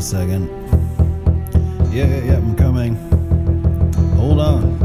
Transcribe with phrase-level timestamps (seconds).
[0.00, 0.48] a second.
[1.92, 2.94] Yeah, yeah, yeah, I'm coming.
[4.16, 4.78] Hold on.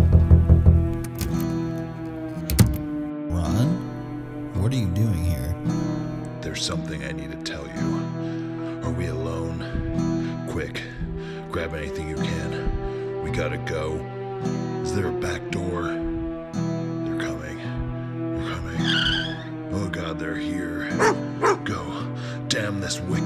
[3.29, 4.61] Ron?
[4.61, 5.55] What are you doing here?
[6.41, 8.83] There's something I need to tell you.
[8.83, 10.47] Are we alone?
[10.49, 10.81] Quick,
[11.49, 13.23] grab anything you can.
[13.23, 13.93] We gotta go.
[14.81, 15.83] Is there a back door?
[17.05, 17.57] They're coming.
[18.35, 18.81] They're coming.
[19.71, 20.89] Oh god, they're here.
[21.63, 21.85] Go.
[22.49, 23.24] Damn this wicked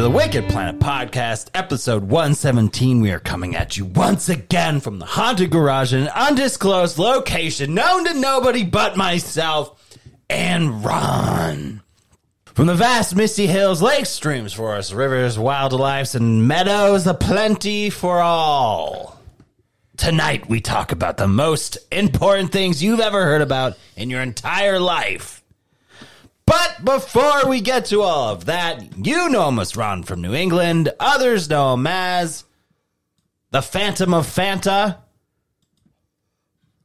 [0.00, 3.02] to the Wicked Planet Podcast, episode 117.
[3.02, 7.74] We are coming at you once again from the haunted garage in an undisclosed location
[7.74, 9.94] known to nobody but myself
[10.30, 11.82] and Ron.
[12.46, 18.20] From the vast misty hills, lakes, streams, forests, rivers, wildlife, and meadows, a plenty for
[18.20, 19.20] all.
[19.98, 24.80] Tonight we talk about the most important things you've ever heard about in your entire
[24.80, 25.39] life.
[26.50, 30.92] But before we get to all of that, you know as Ron from New England.
[30.98, 32.42] Others know him as
[33.52, 34.96] the Phantom of Fanta.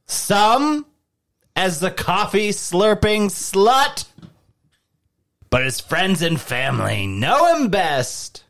[0.06, 0.86] Some
[1.56, 4.04] as the coffee slurping slut.
[5.50, 8.44] But his friends and family know him best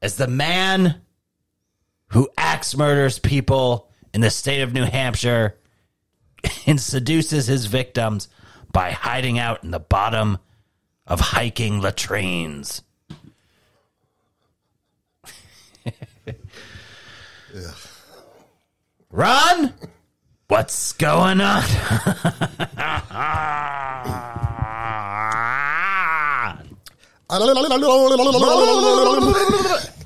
[0.00, 1.02] as the man
[2.08, 5.58] who axe murders people in the state of New Hampshire
[6.66, 8.28] and seduces his victims
[8.74, 10.36] by hiding out in the bottom
[11.06, 12.82] of hiking latrines.
[19.10, 19.72] Ron,
[20.48, 21.62] what's going on?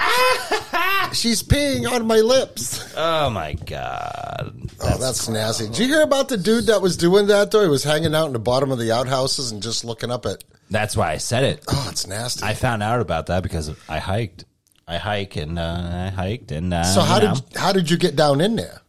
[1.12, 2.94] She's peeing on my lips.
[2.96, 4.54] oh my god.
[4.80, 5.66] oh, that's nasty.
[5.66, 7.62] Did you hear about the dude that was doing that though?
[7.62, 10.44] He was hanging out in the bottom of the outhouses and just looking up at.
[10.70, 11.64] That's why I said it.
[11.68, 12.44] Oh, it's nasty.
[12.44, 14.44] I found out about that because I hiked.
[14.86, 17.90] I hike and uh, I hiked and uh, so how you know, did how did
[17.90, 18.80] you get down in there?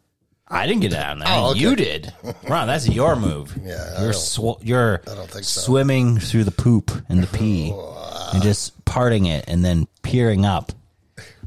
[0.47, 1.27] I didn't get down there.
[1.31, 1.59] Oh, okay.
[1.59, 2.13] You did,
[2.47, 2.67] Ron.
[2.67, 3.57] That's your move.
[3.63, 5.61] Yeah, I you're don't- sw- you're I don't think so.
[5.61, 7.71] swimming through the poop and the pee
[8.33, 10.71] and just parting it and then peering up.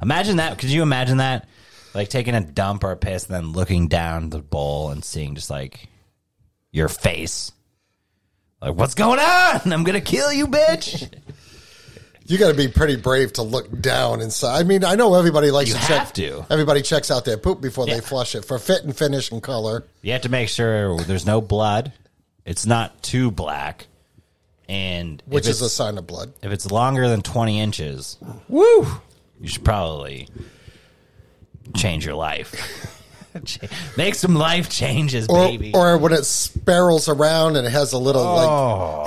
[0.04, 0.58] Imagine that.
[0.58, 1.48] Could you imagine that?
[1.94, 5.34] Like taking a dump or a piss and then looking down the bowl and seeing
[5.34, 5.88] just like
[6.72, 7.50] your face.
[8.60, 9.72] Like, what's going on?
[9.72, 11.12] I'm gonna kill you, bitch.
[12.26, 14.58] You got to be pretty brave to look down inside.
[14.58, 16.14] I mean, I know everybody likes You to have check.
[16.14, 16.46] to.
[16.48, 17.96] Everybody checks out their poop before Yeah.
[17.96, 19.84] they flush it for fit and finish and color.
[20.00, 21.92] You have to make sure there's no blood.
[22.46, 23.88] It's not too black,
[24.70, 26.32] and if Which is a it's- sign of blood.
[26.40, 28.16] if it's longer than 20 inches,
[28.48, 28.86] woo,
[29.40, 30.28] you should probably
[31.74, 32.90] change your life.
[33.96, 35.72] Make some life changes, Or, baby.
[35.74, 38.46] or when it spirals around and it has a little like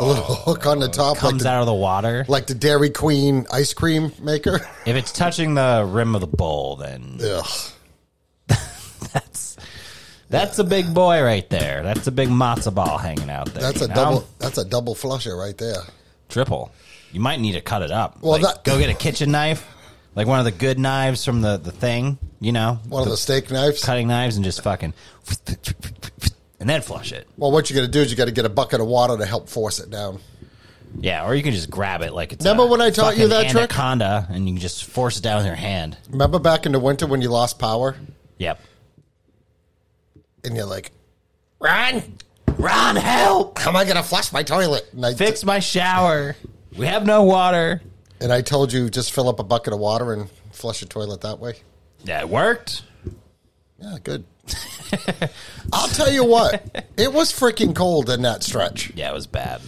[0.01, 0.35] a little oh.
[0.45, 1.29] hook on the top, like Oh.
[1.29, 2.25] Comes the, out of the water.
[2.27, 4.59] like the Dairy Queen ice cream maker.
[4.85, 7.45] If it's touching the rim of the bowl, then Ugh.
[9.13, 9.55] that's
[10.29, 11.81] that's a big boy right there.
[11.83, 13.63] That's a big matzo ball hanging out there.
[13.63, 13.95] That's a know?
[13.95, 14.27] double.
[14.39, 15.83] That's a double flusher right there.
[16.27, 16.71] triple.
[17.13, 18.21] You might need to cut it up.
[18.21, 19.65] Well, Like, that- go get a kitchen knife,
[20.17, 22.17] like one of the good knives from the the thing.
[22.41, 23.83] You know, One of the steak knives.
[23.83, 24.93] cutting knives, and just fucking,
[26.59, 27.27] and then flush it.
[27.37, 29.17] Well, what you got to do is you got to get a bucket of water
[29.17, 30.19] to help force it down.
[30.99, 32.43] Yeah, or you can just grab it like it's.
[32.45, 33.55] Remember a when I taught you fucking that trick?
[33.71, 35.97] anaconda, and you can just force it down with your hand.
[36.09, 37.95] Remember back in the winter when you lost power
[38.37, 38.59] Yep.
[40.43, 40.91] and you're like,
[41.59, 42.03] Ron,
[42.57, 43.57] Ron, help!
[43.59, 44.87] how am I going to flush my toilet?
[44.93, 46.35] And I, Fix my shower.
[46.77, 47.81] We have no water.
[48.21, 51.21] And I told you just fill up a bucket of water and flush your toilet
[51.21, 51.55] that way.
[52.03, 52.83] Yeah, it worked.
[53.79, 54.25] Yeah, good.
[55.73, 58.91] I'll tell you what, it was freaking cold in that stretch.
[58.95, 59.61] Yeah, it was bad.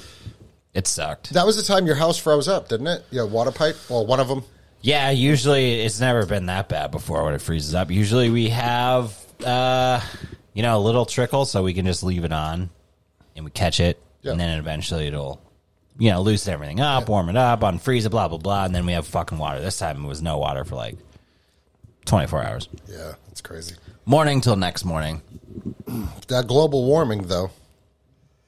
[0.74, 1.32] It sucked.
[1.32, 3.06] That was the time your house froze up, didn't it?
[3.12, 4.44] Your water pipe, well, one of them.
[4.82, 7.92] Yeah, usually it's never been that bad before when it freezes up.
[7.92, 10.00] Usually we have, uh,
[10.54, 12.70] you know, a little trickle so we can just leave it on
[13.36, 14.32] and we catch it, Yeah.
[14.32, 15.42] and then eventually it'll,
[16.00, 18.86] you know, loosen everything up, warm it up, unfreeze it, blah blah blah, and then
[18.88, 19.62] we have fucking water.
[19.62, 20.98] This time it was no water for like
[22.06, 23.76] twenty four hours, Yeah, it's crazy.
[24.06, 25.22] morning till next morning.
[26.28, 27.52] That global warming, though.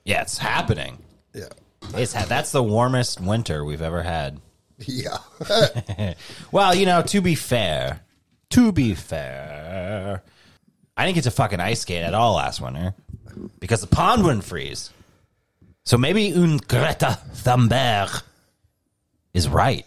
[0.06, 0.98] Yeah, it's happening.
[1.34, 1.50] Yeah.
[1.94, 4.40] It's ha- that's the warmest winter we've ever had.
[4.80, 5.18] Yeah.
[6.52, 8.02] Well, you know, to be fair,
[8.52, 10.22] to be fair,
[10.98, 12.94] I didn't get to fucking ice skate at all last winter
[13.60, 14.90] because the pond wouldn't freeze.
[15.84, 18.24] So maybe un Greta Thunberg
[19.34, 19.86] is right.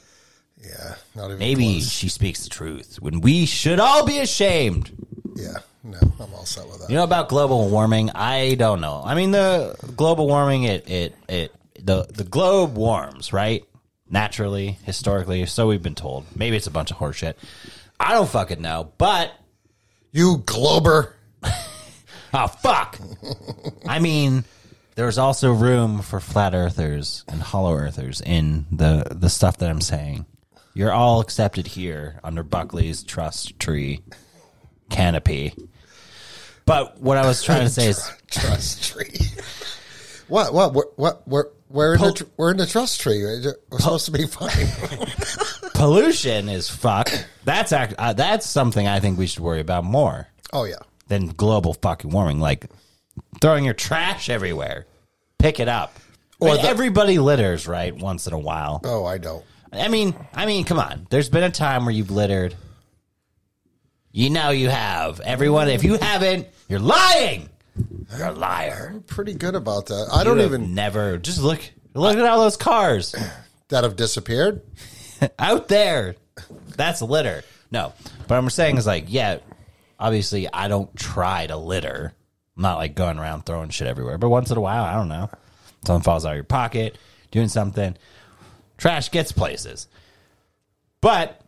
[0.63, 0.95] yeah.
[1.15, 1.91] Not even Maybe close.
[1.91, 4.91] she speaks the truth when we should all be ashamed.
[5.37, 5.59] Yeah.
[5.85, 6.89] No, I'm all set with that.
[6.91, 8.11] You know about global warming?
[8.11, 9.03] I don't know.
[9.05, 13.63] I mean, the global warming, it, it, it, the, the globe warms, right?
[14.09, 16.25] Naturally, historically, so we've been told.
[16.35, 17.35] Maybe it's a bunch of horseshit.
[18.01, 19.33] I don't fucking know, but
[20.11, 21.15] You glober.
[22.33, 22.99] oh fuck.
[23.87, 24.45] I mean,
[24.95, 29.81] there's also room for flat earthers and hollow earthers in the the stuff that I'm
[29.81, 30.27] saying.
[30.75, 34.03] You're all accepted here under Buckley's trust tree
[34.91, 35.55] canopy.
[36.67, 39.29] But what I was trying to say is Trust tree.
[40.29, 40.53] what?
[40.53, 40.75] What?
[40.75, 40.99] What?
[40.99, 41.29] What?
[41.29, 43.23] We're, we're, in the, Pol- tr- we're in the trust tree.
[43.23, 44.51] We're supposed to be fine.
[45.75, 47.11] pollution is fuck.
[47.45, 50.77] That's act, uh, that's something I think we should worry about more oh, yeah.
[51.09, 52.41] than global fucking warming.
[52.41, 52.67] Like
[53.41, 54.87] throwing your trash everywhere,
[55.39, 55.97] pick it up.
[56.41, 57.95] Or the- everybody litters, right?
[57.95, 58.81] Once in a while.
[58.85, 59.45] Oh, I don't.
[59.73, 61.07] I mean, I mean, come on.
[61.11, 62.55] There's been a time where you've littered.
[64.13, 65.19] You know you have.
[65.21, 67.49] Everyone, if you haven't, you're lying.
[68.17, 68.91] You're a liar.
[68.95, 70.09] I'm pretty good about that.
[70.13, 71.19] I don't You have even never.
[71.19, 71.61] Just look.
[71.95, 73.15] Look at all those cars.
[73.69, 74.63] that have disappeared.
[75.39, 76.15] out there.
[76.77, 77.43] That's litter.
[77.71, 77.93] No,
[78.29, 79.39] but I'm saying is like, yeah,
[79.99, 82.13] obviously I don't try to litter.
[82.57, 85.09] I'm not like going around throwing shit everywhere, but once in a while, I don't
[85.09, 85.29] know,
[85.85, 86.99] something falls out of your pocket,
[87.31, 87.97] doing something.
[88.77, 89.89] Trash gets places,
[91.01, 91.41] but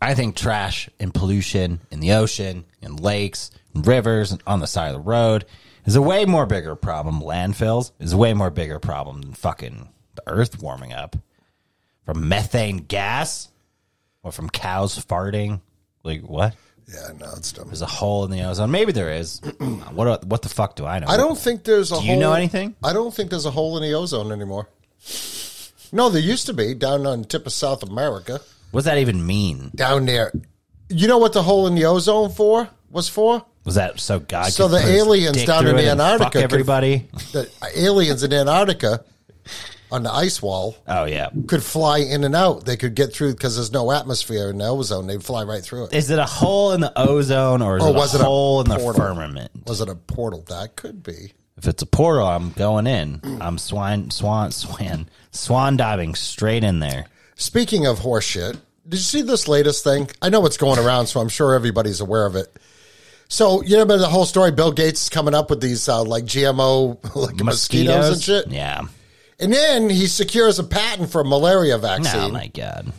[0.00, 4.66] I think trash and pollution in the ocean, in lakes, in rivers, and on the
[4.66, 5.44] side of the road
[5.84, 7.20] is a way more bigger problem.
[7.20, 11.16] Landfills is a way more bigger problem than fucking the earth warming up
[12.04, 13.48] from methane gas
[14.22, 15.60] or from cows farting.
[16.02, 16.54] Like what?
[16.88, 17.66] Yeah, no, it's dumb.
[17.66, 18.70] There's a hole in the ozone.
[18.70, 19.40] Maybe there is.
[19.92, 20.06] what?
[20.06, 21.06] Uh, what the fuck do I know?
[21.08, 22.08] I don't think there's a Do hole.
[22.08, 22.76] you know anything?
[22.82, 24.68] I don't think there's a hole in the ozone anymore.
[25.92, 28.40] No, there used to be down on the tip of South America.
[28.70, 29.70] What does that even mean?
[29.74, 30.32] Down there.
[30.88, 33.44] You know what the hole in the ozone for was for?
[33.64, 34.52] Was that so God?
[34.52, 36.42] So could the put his aliens dick down through in it and Antarctica fuck could-
[36.42, 37.08] everybody.
[37.32, 39.04] The aliens in Antarctica
[39.92, 41.30] on the ice wall Oh yeah.
[41.46, 42.64] could fly in and out.
[42.64, 45.06] They could get through because there's no atmosphere in the ozone.
[45.06, 45.94] They'd fly right through it.
[45.94, 48.24] Is it a hole in the ozone or is Oh, it was a it a
[48.24, 49.50] hole in the firmament?
[49.66, 50.44] Was it a portal?
[50.48, 51.32] That could be.
[51.56, 53.20] If it's a portal, I'm going in.
[53.40, 57.06] I'm swan, swan, swan, swan diving straight in there.
[57.36, 58.52] Speaking of horseshit,
[58.88, 60.10] did you see this latest thing?
[60.20, 62.54] I know it's going around, so I'm sure everybody's aware of it.
[63.28, 64.52] So you know about the whole story.
[64.52, 68.12] Bill Gates is coming up with these uh, like GMO like mosquitoes.
[68.12, 68.82] and shit, Yeah.
[69.38, 72.20] And then he secures a patent for a malaria vaccine.
[72.20, 72.92] Oh my god.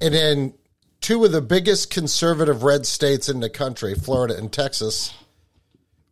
[0.00, 0.54] and then
[1.00, 5.12] two of the biggest conservative red states in the country, Florida and Texas,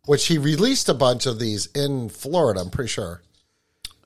[0.05, 2.59] which he released a bunch of these in Florida.
[2.61, 3.21] I'm pretty sure.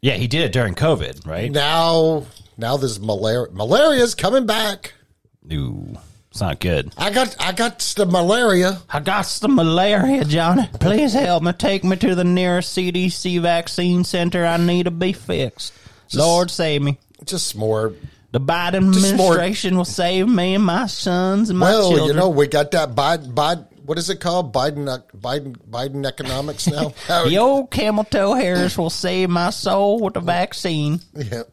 [0.01, 1.51] Yeah, he did it during COVID, right?
[1.51, 2.25] Now,
[2.57, 3.51] now there's malaria.
[3.51, 4.93] Malaria's coming back.
[5.51, 5.97] Ooh,
[6.37, 6.93] it's not good.
[6.99, 8.77] I got, I got the malaria.
[8.91, 10.69] I got the malaria, Johnny.
[10.79, 11.51] Please help me.
[11.51, 14.45] Take me to the nearest CDC vaccine center.
[14.45, 15.73] I need to be fixed.
[16.13, 16.99] Lord save me.
[17.25, 17.93] Just more.
[18.33, 22.07] The Biden Just more- administration will save me and my sons and my Well, children.
[22.09, 23.65] you know, we got that Biden, Biden.
[23.83, 24.53] What is it called?
[24.53, 26.93] Biden, uh, Biden, Biden economics now.
[27.07, 30.99] the old camel toe hairs will save my soul with the vaccine.
[31.15, 31.43] yeah.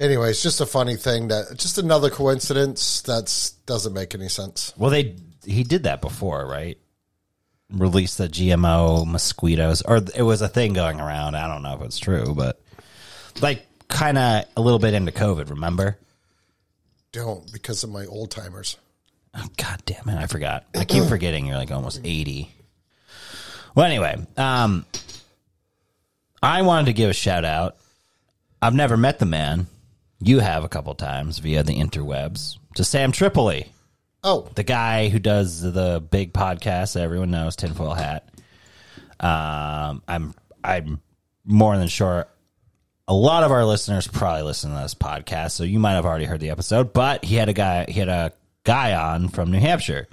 [0.00, 4.72] Anyway, it's just a funny thing that just another coincidence that's doesn't make any sense.
[4.78, 5.14] Well, they
[5.44, 6.78] he did that before, right?
[7.70, 11.34] Released the GMO mosquitoes, or it was a thing going around.
[11.34, 12.58] I don't know if it's true, but
[13.42, 15.50] like kind of a little bit into COVID.
[15.50, 15.98] Remember?
[17.12, 18.78] Don't because of my old timers.
[19.34, 20.16] Oh, God damn it!
[20.16, 20.64] I forgot.
[20.74, 21.44] I keep forgetting.
[21.44, 22.50] You're like almost eighty.
[23.74, 24.86] Well, anyway, um,
[26.42, 27.76] I wanted to give a shout out.
[28.62, 29.66] I've never met the man.
[30.22, 33.72] You have a couple times via the interwebs to Sam Tripoli.
[34.22, 38.28] Oh, the guy who does the big podcast that everyone knows, Tinfoil Hat.
[39.18, 41.00] Um, I'm I'm
[41.44, 42.26] more than sure
[43.08, 46.26] a lot of our listeners probably listen to this podcast, so you might have already
[46.26, 46.92] heard the episode.
[46.92, 48.32] But he had a guy he had a
[48.64, 50.06] guy on from New Hampshire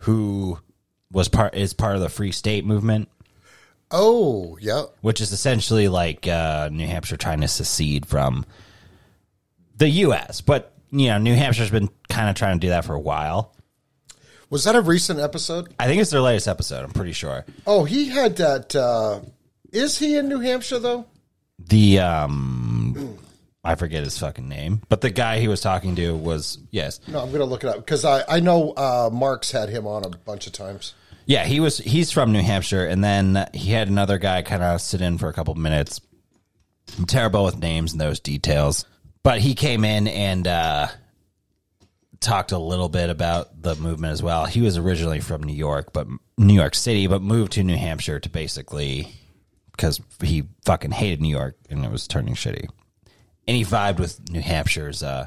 [0.00, 0.58] who
[1.10, 3.08] was part is part of the Free State movement.
[3.90, 4.84] Oh, yeah.
[5.00, 8.46] which is essentially like uh, New Hampshire trying to secede from
[9.80, 10.40] the U.S.
[10.40, 13.54] But you know, New Hampshire's been kind of trying to do that for a while.
[14.48, 15.72] Was that a recent episode?
[15.78, 16.84] I think it's their latest episode.
[16.84, 17.44] I'm pretty sure.
[17.66, 18.74] Oh, he had that.
[18.74, 19.20] Uh,
[19.72, 21.06] is he in New Hampshire though?
[21.58, 23.18] The um,
[23.62, 27.20] I forget his fucking name, but the guy he was talking to was yes, No,
[27.20, 30.08] I'm gonna look it up because I I know uh, Mark's had him on a
[30.10, 30.94] bunch of times.
[31.26, 31.78] yeah, he was.
[31.78, 35.28] He's from New Hampshire, and then he had another guy kind of sit in for
[35.28, 36.00] a couple minutes.
[36.98, 38.84] I'm terrible with names and those details,
[39.22, 40.88] but he came in and uh,
[42.20, 44.46] talked a little bit about the movement as well.
[44.46, 46.06] He was originally from New York, but
[46.38, 49.12] New York City, but moved to New Hampshire to basically
[49.72, 52.68] because he fucking hated New York and it was turning shitty.
[53.46, 55.26] And he vibed with New Hampshire's uh,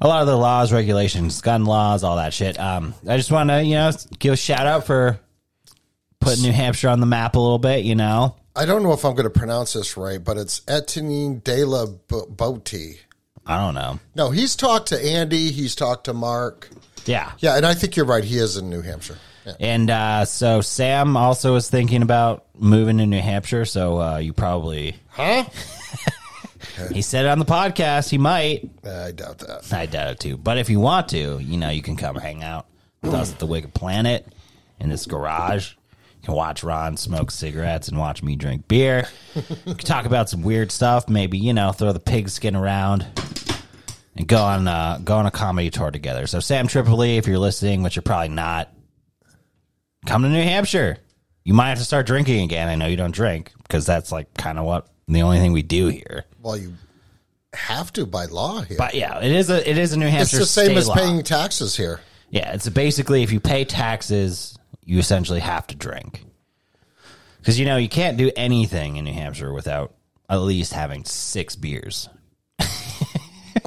[0.00, 2.58] a lot of the laws, regulations, gun laws, all that shit.
[2.58, 5.20] Um, I just want to you know give a shout out for
[6.20, 7.84] putting New Hampshire on the map a little bit.
[7.84, 11.38] You know, I don't know if I'm going to pronounce this right, but it's Etienne
[11.38, 12.96] de la B-
[13.46, 13.98] I don't know.
[14.14, 15.50] No, he's talked to Andy.
[15.50, 16.68] He's talked to Mark.
[17.06, 18.22] Yeah, Yeah, and I think you're right.
[18.24, 19.18] He is in New Hampshire.
[19.46, 19.54] Yeah.
[19.58, 23.64] And uh, so Sam also was thinking about moving to New Hampshire.
[23.64, 25.44] So uh, you probably Huh?
[26.92, 28.68] he said it on the podcast he might.
[28.84, 29.72] I doubt that.
[29.72, 30.36] I doubt it too.
[30.36, 32.66] But if you want to, you know, you can come hang out
[33.02, 34.26] with us at the Wicked Planet
[34.78, 35.74] in this garage.
[36.20, 39.08] You can watch Ron smoke cigarettes and watch me drink beer.
[39.34, 41.08] You can talk about some weird stuff.
[41.08, 43.06] Maybe you know, throw the pigskin around
[44.14, 46.26] and go on uh, go on a comedy tour together.
[46.26, 48.70] So Sam Tripoli, if you're listening, which you're probably not,
[50.04, 50.98] come to New Hampshire.
[51.42, 52.68] You might have to start drinking again.
[52.68, 55.62] I know you don't drink because that's like kind of what the only thing we
[55.62, 56.26] do here.
[56.42, 56.74] Well, you
[57.54, 58.76] have to by law here.
[58.76, 60.36] But yeah, it is a it is a New Hampshire.
[60.36, 60.96] it's the same as law.
[60.96, 62.00] paying taxes here.
[62.28, 66.24] Yeah, it's basically if you pay taxes, you essentially have to drink.
[67.38, 69.94] Because you know you can't do anything in New Hampshire without
[70.28, 72.08] at least having six beers.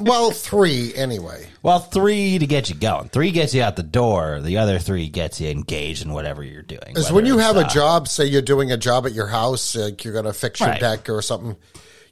[0.00, 1.46] Well, three anyway.
[1.62, 3.08] Well, three to get you going.
[3.08, 4.40] Three gets you out the door.
[4.40, 6.82] The other three gets you engaged in whatever you're doing.
[6.88, 9.74] Because when you have uh, a job, say you're doing a job at your house,
[9.76, 10.80] like you're going to fix your Right.
[10.80, 11.56] deck or something,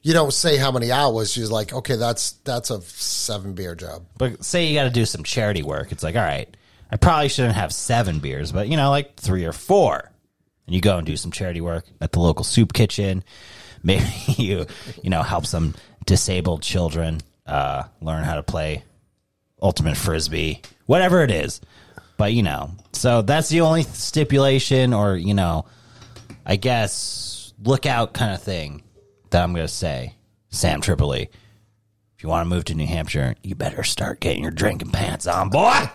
[0.01, 1.35] you don't say how many hours.
[1.37, 4.05] You're like, okay, that's that's a seven beer job.
[4.17, 5.91] But say you got to do some charity work.
[5.91, 6.55] It's like, all right,
[6.93, 10.11] I probably shouldn't have seven beers, but you know, like three or four.
[10.67, 13.23] And you go and do some charity work at the local soup kitchen.
[13.83, 14.05] Maybe
[14.37, 14.67] you,
[15.01, 15.73] you know, help some
[16.05, 18.83] disabled children uh, learn how to play
[19.59, 21.61] ultimate frisbee, whatever it is.
[22.15, 25.65] But you know, so that's the only stipulation, or you know,
[26.45, 28.83] I guess lookout kind of thing
[29.31, 30.13] that I'm going to say.
[30.49, 31.31] Sam Tripoli.
[32.23, 35.27] If you want to move to New Hampshire, you better start getting your drinking pants
[35.27, 35.89] on, boy.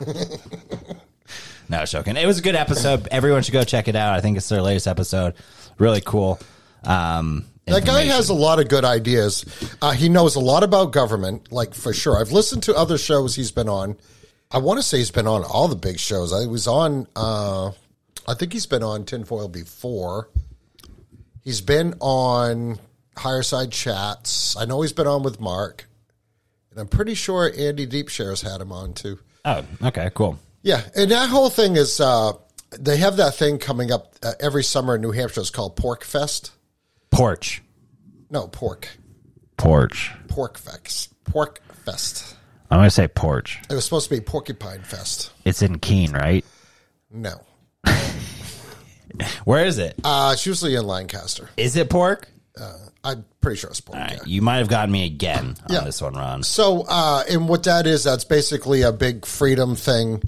[1.70, 2.18] no, joking.
[2.18, 3.08] It was a good episode.
[3.10, 4.12] Everyone should go check it out.
[4.12, 5.32] I think it's their latest episode.
[5.78, 6.38] Really cool.
[6.84, 9.46] Um, That guy has a lot of good ideas.
[9.80, 12.20] Uh, he knows a lot about government, like for sure.
[12.20, 13.96] I've listened to other shows he's been on.
[14.50, 16.34] I want to say he's been on all the big shows.
[16.34, 17.06] I was on.
[17.16, 17.70] Uh,
[18.26, 20.28] I think he's been on Tinfoil before.
[21.42, 22.78] He's been on
[23.16, 24.58] Higher Side Chats.
[24.58, 25.87] I know he's been on with Mark,
[26.78, 29.18] and I'm pretty sure Andy Deepshare's had him on too.
[29.44, 30.38] Oh, okay, cool.
[30.62, 32.34] Yeah, and that whole thing is uh,
[32.78, 35.40] they have that thing coming up uh, every summer in New Hampshire.
[35.40, 36.52] It's called Pork Fest.
[37.10, 37.62] Porch.
[38.30, 38.88] No, pork.
[39.56, 40.12] Porch.
[40.28, 41.12] Pork Fest.
[41.24, 42.36] Pork Fest.
[42.70, 43.60] I'm going to say porch.
[43.68, 45.32] It was supposed to be Porcupine Fest.
[45.44, 46.44] It's in Keene, right?
[47.10, 47.40] No.
[49.44, 49.98] Where is it?
[50.04, 51.48] Uh, it's usually in Lancaster.
[51.56, 52.28] Is it pork?
[53.04, 53.98] I'm pretty sure it's pork.
[53.98, 55.80] All right, you might have gotten me again on Yeah.
[55.84, 56.42] this one, Ron.
[56.42, 60.22] So, uh, and what that is, that's basically a big freedom thing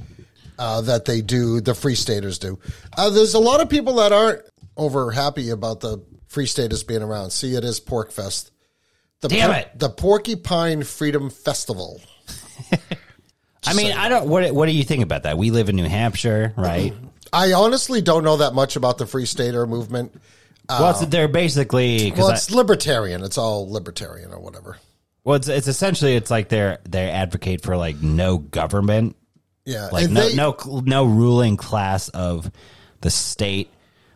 [0.58, 2.58] uh, that they do, the Free Staters do.
[2.96, 4.42] Uh, there's a lot of people that aren't
[4.76, 7.30] over happy about the Free Staters being around.
[7.30, 8.50] See, it is Pork Fest.
[9.20, 9.70] The Damn it.
[9.78, 12.00] The Porcupine Freedom Festival.
[13.66, 14.28] I mean, I don't.
[14.28, 15.36] What What do you think about that?
[15.36, 16.94] We live in New Hampshire, right?
[17.32, 20.18] I honestly don't know that much about the Free Stater movement.
[20.78, 23.22] Well, it's, they're basically Well, it's libertarian.
[23.24, 24.78] It's all libertarian or whatever.
[25.24, 29.16] well, it's, it's essentially it's like they're they advocate for like no government,
[29.64, 32.50] Yeah, like no they- no no ruling class of
[33.00, 33.70] the state.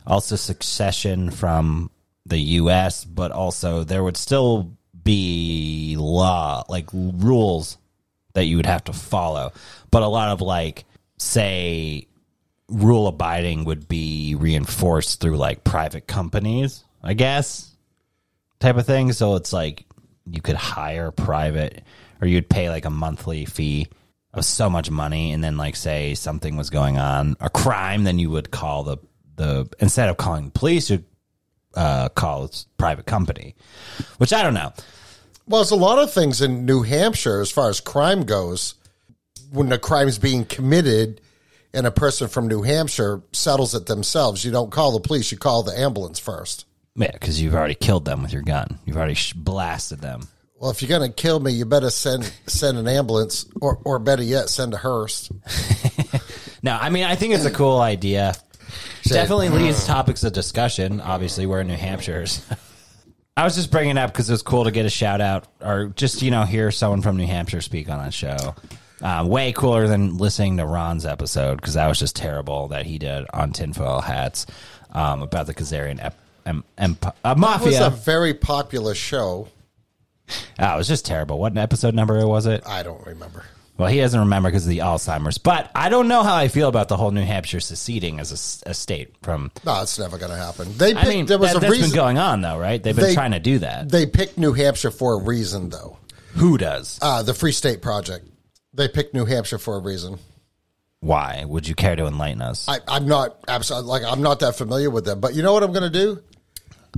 [0.06, 1.90] Also, succession from
[2.26, 4.70] the U.S., but also there would still
[5.02, 7.78] be law like rules
[8.34, 9.52] that you would have to follow.
[9.90, 10.84] But a lot of like
[11.18, 12.06] say
[12.68, 17.74] rule abiding would be reinforced through like private companies, I guess,
[18.60, 19.12] type of thing.
[19.12, 19.84] So it's like
[20.26, 21.82] you could hire private
[22.20, 23.88] or you'd pay like a monthly fee
[24.32, 28.18] of so much money and then like say something was going on, a crime, then
[28.18, 28.98] you would call the
[29.36, 31.04] the instead of calling the police, you'd
[31.74, 33.54] uh, call its private company,
[34.18, 34.72] which I don't know.
[35.46, 38.74] Well, there's a lot of things in New Hampshire as far as crime goes.
[39.50, 41.20] When the is being committed
[41.74, 45.38] and a person from New Hampshire settles it themselves, you don't call the police, you
[45.38, 46.64] call the ambulance first.
[46.96, 48.78] Yeah, because you've already killed them with your gun.
[48.86, 50.28] You've already sh- blasted them.
[50.58, 53.98] Well, if you're going to kill me, you better send send an ambulance or, or
[53.98, 55.30] better yet, send a hearse.
[56.62, 58.32] No, I mean I think it's a cool idea.
[59.02, 61.02] Definitely leads topics of discussion.
[61.02, 62.24] Obviously, we're in New Hampshire.
[62.24, 62.56] so-
[63.36, 65.46] I was just bringing it up because it was cool to get a shout out
[65.60, 68.54] or just you know hear someone from New Hampshire speak on a show.
[69.02, 72.98] Uh, way cooler than listening to Ron's episode because that was just terrible that he
[72.98, 74.46] did on tinfoil hats
[74.92, 79.48] um, about the Khazarian ep- em- emp- uh, It was a very popular show.
[80.58, 81.38] Ah, it was just terrible.
[81.38, 82.62] What episode number was it?
[82.66, 83.44] I don't remember.
[83.76, 85.36] Well, he doesn't remember because of the Alzheimer's.
[85.38, 88.72] But I don't know how I feel about the whole New Hampshire seceding as a
[88.72, 89.50] state from.
[89.66, 90.68] No, it's never going to happen.
[90.78, 91.90] They I picked, mean, there was that, a has reason.
[91.90, 92.80] been going on though, right?
[92.80, 93.88] They've been They- trying to do that.
[93.90, 95.98] They picked New Hampshire for a reason, though.
[96.36, 96.98] Who does?
[97.02, 98.28] Uh, the Free State Project.
[98.74, 100.18] They picked New Hampshire for a reason.
[101.00, 101.44] Why?
[101.46, 102.68] Would you care to enlighten us?
[102.68, 105.62] I, I'm not absolutely like I'm not that familiar with them, but you know what
[105.62, 106.22] I'm going to do?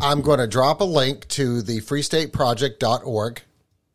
[0.00, 3.42] I'm going to drop a link to the freestateproject.org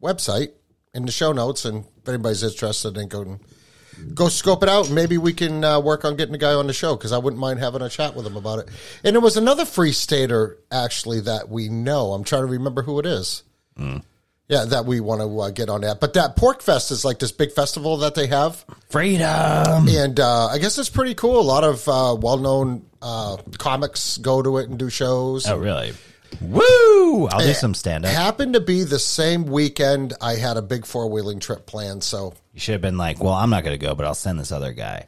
[0.02, 0.50] website
[0.94, 3.40] in the show notes, and if anybody's interested, then go and
[4.16, 4.88] go scope it out.
[4.88, 7.18] and Maybe we can uh, work on getting a guy on the show because I
[7.18, 8.70] wouldn't mind having a chat with him about it.
[9.04, 12.14] And there was another free stater actually that we know.
[12.14, 13.44] I'm trying to remember who it is.
[14.52, 16.02] Yeah, that we want to uh, get on that.
[16.02, 19.88] But that Pork Fest is like this big festival that they have Freedom.
[19.88, 21.40] and uh, I guess it's pretty cool.
[21.40, 25.48] A lot of uh, well-known uh, comics go to it and do shows.
[25.48, 25.94] Oh, really?
[26.42, 27.28] Woo!
[27.30, 28.12] I'll do some stand up.
[28.12, 32.04] It happened to be the same weekend I had a big four-wheeling trip planned.
[32.04, 34.38] So You should have been like, well, I'm not going to go, but I'll send
[34.38, 35.06] this other guy.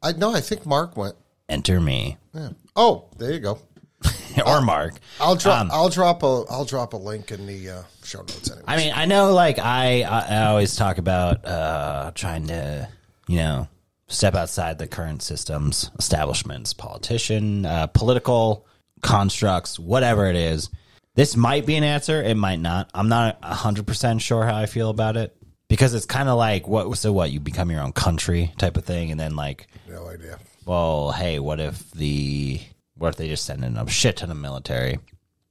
[0.00, 1.16] I know I think Mark went.
[1.48, 2.18] Enter me.
[2.32, 2.50] Yeah.
[2.76, 3.58] Oh, there you go.
[4.46, 4.94] or Mark.
[5.18, 5.62] I'll drop.
[5.62, 6.44] Um, I'll drop a.
[6.50, 8.64] I'll drop a link in the uh, show notes anyway.
[8.66, 12.88] I mean, I know, like I, I, always talk about uh, trying to,
[13.28, 13.68] you know,
[14.06, 18.66] step outside the current systems, establishments, politician, uh, political
[19.02, 20.70] constructs, whatever it is.
[21.14, 22.22] This might be an answer.
[22.22, 22.90] It might not.
[22.92, 25.36] I'm not hundred percent sure how I feel about it
[25.68, 26.96] because it's kind of like what.
[26.98, 27.30] So what?
[27.30, 30.40] You become your own country type of thing, and then like, no idea.
[30.66, 32.60] well, hey, what if the
[32.96, 34.98] what if they just send in a shit ton of military?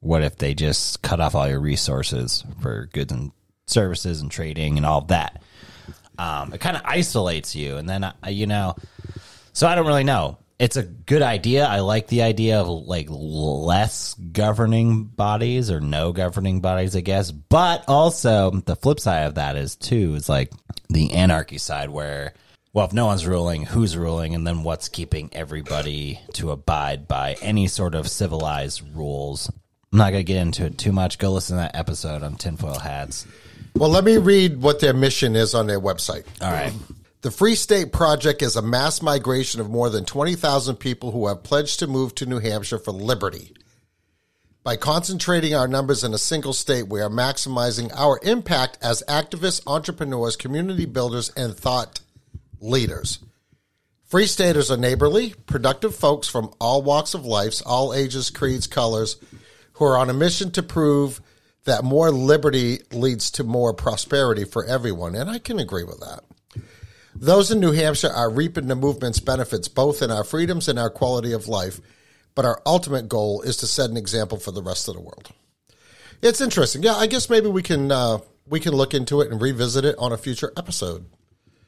[0.03, 3.31] What if they just cut off all your resources for goods and
[3.67, 5.41] services and trading and all that?
[6.17, 8.75] Um, it kind of isolates you, and then uh, you know.
[9.53, 10.37] So I don't really know.
[10.59, 11.65] It's a good idea.
[11.65, 17.31] I like the idea of like less governing bodies or no governing bodies, I guess.
[17.31, 20.51] But also the flip side of that is too is like
[20.89, 22.33] the anarchy side where
[22.73, 27.35] well, if no one's ruling, who's ruling, and then what's keeping everybody to abide by
[27.39, 29.51] any sort of civilized rules?
[29.93, 31.19] I'm not going to get into it too much.
[31.19, 33.27] Go listen to that episode on tinfoil hats.
[33.75, 36.25] Well, let me read what their mission is on their website.
[36.41, 36.73] All right.
[37.21, 41.43] The Free State Project is a mass migration of more than 20,000 people who have
[41.43, 43.53] pledged to move to New Hampshire for liberty.
[44.63, 49.61] By concentrating our numbers in a single state, we are maximizing our impact as activists,
[49.67, 51.99] entrepreneurs, community builders, and thought
[52.59, 53.19] leaders.
[54.05, 59.17] Free Staters are neighborly, productive folks from all walks of life, all ages, creeds, colors,
[59.83, 61.21] who are on a mission to prove
[61.65, 65.15] that more liberty leads to more prosperity for everyone.
[65.15, 66.21] And I can agree with that.
[67.15, 70.89] Those in New Hampshire are reaping the movement's benefits both in our freedoms and our
[70.89, 71.79] quality of life,
[72.35, 75.31] but our ultimate goal is to set an example for the rest of the world.
[76.21, 76.81] It's interesting.
[76.83, 78.17] Yeah, I guess maybe we can uh,
[78.47, 81.05] we can look into it and revisit it on a future episode,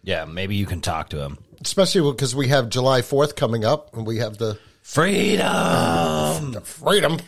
[0.03, 1.37] Yeah, maybe you can talk to him.
[1.61, 6.51] especially because we have July Fourth coming up and we have the, Freedom!
[6.51, 7.19] the freedom.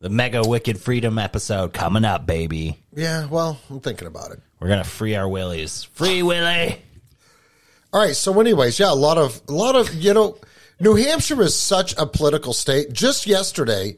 [0.00, 2.78] The mega wicked freedom episode coming up, baby.
[2.94, 4.40] Yeah, well, I'm thinking about it.
[4.60, 5.84] We're gonna free our willies.
[5.94, 6.80] Free Willie.
[7.92, 8.14] All right.
[8.14, 10.38] So, anyways, yeah, a lot of a lot of you know,
[10.80, 12.92] New Hampshire is such a political state.
[12.92, 13.96] Just yesterday,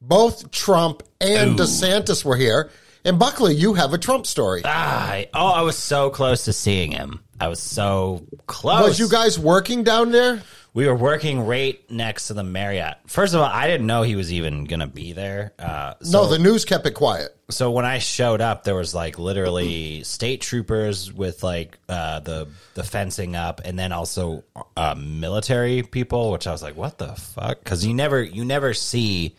[0.00, 2.70] both Trump and DeSantis were here.
[3.06, 4.62] And Buckley, you have a Trump story.
[4.64, 7.20] Ah, I, oh, I was so close to seeing him.
[7.38, 8.88] I was so close.
[8.88, 10.42] Was you guys working down there?
[10.74, 12.96] We were working right next to the Marriott.
[13.06, 15.52] First of all, I didn't know he was even gonna be there.
[15.56, 17.30] Uh, so, No, the news kept it quiet.
[17.48, 22.48] so when I showed up, there was like literally state troopers with like uh, the
[22.74, 24.42] the fencing up, and then also
[24.76, 26.32] uh, military people.
[26.32, 27.60] Which I was like, what the fuck?
[27.62, 29.36] Because you never you never see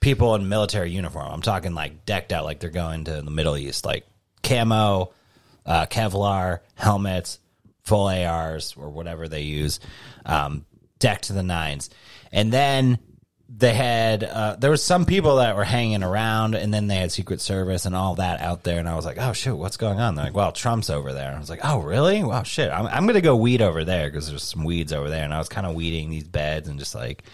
[0.00, 1.28] people in military uniform.
[1.30, 4.06] I'm talking like decked out, like they're going to the Middle East, like
[4.42, 5.12] camo,
[5.66, 7.38] uh, Kevlar helmets,
[7.88, 9.80] full ARs or whatever they use,
[10.26, 10.64] um,
[10.98, 11.90] decked to the nines.
[12.30, 12.98] And then
[13.48, 17.10] they had uh, there was some people that were hanging around, and then they had
[17.10, 19.98] Secret Service and all that out there, and I was like, oh shoot, what's going
[19.98, 20.14] on?
[20.14, 21.34] They're like, well, Trump's over there.
[21.34, 22.22] I was like, oh really?
[22.22, 25.24] Wow, shit, I'm I'm gonna go weed over there because there's some weeds over there,
[25.24, 27.24] and I was kind of weeding these beds and just like.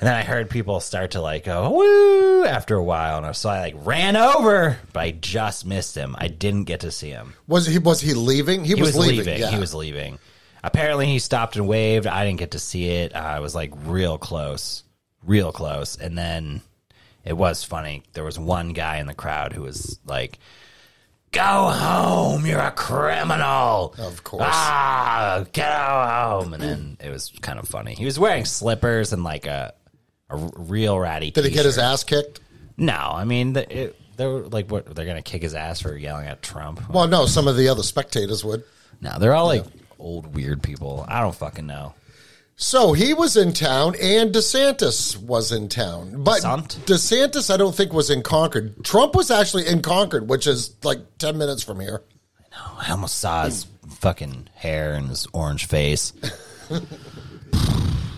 [0.00, 3.50] And then I heard people start to like go woo after a while, and so
[3.50, 6.16] I like ran over, but I just missed him.
[6.18, 7.34] I didn't get to see him.
[7.46, 8.64] Was he was he leaving?
[8.64, 9.26] He, He was, was leaving.
[9.26, 9.40] leaving.
[9.40, 9.50] Yeah.
[9.50, 10.18] He was leaving.
[10.64, 12.06] Apparently, he stopped and waved.
[12.06, 13.14] I didn't get to see it.
[13.14, 14.84] I was like real close,
[15.22, 15.96] real close.
[15.96, 16.62] And then
[17.24, 18.02] it was funny.
[18.14, 20.38] There was one guy in the crowd who was like,
[21.32, 22.46] "Go home!
[22.46, 24.44] You're a criminal!" Of course.
[24.46, 26.54] Ah, get home!
[26.54, 27.94] And then it was kind of funny.
[27.94, 29.74] He was wearing slippers and like a
[30.30, 31.30] a real ratty.
[31.30, 32.40] Did he get his ass kicked?
[32.76, 34.94] No, I mean, the, it, they're like, what?
[34.94, 36.88] They're gonna kick his ass for yelling at Trump?
[36.90, 37.26] Well, no.
[37.26, 38.64] Some of the other spectators would.
[39.00, 39.64] No, they're all like
[39.98, 41.04] old weird people.
[41.08, 41.94] I don't fucking know.
[42.56, 46.22] So he was in town, and DeSantis was in town.
[46.22, 46.76] But DeSant?
[46.84, 48.84] DeSantis, I don't think was in Concord.
[48.84, 52.02] Trump was actually in Concord, which is like ten minutes from here.
[52.38, 52.78] I know.
[52.78, 56.12] I almost saw his fucking hair and his orange face.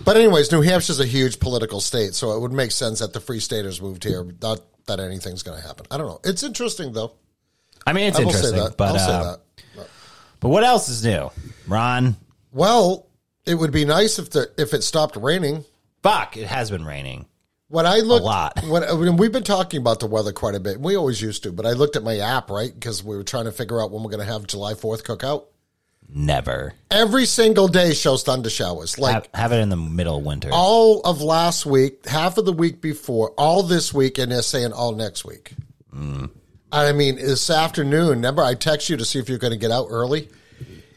[0.05, 3.19] But anyways, New Hampshire's a huge political state, so it would make sense that the
[3.21, 4.25] Free Staters moved here.
[4.41, 5.85] Not that anything's going to happen.
[5.89, 6.19] I don't know.
[6.23, 7.13] It's interesting though.
[7.85, 8.77] I mean, it's I will say interesting, that.
[8.77, 9.37] but I'll say uh,
[9.75, 9.89] that.
[10.39, 11.31] but what else is new,
[11.67, 12.15] Ron?
[12.51, 13.07] Well,
[13.45, 15.63] it would be nice if the if it stopped raining.
[16.01, 17.25] Fuck, it has been raining.
[17.69, 18.59] When I looked, lot.
[18.67, 21.51] When, when we've been talking about the weather quite a bit, we always used to.
[21.51, 24.03] But I looked at my app right because we were trying to figure out when
[24.03, 25.45] we're going to have July Fourth cookout.
[26.15, 28.99] Never Every single day shows thunder showers.
[28.99, 30.49] Like have, have it in the middle of winter.
[30.51, 34.73] all of last week, half of the week before, all this week, and they're saying
[34.73, 35.53] all next week.
[36.71, 39.71] I mean, this afternoon, remember I text you to see if you're going to get
[39.71, 40.29] out early?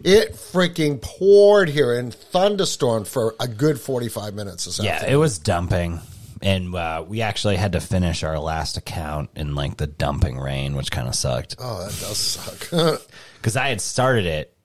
[0.02, 5.14] It freaking poured here in thunderstorm for a good 45 minutes this yeah, afternoon.
[5.14, 6.00] it was dumping,
[6.40, 10.76] and uh, we actually had to finish our last account in like the dumping rain,
[10.76, 11.56] which kind of sucked.
[11.58, 12.70] Oh, that does suck.
[13.36, 14.55] because I had started it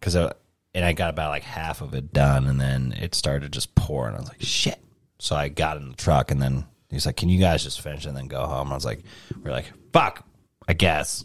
[0.00, 0.16] because
[0.74, 4.14] and I got about like half of it done, and then it started just pouring.
[4.14, 4.78] I was like, shit.
[5.18, 8.06] So I got in the truck, and then he's like, "Can you guys just finish
[8.06, 9.02] and then go home?" I was like,
[9.42, 10.24] "We're like, fuck,
[10.66, 11.24] I guess."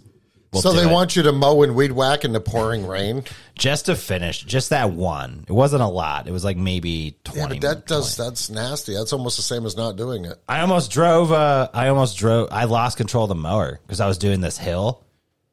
[0.52, 3.24] We'll so they it." want you to mow and weed whack in the pouring rain?
[3.56, 5.44] just to finish, just that one.
[5.48, 6.28] It wasn't a lot.
[6.28, 7.60] It was like maybe Yeah, twenty.
[7.60, 8.94] but that does, that's nasty.
[8.94, 10.38] That's almost the same as not doing it.
[10.48, 11.32] I almost drove.
[11.32, 12.50] Uh, I almost drove.
[12.52, 15.04] I lost control of the mower because I was doing this hill,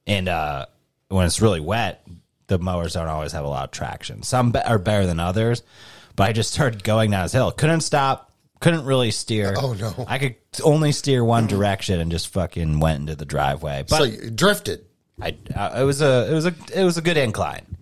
[0.06, 0.66] and uh,
[1.08, 2.06] when it's really wet,
[2.52, 4.22] the mowers don't always have a lot of traction.
[4.22, 5.62] Some are better than others,
[6.16, 7.50] but I just started going down this hill.
[7.50, 8.30] Couldn't stop.
[8.60, 9.54] Couldn't really steer.
[9.58, 10.04] Oh, no.
[10.06, 13.84] I could only steer one direction and just fucking went into the driveway.
[13.88, 14.84] But so you drifted.
[15.20, 17.76] I, uh, it was a, it was a, it was a good incline.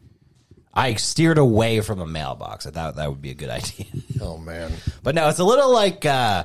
[0.72, 2.64] I steered away from a mailbox.
[2.66, 3.86] I thought that would be a good idea.
[4.20, 4.72] Oh, man.
[5.02, 6.44] But no, it's a little like uh,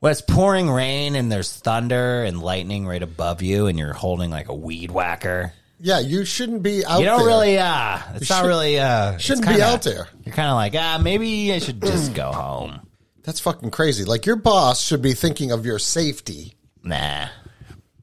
[0.00, 4.30] when it's pouring rain and there's thunder and lightning right above you, and you're holding
[4.30, 5.52] like a weed whacker.
[5.78, 7.00] Yeah, you shouldn't be out there.
[7.00, 7.26] You don't there.
[7.26, 10.08] really, uh, it's not should- really, uh, shouldn't be kinda- out there.
[10.24, 12.80] You're kind of like, ah, maybe I should just go home.
[13.24, 14.04] That's fucking crazy.
[14.04, 16.54] Like your boss should be thinking of your safety.
[16.82, 17.26] Nah,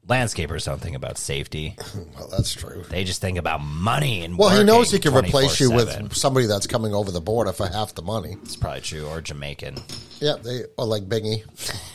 [0.06, 1.76] landscapers don't think about safety;
[2.18, 2.84] Well, that's true.
[2.90, 4.36] they just think about money and.
[4.38, 7.66] Well, he knows he can replace you with somebody that's coming over the border for
[7.66, 8.36] half the money.
[8.42, 9.78] It's probably true, or Jamaican.
[10.20, 11.42] Yeah, they or like Bingy.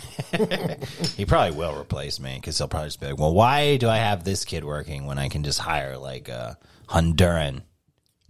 [1.15, 3.97] He probably will replace me because he'll probably just be like, "Well, why do I
[3.97, 7.61] have this kid working when I can just hire like a Honduran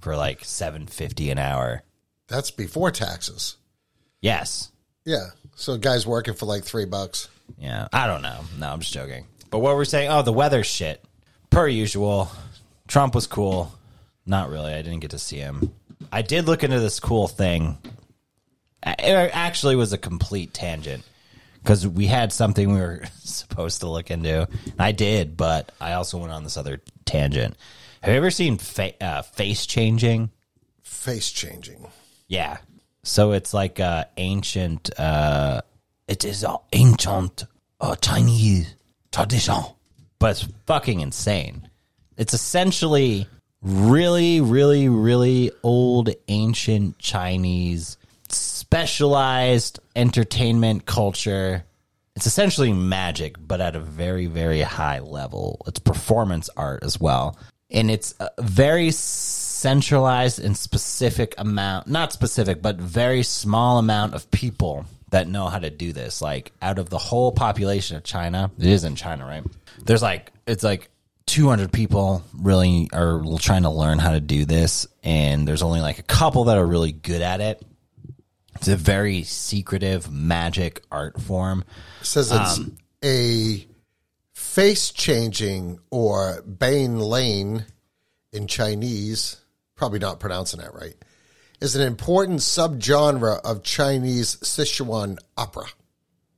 [0.02, 1.84] for like seven fifty an hour?"
[2.28, 3.56] That's before taxes.
[4.22, 4.72] Yes,
[5.06, 5.28] Yeah.
[5.56, 7.28] So guys working for like three bucks.
[7.58, 7.88] yeah.
[7.92, 8.42] I don't know.
[8.58, 9.26] No, I'm just joking.
[9.50, 10.10] But what we're saying?
[10.10, 11.04] Oh, the weather shit.
[11.50, 12.30] Per usual,
[12.88, 13.74] Trump was cool.
[14.26, 14.72] Not really.
[14.74, 15.74] I didn't get to see him.
[16.12, 17.78] I did look into this cool thing.
[18.86, 21.04] It actually was a complete tangent
[21.64, 24.48] because we had something we were supposed to look into.
[24.78, 27.56] I did, but I also went on this other tangent.
[28.02, 30.30] Have you ever seen fa- uh, face changing?
[30.84, 31.88] Face changing.
[32.28, 32.58] Yeah.
[33.04, 34.90] So it's like uh, ancient.
[34.98, 35.62] Uh,
[36.08, 37.46] it is an ancient
[37.80, 38.76] uh, Chinese
[39.12, 39.56] tradition,
[40.18, 41.70] but it's fucking insane.
[42.18, 43.28] It's essentially
[43.62, 47.98] really, really, really old ancient Chinese
[48.70, 51.66] specialized entertainment culture.
[52.16, 55.64] It's essentially magic, but at a very, very high level.
[55.66, 57.40] It's performance art as well.
[57.72, 64.30] And it's a very centralized and specific amount, not specific, but very small amount of
[64.30, 66.22] people that know how to do this.
[66.22, 69.44] Like out of the whole population of China, it is in China, right?
[69.84, 70.92] There's like, it's like
[71.26, 74.86] 200 people really are trying to learn how to do this.
[75.04, 77.64] And there's only like a couple that are really good at it.
[78.60, 81.64] It's a very secretive magic art form.
[82.02, 83.66] It says it's Um, a
[84.34, 87.66] face changing or Bian Lian
[88.34, 89.38] in Chinese,
[89.76, 90.96] probably not pronouncing that right,
[91.62, 95.66] is an important subgenre of Chinese Sichuan opera.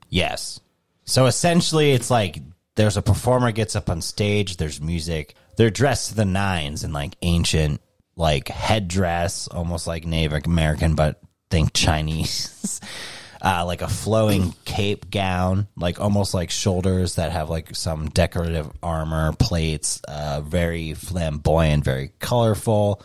[0.10, 0.60] Yes.
[1.06, 2.40] So essentially, it's like
[2.76, 4.58] there's a performer gets up on stage.
[4.58, 5.36] There's music.
[5.58, 7.82] They're dressed to the nines in like ancient,
[8.16, 11.20] like headdress, almost like Native American, but
[11.52, 12.82] think Chinese.
[13.42, 18.70] uh, like a flowing cape gown, like almost like shoulders that have like some decorative
[18.84, 20.02] armor plates.
[20.08, 23.02] Uh, very flamboyant, very colorful.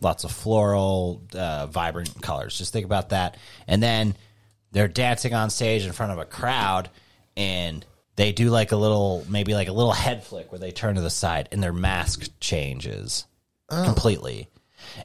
[0.00, 2.58] Lots of floral, uh, vibrant colors.
[2.58, 3.36] Just think about that.
[3.66, 4.14] And then
[4.72, 6.90] they're dancing on stage in front of a crowd
[7.36, 7.84] and
[8.16, 11.00] they do like a little maybe like a little head flick where they turn to
[11.00, 13.24] the side and their mask changes
[13.70, 14.48] completely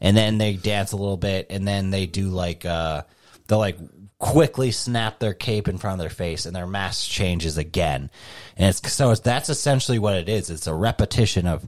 [0.01, 3.03] and then they dance a little bit and then they do like uh
[3.47, 3.77] they'll like
[4.23, 8.09] quickly snap their cape in front of their face and their mask changes again.
[8.55, 10.49] And it's so it's, that's essentially what it is.
[10.49, 11.67] It's a repetition of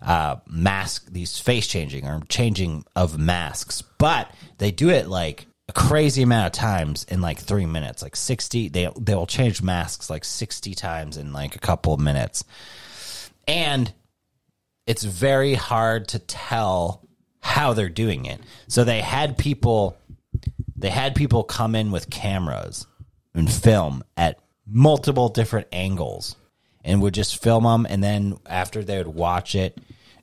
[0.00, 3.82] uh mask these face changing or changing of masks.
[3.98, 8.16] But they do it like a crazy amount of times in like three minutes like
[8.16, 12.44] 60 they they will change masks like 60 times in like a couple of minutes.
[13.46, 13.92] And
[14.86, 17.06] it's very hard to tell
[17.40, 18.40] how they're doing it.
[18.68, 19.96] So they had people
[20.76, 22.86] they had people come in with cameras
[23.34, 26.36] and film at multiple different angles
[26.84, 29.78] and would just film them and then after they would watch it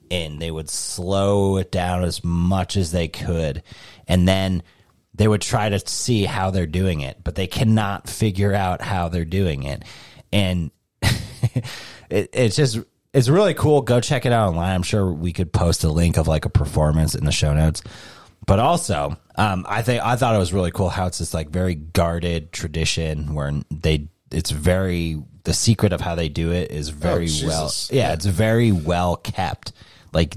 [0.09, 3.61] and they would slow it down as much as they could.
[4.07, 4.63] And then
[5.13, 9.09] they would try to see how they're doing it but they cannot figure out how
[9.09, 9.83] they're doing it.
[10.31, 12.79] And it, it's just
[13.17, 13.81] it's really cool.
[13.81, 14.75] Go check it out online.
[14.75, 17.81] I'm sure we could post a link of like a performance in the show notes.
[18.45, 21.49] But also, um, I think I thought it was really cool how it's this like
[21.49, 26.89] very guarded tradition where they it's very the secret of how they do it is
[26.89, 27.89] very well Jesus.
[27.89, 29.71] yeah it's very well kept
[30.11, 30.35] like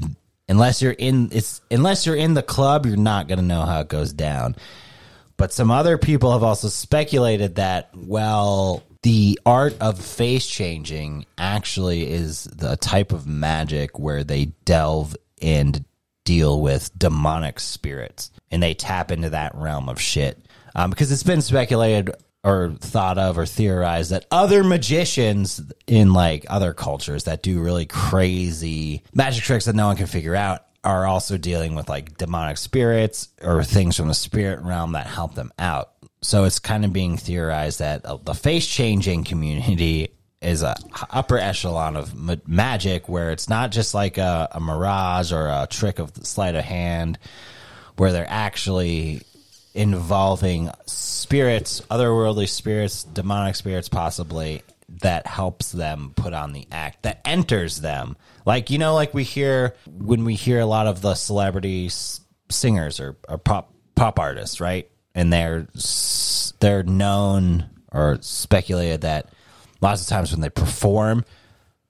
[0.48, 3.88] unless you're in it's unless you're in the club you're not gonna know how it
[3.88, 4.54] goes down
[5.40, 12.10] but some other people have also speculated that, well, the art of face changing actually
[12.10, 15.84] is the type of magic where they delve and
[16.24, 20.46] deal with demonic spirits and they tap into that realm of shit.
[20.74, 22.10] Um, because it's been speculated
[22.44, 27.86] or thought of or theorized that other magicians in like other cultures that do really
[27.86, 32.56] crazy magic tricks that no one can figure out are also dealing with like demonic
[32.56, 35.89] spirits or things from the spirit realm that help them out.
[36.22, 40.10] So it's kind of being theorized that uh, the face changing community
[40.42, 40.74] is a
[41.10, 45.66] upper echelon of ma- magic where it's not just like a, a mirage or a
[45.68, 47.18] trick of sleight of hand,
[47.96, 49.22] where they're actually
[49.74, 54.62] involving spirits, otherworldly spirits, demonic spirits, possibly
[55.02, 58.16] that helps them put on the act that enters them.
[58.44, 62.20] Like you know, like we hear when we hear a lot of the celebrity s-
[62.50, 64.90] singers or, or pop pop artists, right?
[65.14, 65.66] And they're
[66.60, 69.28] they're known or speculated that
[69.80, 71.24] lots of times when they perform,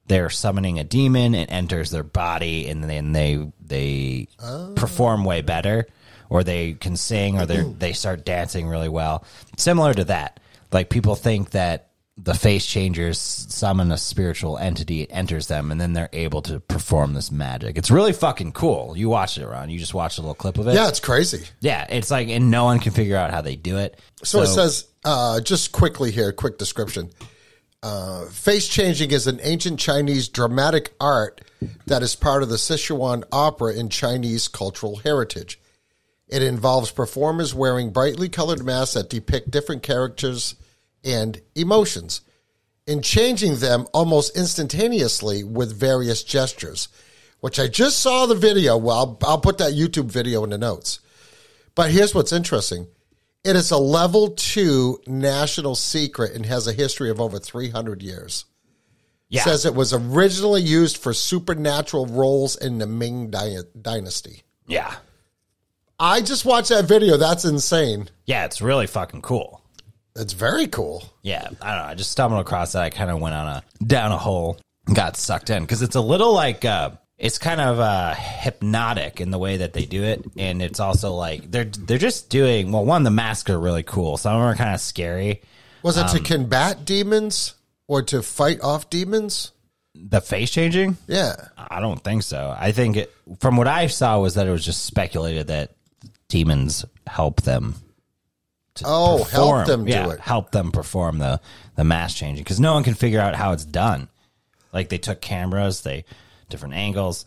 [0.07, 4.27] they're summoning a demon it enters their body and then they they
[4.75, 5.87] perform way better
[6.29, 9.25] or they can sing or they they start dancing really well.
[9.57, 10.41] Similar to that.
[10.73, 11.90] Like people think that
[12.23, 16.61] the face changers summon a spiritual entity it enters them and then they're able to
[16.61, 20.21] perform this magic it's really fucking cool you watch it ron you just watched a
[20.21, 21.45] little clip of it Yeah, it's crazy.
[21.61, 24.49] yeah it's like and no one can figure out how they do it So, it
[24.49, 27.09] says, uh, just quickly here, quick description.
[27.83, 31.41] Uh, face changing is an ancient Chinese dramatic art
[31.87, 35.59] that is part of the Sichuan opera in Chinese cultural heritage.
[36.29, 40.55] It involves performers wearing brightly colored masks that depict different characters
[41.05, 42.21] and emotions,
[42.87, 46.89] and changing them almost instantaneously with various gestures.
[47.41, 48.77] Which I just saw the video.
[48.77, 51.01] Well, I'll, I'll put that YouTube video in the notes.
[51.75, 52.87] But here's what's interesting.
[53.45, 58.45] It is a level two national secret and has a history of over 300 years.
[59.31, 64.43] yeah Says it was originally used for supernatural roles in the Ming Dy- Dynasty.
[64.67, 64.97] yeah
[65.99, 67.17] I just watched that video.
[67.17, 68.11] That's insane.
[68.27, 69.60] yeah it's really fucking cool
[70.17, 71.05] It's very cool.
[71.23, 71.91] Yeah, I don't know.
[71.91, 72.83] I just stumbled across that.
[72.83, 75.97] I kind of went on a down a hole, and got sucked in because it's
[75.97, 80.03] a little like uh, it's kind of uh, hypnotic in the way that they do
[80.03, 82.85] it, and it's also like they're they're just doing well.
[82.85, 84.17] One, the masks are really cool.
[84.17, 85.43] Some of them are kind of scary.
[85.83, 87.55] Was it Um, to combat demons
[87.89, 89.53] or to fight off demons?
[89.95, 91.35] The face changing, Yeah.
[91.57, 92.55] I don't think so.
[92.57, 95.73] I think it, from what I saw was that it was just speculated that
[96.29, 97.75] demons help them
[98.85, 100.21] Oh, help perform- them do yeah, it.
[100.21, 101.41] help them perform the
[101.77, 104.09] the mask changing because no one can figure out how it's done.
[104.73, 106.05] Like they took cameras, they
[106.49, 107.27] different angles,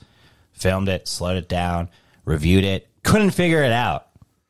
[0.51, 1.89] filmed it, slowed it down,
[2.25, 4.07] reviewed it, couldn't figure it out,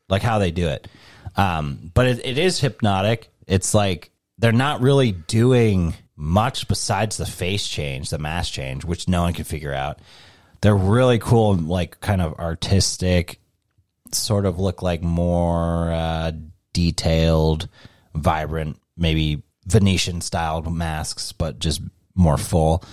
[0.09, 0.87] like how they do it.
[1.35, 3.29] Um, but it, it is hypnotic.
[3.47, 9.07] It's like they're not really doing much besides the face change, the mass change, which
[9.07, 9.99] no one can figure out.
[10.61, 13.39] They're really cool, like kind of artistic,
[14.11, 16.31] sort of look like more uh,
[16.73, 17.67] detailed,
[18.15, 21.81] vibrant, maybe Venetian styled masks, but just
[22.15, 22.83] more full.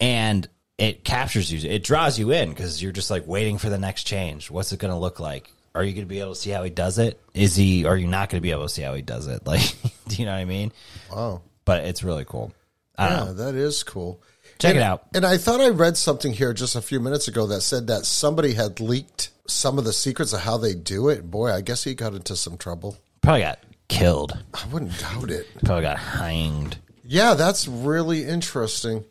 [0.00, 0.48] And
[0.78, 1.68] it captures you.
[1.70, 4.50] It draws you in because you're just like waiting for the next change.
[4.50, 5.50] What's it going to look like?
[5.74, 7.20] Are you going to be able to see how he does it?
[7.32, 7.84] Is he?
[7.84, 9.42] Are you not going to be able to see how he does it?
[9.46, 9.62] Like,
[10.08, 10.72] do you know what I mean?
[11.10, 11.42] Wow.
[11.64, 12.52] But it's really cool.
[12.96, 14.20] I Yeah, that is cool.
[14.58, 15.04] Check And- it out.
[15.14, 18.04] And I thought I read something here just a few minutes ago that said that
[18.06, 21.28] somebody had leaked some of the secrets of how they do it.
[21.30, 22.96] Boy, I guess he got into some trouble.
[23.24, 23.58] Probably got
[23.88, 24.38] killed.
[24.52, 25.46] I wouldn't doubt it.
[25.64, 26.76] Probably got hanged.
[27.06, 29.02] Yeah, that's really interesting.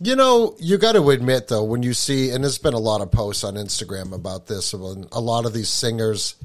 [0.00, 3.02] You know, you got to admit though, when you see, and there's been a lot
[3.02, 6.36] of posts on Instagram about this, a lot of these singers,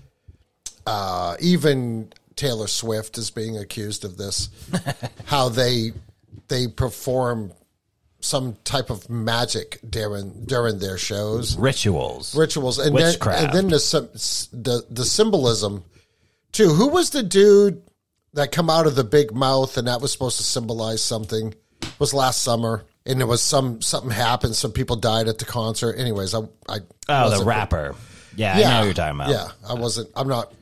[0.86, 4.50] uh, even Taylor Swift is being accused of this,
[5.26, 5.94] how they
[6.50, 7.54] they perform
[8.20, 12.36] some type of magic during during their shows Rituals.
[12.36, 15.86] rituals and then, and then the, the the symbolism
[16.52, 16.70] too.
[16.70, 17.82] Who was the dude
[18.34, 21.54] that come out of the big mouth and that was supposed to symbolize something?
[21.82, 24.56] It was last summer and there was some something happened.
[24.56, 25.98] Some people died at the concert.
[25.98, 27.96] Anyways, I I Oh, the rapper.
[28.36, 29.32] Yeah, I know you're talking about.
[29.32, 30.10] Yeah, I wasn't.
[30.16, 30.54] I'm not.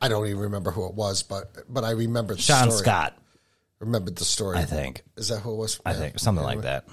[0.00, 2.78] I don't even remember who it was, but but I remember the Sean story.
[2.78, 3.18] Scott,
[3.78, 4.56] Remembered the story.
[4.56, 5.02] I think.
[5.16, 5.80] Is that who it was?
[5.84, 6.84] I think something like that.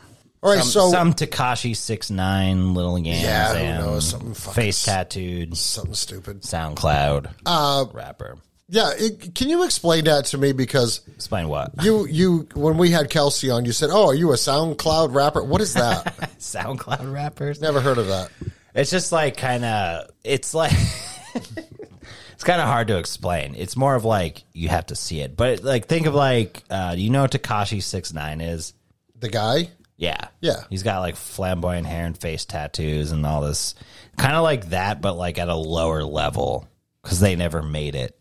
[0.44, 4.34] All right, some, so some Tekashi six nine little yams Yeah, who and knows, something
[4.34, 6.42] face tattooed something stupid.
[6.42, 8.38] SoundCloud Uh, rapper.
[8.68, 12.92] yeah, it, can you explain that to me because Explain what You you when we
[12.92, 15.42] had Kelsey on, you said, "Oh, are you a SoundCloud rapper?
[15.44, 16.14] What is that?
[16.40, 17.62] SoundCloud rappers.
[17.62, 18.30] Never heard of that."
[18.76, 20.10] It's just like kind of.
[20.26, 20.74] It's like.
[21.36, 23.56] it's kind of hard to explain.
[23.56, 25.38] It's more of like you have to see it.
[25.38, 28.74] But like think of like uh, you know Tekashi six nine is?
[29.20, 30.28] The guy, Yeah.
[30.42, 30.64] Yeah.
[30.70, 33.76] He's got like flamboyant hair and face tattoos and all this
[34.18, 36.68] kind of like that, but like at a lower level
[37.02, 38.18] because they never made it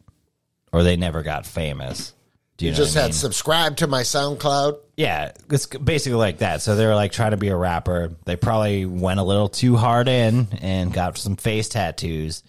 [0.72, 2.14] or they never got famous.
[2.58, 3.12] Do you, just I had mean?
[3.14, 4.78] subscribe to my SoundCloud.
[4.96, 6.62] Yeah, it's basically like that.
[6.62, 8.12] So they were like trying to be a rapper.
[8.24, 12.42] They probably went a little too hard in and got some face tattoos,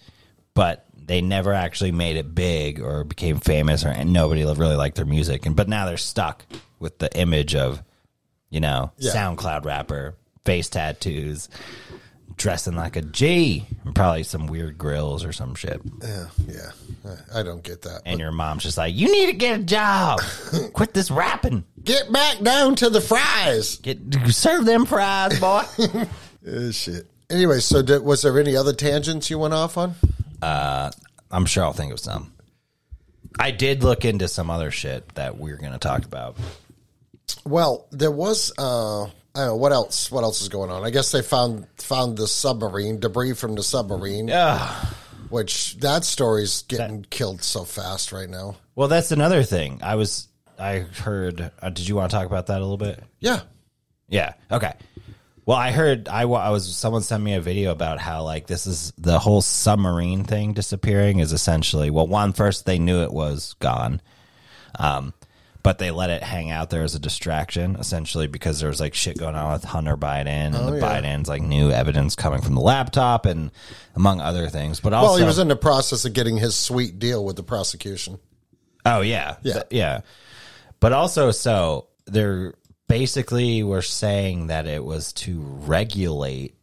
[0.52, 4.96] but they never actually made it big or became famous, or and nobody really liked
[4.96, 5.46] their music.
[5.46, 6.44] And but now they're stuck
[6.78, 7.82] with the image of,
[8.54, 9.12] you know, Yeah.
[9.12, 10.14] SoundCloud rapper,
[10.44, 11.48] face tattoos,
[12.36, 15.80] dressing like a G, and probably some weird grills or some shit.
[16.02, 16.70] Yeah, yeah.
[17.34, 18.02] I- don't get that.
[18.06, 20.20] And your mom's just like, "You need to get a job,
[20.72, 23.76] quit this rapping." Get back down to the fries.
[23.78, 23.98] Get
[24.30, 25.62] serve them fries, boy.
[26.46, 27.06] Uh, shit.
[27.28, 29.94] Anyway, so did, was there any other tangents you went off on?
[30.40, 30.90] Uh,
[31.30, 32.32] I'm sure I'll think of some.
[33.38, 36.36] I did look into some other shit that we're going to talk about.
[37.44, 38.52] Well, there was.
[38.58, 40.10] Uh, I don't know what else.
[40.10, 40.84] What else is going on?
[40.84, 44.68] I guess they found found the submarine debris from the submarine, Yeah.
[45.28, 48.56] which that story's getting killed so fast right now.
[48.76, 49.80] Well, that's another thing.
[49.82, 51.50] I was I heard.
[51.60, 53.02] Uh, did you want to talk about that a little bit?
[53.20, 53.40] Yeah,
[54.08, 54.34] Yeah.
[54.50, 54.72] Okay.
[55.46, 58.66] Well, I heard I, I was someone sent me a video about how like this
[58.66, 63.54] is the whole submarine thing disappearing is essentially well one first they knew it was
[63.58, 64.00] gone,
[64.78, 65.12] um,
[65.64, 68.94] but they let it hang out there as a distraction essentially because there was like
[68.94, 71.00] shit going on with Hunter Biden and the yeah.
[71.00, 73.50] Bidens like new evidence coming from the laptop and
[73.96, 74.78] among other things.
[74.78, 77.42] But also well, he was in the process of getting his sweet deal with the
[77.42, 78.20] prosecution.
[78.84, 79.52] Oh yeah, Yeah.
[79.54, 80.00] Th- yeah.
[80.80, 82.52] But also, so they're
[82.86, 86.54] basically were saying that it was to regulate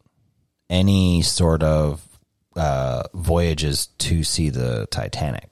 [0.70, 2.08] any sort of
[2.56, 5.51] uh, voyages to see the Titanic.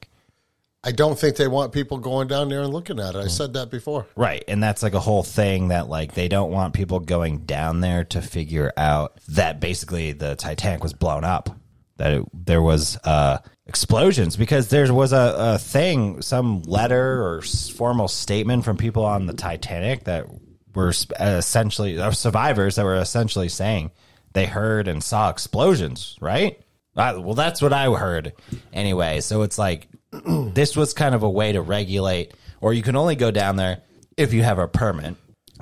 [0.84, 3.18] I don't think they want people going down there and looking at it.
[3.18, 4.08] I said that before.
[4.16, 4.44] Right.
[4.48, 8.06] And that's like a whole thing that like they don't want people going down there
[8.06, 11.50] to figure out that basically the Titanic was blown up.
[11.98, 17.42] That it, there was uh explosions because there was a, a thing, some letter or
[17.42, 20.26] formal statement from people on the Titanic that
[20.74, 23.92] were sp- uh, essentially survivors that were essentially saying
[24.34, 26.62] they heard and saw explosions, right?
[26.96, 28.34] I, well, that's what I heard
[28.74, 29.22] anyway.
[29.22, 29.88] So it's like
[30.54, 33.82] this was kind of a way to regulate, or you can only go down there
[34.18, 35.16] if you have a permit,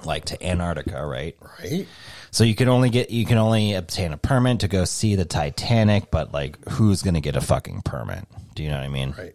[0.06, 1.36] like to Antarctica, right?
[1.60, 1.88] Right?
[2.32, 5.26] So you can only get you can only obtain a permit to go see the
[5.26, 8.26] Titanic, but like who's gonna get a fucking permit?
[8.56, 9.16] Do you know what I mean?
[9.18, 9.34] Right.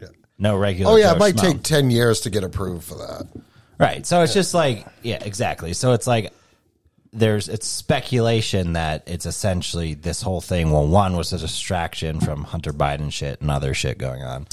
[0.00, 0.08] Yeah.
[0.38, 0.92] No regular.
[0.92, 1.52] Oh yeah, Joe it might Schmo.
[1.52, 3.26] take ten years to get approved for that.
[3.78, 4.04] Right.
[4.06, 5.72] So it's just like, yeah, exactly.
[5.72, 6.32] So it's like
[7.12, 10.70] there's it's speculation that it's essentially this whole thing.
[10.70, 14.46] Well, one was a distraction from Hunter Biden shit and other shit going on,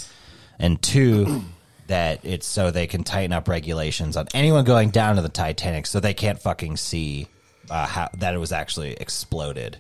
[0.60, 1.44] and two.
[1.88, 5.86] That it's so they can tighten up regulations on anyone going down to the Titanic,
[5.86, 7.30] so they can't fucking see
[7.70, 9.78] uh, how that it was actually exploded,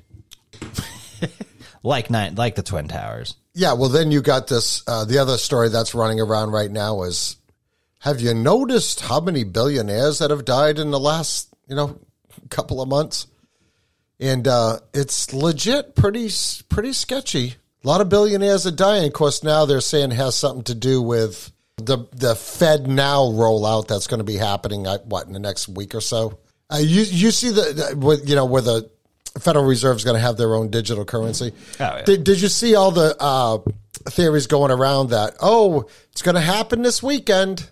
[1.83, 3.35] like nine, like the Twin Towers.
[3.53, 4.83] Yeah, well, then you got this.
[4.87, 7.35] Uh, the other story that's running around right now is:
[7.99, 11.99] Have you noticed how many billionaires that have died in the last, you know,
[12.49, 13.27] couple of months?
[14.19, 16.29] And uh, it's legit, pretty,
[16.69, 17.55] pretty sketchy.
[17.83, 19.05] A lot of billionaires are dying.
[19.07, 23.25] Of course, now they're saying it has something to do with the the Fed now
[23.25, 24.87] rollout that's going to be happening.
[24.87, 26.39] uh, What in the next week or so?
[26.71, 28.89] Uh, you you see the, the with, you know where the
[29.39, 31.53] Federal Reserve is going to have their own digital currency.
[31.79, 32.01] yeah.
[32.01, 33.59] Did, did you see all the uh,
[34.09, 35.35] theories going around that?
[35.39, 37.69] Oh, it's going to happen this weekend.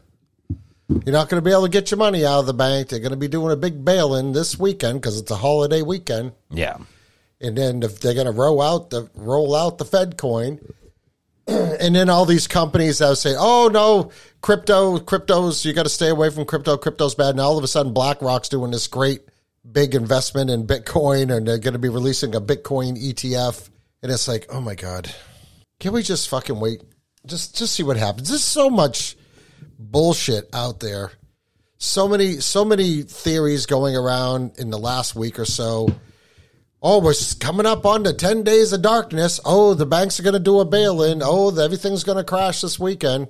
[0.87, 2.89] You're not going to be able to get your money out of the bank.
[2.89, 5.81] They're going to be doing a big bail in this weekend because it's a holiday
[5.81, 6.33] weekend.
[6.51, 6.77] Yeah.
[7.41, 10.59] And then if they're going to roll out the roll out the Fed coin,
[11.47, 14.11] and then all these companies that say, "Oh no,
[14.41, 16.77] crypto, cryptos, you got to stay away from crypto.
[16.77, 19.21] Crypto's bad." And all of a sudden, BlackRock's doing this great
[19.69, 23.69] big investment in Bitcoin, and they're going to be releasing a Bitcoin ETF.
[24.01, 25.13] And it's like, oh my god,
[25.79, 26.83] can we just fucking wait?
[27.25, 28.29] Just just see what happens.
[28.29, 29.17] There's so much
[29.77, 31.11] bullshit out there.
[31.77, 35.89] So many so many theories going around in the last week or so.
[36.81, 39.39] Oh, we're coming up on the 10 days of darkness.
[39.43, 41.21] Oh, the banks are going to do a bail in.
[41.23, 43.27] Oh, the- everything's going to crash this weekend.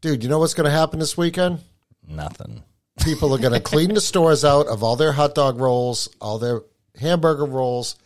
[0.00, 1.60] Dude, you know what's going to happen this weekend?
[2.08, 2.62] Nothing.
[3.02, 6.38] People are going to clean the stores out of all their hot dog rolls, all
[6.38, 6.62] their
[6.98, 7.96] hamburger rolls,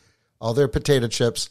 [0.40, 1.50] all their potato chips,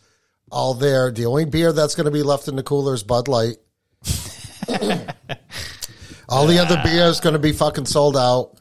[0.51, 1.11] all their.
[1.11, 3.57] The only beer that's going to be left in the cooler is Bud Light.
[6.30, 8.53] all the other beer is going to be fucking sold out.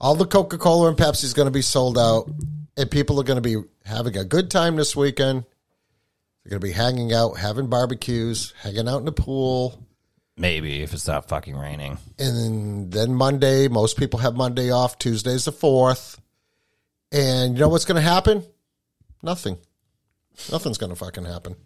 [0.00, 2.30] All the Coca Cola and Pepsi is going to be sold out,
[2.76, 5.44] and people are going to be having a good time this weekend.
[6.44, 9.86] They're going to be hanging out, having barbecues, hanging out in the pool.
[10.36, 11.98] Maybe if it's not fucking raining.
[12.18, 14.98] And then, then Monday, most people have Monday off.
[14.98, 16.20] Tuesday's the fourth.
[17.10, 18.44] And you know what's going to happen?
[19.22, 19.58] Nothing.
[20.52, 21.56] Nothing's going to fucking happen.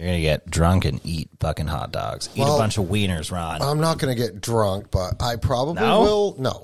[0.00, 2.30] You're gonna get drunk and eat fucking hot dogs.
[2.34, 3.60] Eat Well- a bunch of wieners, Ron.
[3.60, 6.00] I'm not going to get drunk, but I probably No?
[6.00, 6.36] will.
[6.38, 6.58] No.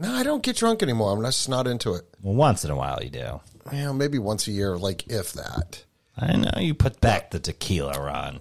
[0.00, 1.14] No, I don't get drunk anymore.
[1.14, 2.06] I'm just not into it.
[2.22, 3.40] well, once in a while you do.
[3.70, 5.84] You know, maybe once a year, like if that.
[6.16, 8.40] I know you put back the tequila, Ron,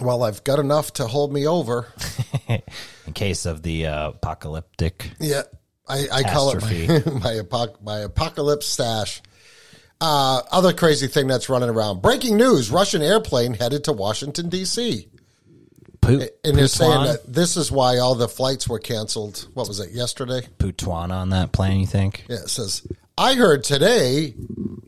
[0.00, 1.88] Well, I've got enough to hold me over.
[2.48, 5.10] in case of the uh, apocalyptic.
[5.20, 5.42] Yeah,
[5.86, 7.10] I, I call it my Catastrophe.
[7.20, 9.20] my, apoc- my apocalypse stash.
[10.00, 15.08] Uh, other crazy thing that's running around: breaking news: Russian airplane headed to Washington D.C.
[16.06, 19.48] And they're saying that this is why all the flights were canceled.
[19.54, 20.46] What was it yesterday?
[20.58, 21.80] Putin on that plane.
[21.80, 22.26] You think?
[22.28, 22.86] Yeah, it says
[23.16, 24.34] I heard today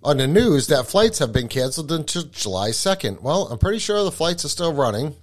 [0.03, 3.23] on the news that flights have been canceled until July second.
[3.23, 5.15] Well, I'm pretty sure the flights are still running.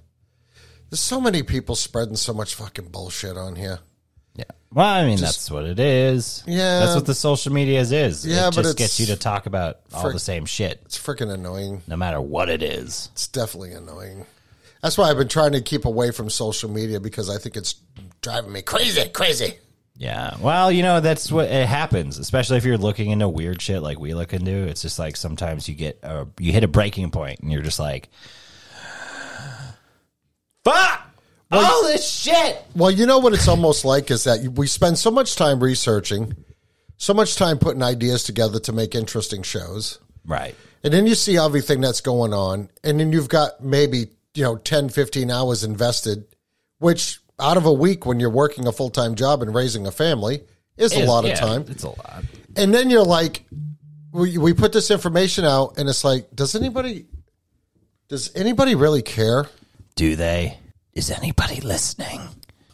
[0.89, 3.79] There's so many people spreading so much fucking bullshit on here.
[4.35, 4.45] Yeah.
[4.71, 6.43] Well, I mean, that's what it is.
[6.47, 6.79] Yeah.
[6.79, 7.91] That's what the social media is.
[7.91, 8.25] is.
[8.25, 10.97] Yeah, it but just it's- gets you to talk about all the same shit, It's
[10.97, 11.83] freaking annoying.
[11.87, 13.09] no matter what it is.
[13.13, 14.25] It's definitely annoying.
[14.81, 17.75] That's why I've been trying to keep away from social media because I think it's
[18.21, 19.53] driving me crazy, crazy.
[19.95, 20.35] Yeah.
[20.41, 23.99] Well, you know, that's what it happens, especially if you're looking into weird shit like
[23.99, 24.51] we look into.
[24.67, 27.79] It's just like sometimes you get a, you hit a breaking point and you're just
[27.79, 28.09] like,
[30.65, 31.09] fuck
[31.55, 32.61] all this shit.
[32.75, 36.33] Well, you know what it's almost like is that we spend so much time researching,
[36.97, 39.99] so much time putting ideas together to make interesting shows.
[40.25, 40.55] Right.
[40.83, 42.69] And then you see everything that's going on.
[42.83, 46.25] And then you've got maybe, you know, 10, 15 hours invested,
[46.79, 49.91] which out of a week when you're working a full time job and raising a
[49.91, 50.41] family
[50.77, 51.65] is a It's- lot of time.
[51.69, 52.23] It's a lot.
[52.55, 53.43] And then you're like,
[54.11, 57.05] we, we put this information out and it's like, does anybody,
[58.09, 59.47] does anybody really care?
[59.95, 60.59] Do they?
[60.95, 62.21] Is anybody listening?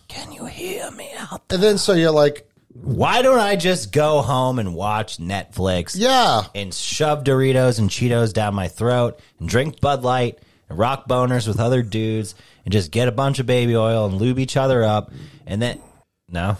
[0.07, 1.55] Can you hear me out there?
[1.55, 5.95] And then so you're like, Why don't I just go home and watch Netflix?
[5.95, 11.07] yeah, and shove Doritos and Cheetos down my throat and drink Bud Light and rock
[11.07, 14.57] boners with other dudes and just get a bunch of baby oil and lube each
[14.57, 15.11] other up
[15.47, 15.81] and then
[16.27, 16.57] no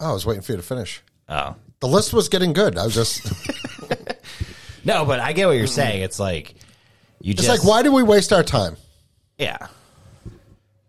[0.00, 1.00] oh, I was waiting for you to finish.
[1.28, 2.76] oh The list was getting good.
[2.76, 3.24] I was just,
[4.84, 6.56] no but I get what you're saying it's like
[7.20, 8.76] you it's just like, why do we waste our time?
[9.38, 9.68] yeah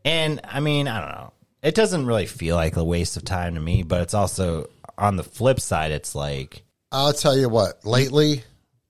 [0.05, 3.55] and I mean I don't know it doesn't really feel like a waste of time
[3.55, 7.83] to me but it's also on the flip side it's like I'll tell you what,
[7.83, 8.43] lately,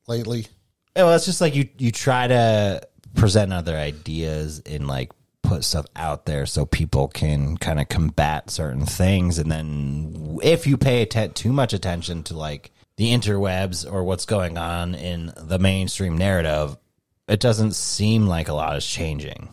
[0.10, 0.48] lately,
[0.94, 2.86] well it's just like you you try to
[3.16, 5.12] present other ideas and like
[5.42, 9.38] put stuff out there so people can kind of combat certain things.
[9.38, 14.26] And then if you pay atten- too much attention to like the interwebs or what's
[14.26, 16.78] going on in the mainstream narrative,
[17.28, 19.50] it doesn't seem like a lot is changing.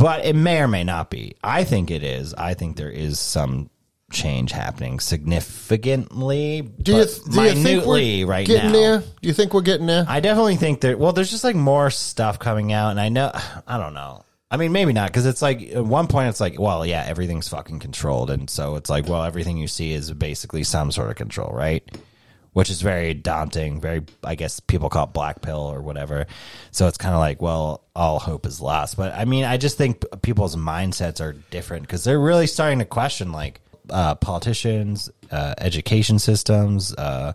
[0.00, 1.36] But it may or may not be.
[1.44, 2.32] I think it is.
[2.34, 3.70] I think there is some
[4.10, 6.62] change happening significantly.
[6.62, 8.78] Do you, do you think minutely we're right getting now.
[8.78, 8.98] there?
[9.00, 10.04] Do you think we're getting there?
[10.08, 10.98] I definitely think that.
[10.98, 13.30] Well, there's just like more stuff coming out, and I know.
[13.66, 14.24] I don't know.
[14.52, 17.48] I mean, maybe not because it's like at one point it's like, well, yeah, everything's
[17.48, 21.16] fucking controlled, and so it's like, well, everything you see is basically some sort of
[21.16, 21.88] control, right?
[22.52, 23.80] Which is very daunting.
[23.80, 26.26] Very, I guess people call it black pill or whatever.
[26.72, 28.96] So it's kind of like, well, all hope is lost.
[28.96, 32.84] But I mean, I just think people's mindsets are different because they're really starting to
[32.84, 37.34] question like uh, politicians, uh, education systems, uh,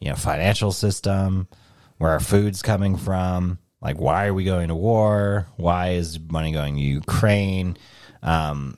[0.00, 1.48] you know, financial system,
[1.98, 3.58] where our food's coming from.
[3.80, 5.46] Like, why are we going to war?
[5.56, 7.76] Why is money going to Ukraine?
[8.22, 8.76] Um,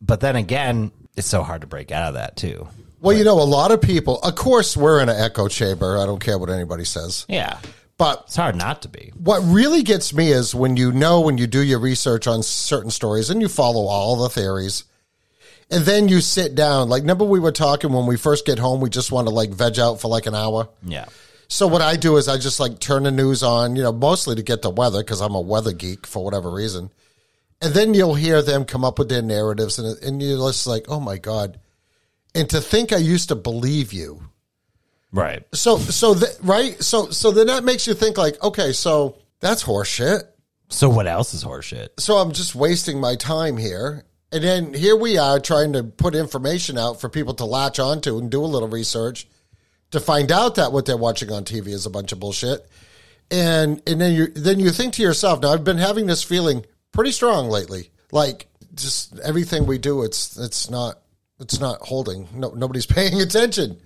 [0.00, 2.68] but then again, it's so hard to break out of that too.
[3.04, 4.18] Well, you know, a lot of people.
[4.22, 5.98] Of course, we're in an echo chamber.
[5.98, 7.24] I don't care what anybody says.
[7.28, 7.58] Yeah,
[7.98, 9.12] But it's hard not to be.
[9.16, 12.90] what really gets me is when you know when you do your research on certain
[12.90, 14.84] stories and you follow all the theories
[15.70, 18.80] and then you sit down like remember we were talking when we first get home
[18.80, 21.06] we just want to like veg out for like an hour Yeah,
[21.48, 24.34] so what i do is i just like turn the news on you know mostly
[24.36, 26.90] to get the weather because i'm a weather geek for whatever reason
[27.62, 30.84] and then you'll hear them come up with their narratives and, and you're just like
[30.88, 31.58] oh my god
[32.34, 34.20] and to think i used to believe you
[35.12, 35.44] right.
[35.54, 39.62] so so th- right so so then that makes you think like okay so that's
[39.64, 40.22] horseshit
[40.70, 41.88] So what else is horseshit?
[41.98, 44.04] so I'm just wasting my time here.
[44.32, 48.18] And then here we are trying to put information out for people to latch onto
[48.18, 49.28] and do a little research
[49.92, 52.66] to find out that what they're watching on TV is a bunch of bullshit.
[53.30, 56.66] And and then you then you think to yourself, now I've been having this feeling
[56.90, 57.90] pretty strong lately.
[58.10, 60.98] Like just everything we do, it's it's not
[61.40, 62.28] it's not holding.
[62.34, 63.80] No nobody's paying attention.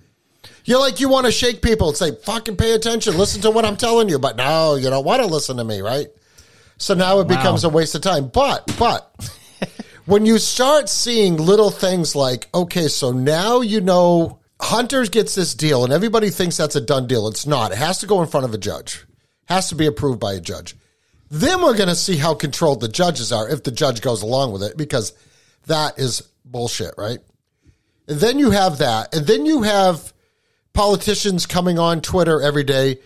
[0.65, 3.65] You're like you want to shake people and say, fucking pay attention, listen to what
[3.65, 4.19] I'm telling you.
[4.19, 6.07] But no, you don't want to listen to me, right?
[6.77, 8.29] So now it becomes a waste of time.
[8.29, 9.29] But but
[10.05, 15.53] when you start seeing little things like, okay, so now you know Hunters gets this
[15.53, 17.27] deal and everybody thinks that's a done deal.
[17.27, 17.71] It's not.
[17.71, 19.05] It has to go in front of a judge.
[19.49, 20.75] It Has to be approved by a judge.
[21.31, 24.51] Then we're going to see how controlled the judges are if the judge goes along
[24.51, 25.13] with it because
[25.67, 27.19] that is bullshit, right?
[28.09, 29.15] And then you have that.
[29.15, 30.13] And then you have
[30.73, 32.97] politicians coming on Twitter every day.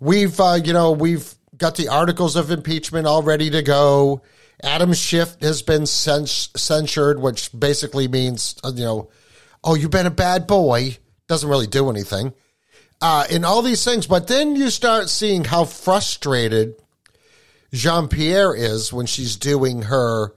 [0.00, 4.22] We've, uh, you know, we've got the articles of impeachment all ready to go.
[4.62, 9.10] Adam Schiff has been cens- censured, which basically means, uh, you know,
[9.62, 10.96] oh, you've been a bad boy.
[11.28, 12.32] Doesn't really do anything.
[13.02, 14.06] Uh, and all these things.
[14.06, 16.76] But then you start seeing how frustrated
[17.74, 20.32] Jean Pierre is when she's doing her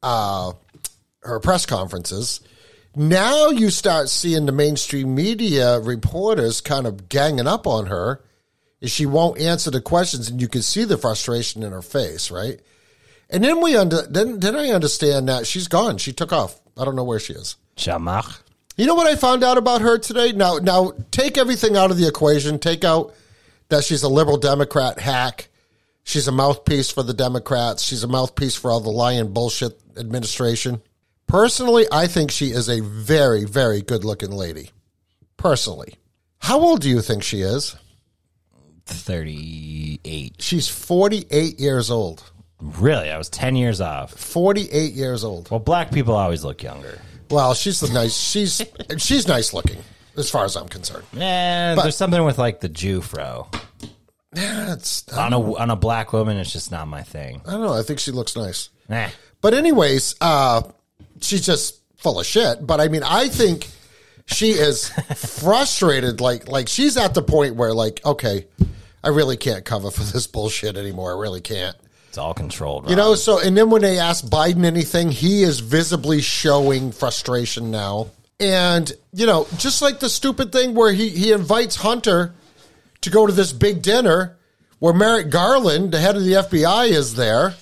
[0.00, 0.52] uh,
[1.22, 2.40] her press conferences.
[2.96, 8.22] Now you start seeing the mainstream media reporters kind of ganging up on her.
[8.80, 12.30] Is she won't answer the questions, and you can see the frustration in her face,
[12.30, 12.60] right?
[13.28, 15.98] And then we under then then I understand that she's gone.
[15.98, 16.60] She took off.
[16.76, 17.56] I don't know where she is.
[17.76, 18.40] Shamach.
[18.76, 20.30] You know what I found out about her today?
[20.30, 22.60] Now, now take everything out of the equation.
[22.60, 23.12] Take out
[23.70, 25.48] that she's a liberal Democrat hack.
[26.04, 27.82] She's a mouthpiece for the Democrats.
[27.82, 30.80] She's a mouthpiece for all the lying bullshit administration.
[31.28, 34.70] Personally, I think she is a very, very good looking lady.
[35.36, 35.94] Personally.
[36.40, 37.76] How old do you think she is?
[38.86, 40.36] 38.
[40.40, 42.30] She's 48 years old.
[42.60, 43.10] Really?
[43.10, 44.12] I was 10 years off.
[44.18, 45.50] 48 years old.
[45.50, 46.98] Well, black people always look younger.
[47.30, 48.62] Well, she's the nice she's
[48.96, 49.76] she's nice looking
[50.16, 51.04] as far as I'm concerned.
[51.14, 53.48] Eh, there's something with like the Jew fro.
[54.34, 57.42] Yeah, it's On a, on a black woman, it's just not my thing.
[57.46, 57.74] I don't know.
[57.74, 58.70] I think she looks nice.
[58.88, 59.10] Eh.
[59.42, 60.62] But anyways, uh,
[61.20, 62.66] she's just full of shit.
[62.66, 63.68] But I mean, I think
[64.26, 66.20] she is frustrated.
[66.20, 68.46] Like, like she's at the point where, like, okay,
[69.02, 71.16] I really can't cover for this bullshit anymore.
[71.16, 71.76] I really can't.
[72.08, 72.88] It's all controlled.
[72.88, 73.14] You know.
[73.14, 78.08] So, and then when they ask Biden anything, he is visibly showing frustration now.
[78.40, 82.34] And you know, just like the stupid thing where he he invites Hunter
[83.02, 84.36] to go to this big dinner
[84.78, 87.54] where Merrick Garland, the head of the FBI, is there.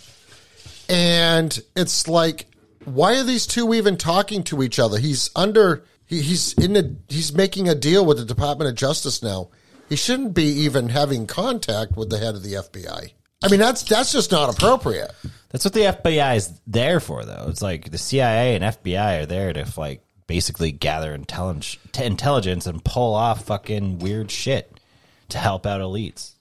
[0.89, 2.47] And it's like,
[2.87, 4.99] why are these two even talking to each other?
[4.99, 9.23] He's under, he, he's in a, he's making a deal with the Department of Justice
[9.23, 9.51] now.
[9.89, 13.13] He shouldn't be even having contact with the head of the FBI.
[13.43, 15.13] I mean, that's that's just not appropriate.
[15.51, 17.47] That's what the FBI is there for, though.
[17.49, 22.85] It's like the CIA and FBI are there to like basically gather intelligence, intelligence and
[22.85, 24.81] pull off fucking weird shit
[25.29, 26.33] to help out elites.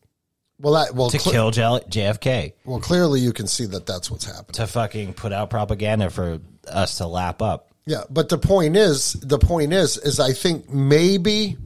[0.60, 4.10] Well, that well, to cle- kill J- JFK, well, clearly you can see that that's
[4.10, 4.54] what's happening.
[4.54, 7.72] to fucking put out propaganda for us to lap up.
[7.86, 11.58] Yeah, but the point is, the point is, is I think maybe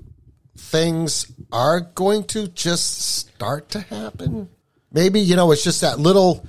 [0.57, 4.49] things are going to just start to happen.
[4.91, 6.45] Maybe you know it's just that little,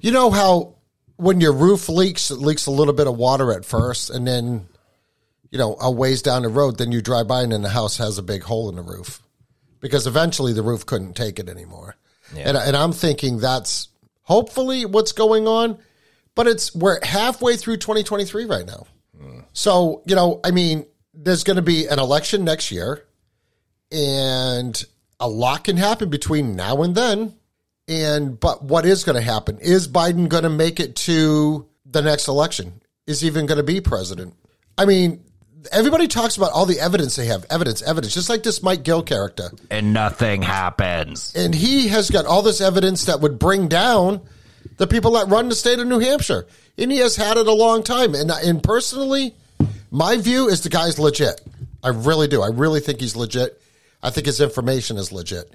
[0.00, 0.74] you know how
[1.16, 4.66] when your roof leaks, it leaks a little bit of water at first, and then
[5.52, 7.98] you know a ways down the road, then you drive by and then the house
[7.98, 9.20] has a big hole in the roof
[9.84, 11.94] because eventually the roof couldn't take it anymore.
[12.34, 12.48] Yeah.
[12.48, 13.88] And, and I'm thinking that's
[14.22, 15.76] hopefully what's going on,
[16.34, 18.86] but it's we're halfway through 2023 right now.
[19.52, 23.04] So, you know, I mean, there's going to be an election next year,
[23.92, 24.82] and
[25.20, 27.34] a lot can happen between now and then.
[27.86, 29.58] And, but what is going to happen?
[29.58, 32.80] Is Biden going to make it to the next election?
[33.06, 34.34] Is he even going to be president?
[34.78, 35.22] I mean,
[35.72, 39.02] everybody talks about all the evidence they have evidence, evidence, just like this Mike Gill
[39.02, 39.50] character.
[39.70, 41.34] And nothing happens.
[41.34, 44.20] And he has got all this evidence that would bring down
[44.76, 46.46] the people that run the state of New Hampshire.
[46.76, 48.14] And he has had it a long time.
[48.14, 49.34] And, and personally,
[49.90, 51.40] my view is the guy's legit.
[51.82, 52.42] I really do.
[52.42, 53.60] I really think he's legit.
[54.02, 55.54] I think his information is legit.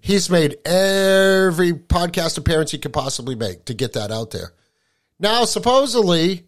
[0.00, 4.52] He's made every podcast appearance he could possibly make to get that out there.
[5.18, 6.46] Now, supposedly,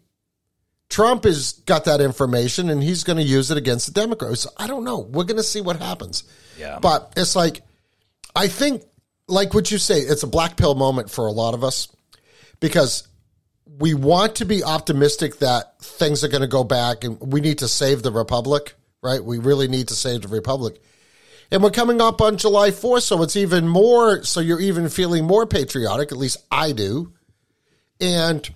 [0.93, 4.45] Trump has got that information and he's going to use it against the Democrats.
[4.57, 4.99] I don't know.
[4.99, 6.23] We're going to see what happens.
[6.55, 6.77] Yeah.
[6.79, 7.61] But it's like,
[8.35, 8.83] I think,
[9.27, 11.87] like what you say, it's a black pill moment for a lot of us
[12.59, 13.07] because
[13.79, 17.57] we want to be optimistic that things are going to go back and we need
[17.57, 19.23] to save the republic, right?
[19.23, 20.79] We really need to save the republic.
[21.49, 25.25] And we're coming up on July 4th, so it's even more, so you're even feeling
[25.25, 27.13] more patriotic, at least I do.
[27.99, 28.47] And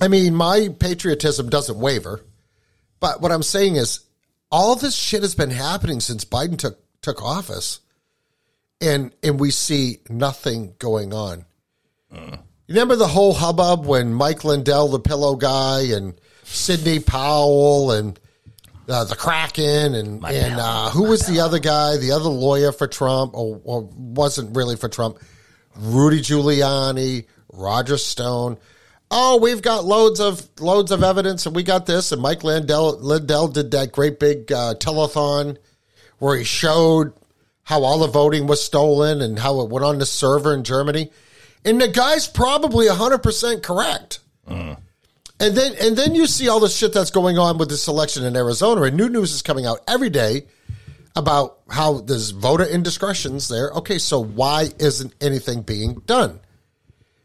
[0.00, 2.20] I mean, my patriotism doesn't waver.
[3.00, 4.00] But what I'm saying is,
[4.50, 7.80] all this shit has been happening since Biden took took office,
[8.80, 11.44] and and we see nothing going on.
[12.68, 18.18] You remember the whole hubbub when Mike Lindell, the pillow guy, and Sidney Powell, and
[18.88, 22.86] uh, the Kraken, and and uh, who was the other guy, the other lawyer for
[22.86, 25.18] Trump, or, or wasn't really for Trump?
[25.76, 28.58] Rudy Giuliani, Roger Stone.
[29.10, 32.12] Oh, we've got loads of loads of evidence, and we got this.
[32.12, 35.56] And Mike Lindell, Lindell did that great big uh, telethon
[36.18, 37.12] where he showed
[37.62, 41.10] how all the voting was stolen and how it went on the server in Germany.
[41.64, 44.20] And the guy's probably hundred percent correct.
[45.40, 48.24] And then and then you see all the shit that's going on with this election
[48.24, 50.46] in Arizona, and new news is coming out every day
[51.16, 53.70] about how there's voter indiscretions there.
[53.70, 56.40] Okay, so why isn't anything being done?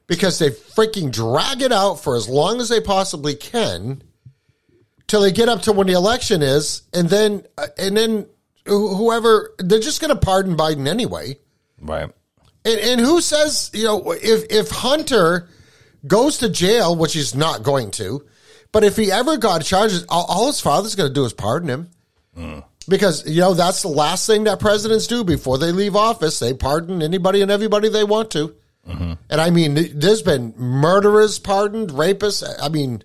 [0.08, 4.04] Because they freaking drag it out for as long as they possibly can
[5.08, 8.28] till they get up to when the election is, and then uh, and then
[8.66, 11.38] whoever they're just going to pardon Biden anyway.
[11.80, 12.10] Right.
[12.66, 15.50] And, and who says you know if if Hunter
[16.06, 18.26] goes to jail, which he's not going to,
[18.72, 21.70] but if he ever got charges, all, all his father's going to do is pardon
[21.70, 21.90] him.
[22.90, 26.40] Because you know that's the last thing that presidents do before they leave office.
[26.40, 28.56] They pardon anybody and everybody they want to.
[28.86, 32.44] And I mean, there's been murderers pardoned, rapists.
[32.62, 33.02] I mean,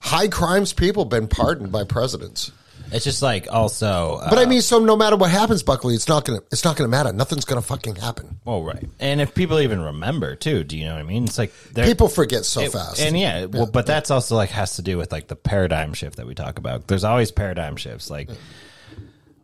[0.00, 2.50] high crimes people been pardoned by presidents.
[2.92, 4.16] It's just like also.
[4.20, 6.76] Uh, But I mean, so no matter what happens, Buckley, it's not gonna it's not
[6.76, 7.12] gonna matter.
[7.12, 8.40] Nothing's gonna fucking happen.
[8.44, 8.84] well, right.
[8.98, 11.22] And if people even remember too, do you know what I mean?
[11.22, 13.00] It's like People forget so it- fast.
[13.00, 16.16] And yeah, well, but that's also like has to do with like the paradigm shift
[16.16, 16.88] that we talk about.
[16.88, 18.10] There's always paradigm shifts.
[18.10, 18.28] Like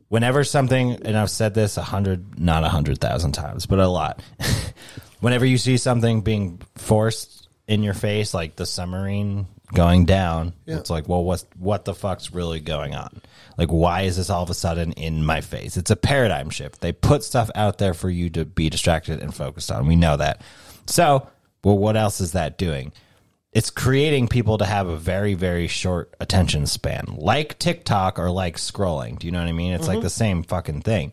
[0.08, 3.86] whenever something, and I've said this a hundred, not a hundred thousand times, but a
[3.86, 4.20] lot.
[5.26, 10.88] whenever you see something being forced in your face, like the submarine going down, it's
[10.88, 13.20] like, well, what's what the fuck's really going on?
[13.58, 15.76] Like, why is this all of a sudden in my face?
[15.76, 16.80] It's a paradigm shift.
[16.80, 19.88] They put stuff out there for you to be distracted and focused on.
[19.88, 20.42] We know that.
[20.86, 21.28] So,
[21.64, 22.92] well, what else is that doing?
[23.50, 28.58] It's creating people to have a very, very short attention span, like TikTok or like
[28.58, 29.18] scrolling.
[29.18, 29.72] Do you know what I mean?
[29.72, 30.04] It's like mm-hmm.
[30.04, 31.12] the same fucking thing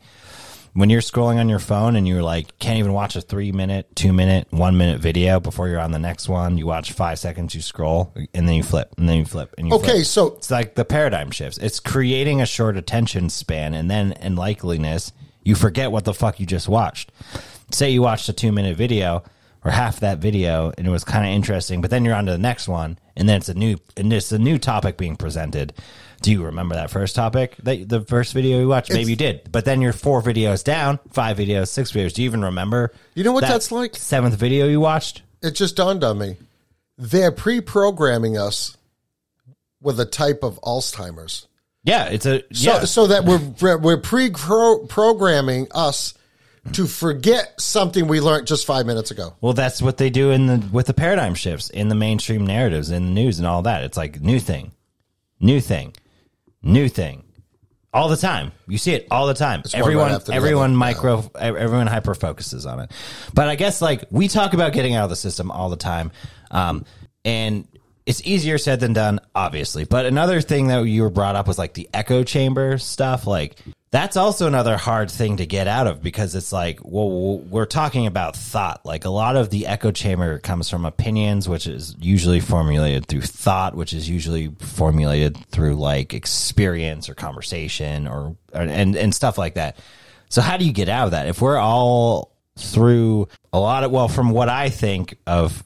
[0.74, 3.88] when you're scrolling on your phone and you're like can't even watch a three minute
[3.96, 7.54] two minute one minute video before you're on the next one you watch five seconds
[7.54, 10.06] you scroll and then you flip and then you flip and you Okay, flip.
[10.06, 11.58] so- it's like the paradigm shifts.
[11.60, 15.12] It's creating a short attention span and then in likeliness
[15.44, 17.12] you forget what the fuck you just watched.
[17.72, 19.24] Say you watched a two minute video
[19.66, 22.32] or half that video and it was kind of interesting but then you're on to
[22.32, 25.72] the next one and then it's a new and it's a new topic being presented
[26.24, 29.48] do you remember that first topic that the first video you watched maybe you did
[29.52, 33.24] but then you're four videos down five videos six videos do you even remember You
[33.24, 33.96] know what that that's like?
[33.96, 36.38] seventh video you watched It just dawned on me.
[36.98, 38.76] They're pre-programming us
[39.82, 41.48] with a type of Alzheimer's,
[41.84, 46.14] yeah it's a so yeah so that we're we're pre-programming us
[46.72, 49.36] to forget something we learned just five minutes ago.
[49.42, 52.90] Well, that's what they do in the with the paradigm shifts in the mainstream narratives
[52.90, 53.84] in the news and all that.
[53.84, 54.72] It's like new thing,
[55.42, 55.94] new thing,
[56.64, 57.24] new thing,
[57.94, 58.52] all the time.
[58.68, 59.62] You see it all the time.
[59.62, 60.78] right everyone, the everyone other.
[60.78, 62.92] micro, everyone hyper focuses on it.
[63.34, 66.12] But I guess like we talk about getting out of the system all the time,
[66.50, 66.86] um,
[67.24, 67.68] and
[68.06, 69.86] it's easier said than done, obviously.
[69.86, 73.58] But another thing that you were brought up was like the echo chamber stuff, like.
[73.94, 78.08] That's also another hard thing to get out of because it's like, well, we're talking
[78.08, 78.84] about thought.
[78.88, 83.22] Like a lot of the echo chamber comes from opinions, which is usually formulated through
[83.22, 89.54] thought, which is usually formulated through like experience or conversation or, and, and stuff like
[89.54, 89.78] that.
[90.28, 91.28] So how do you get out of that?
[91.28, 95.64] If we're all through a lot of, well, from what I think of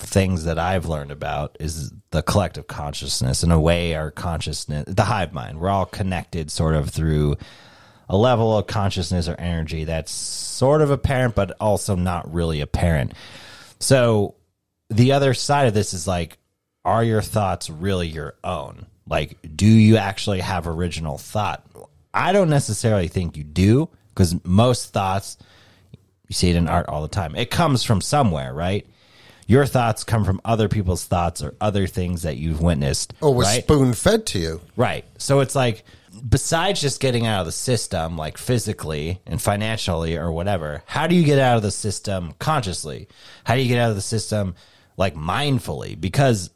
[0.00, 3.42] things that I've learned about is the collective consciousness.
[3.42, 7.36] In a way, our consciousness, the hive mind, we're all connected sort of through
[8.08, 13.14] a level of consciousness or energy that's sort of apparent, but also not really apparent.
[13.78, 14.34] So
[14.88, 16.38] the other side of this is like,
[16.84, 18.86] are your thoughts really your own?
[19.06, 21.64] Like, do you actually have original thought?
[22.12, 25.38] I don't necessarily think you do because most thoughts,
[26.28, 27.36] you see it in art all the time.
[27.36, 28.86] It comes from somewhere, right?
[29.50, 33.14] Your thoughts come from other people's thoughts or other things that you've witnessed.
[33.20, 33.64] Or was right?
[33.64, 34.60] spoon fed to you.
[34.76, 35.04] Right.
[35.18, 35.82] So it's like,
[36.28, 41.16] besides just getting out of the system, like physically and financially or whatever, how do
[41.16, 43.08] you get out of the system consciously?
[43.42, 44.54] How do you get out of the system
[44.96, 46.00] like mindfully?
[46.00, 46.50] Because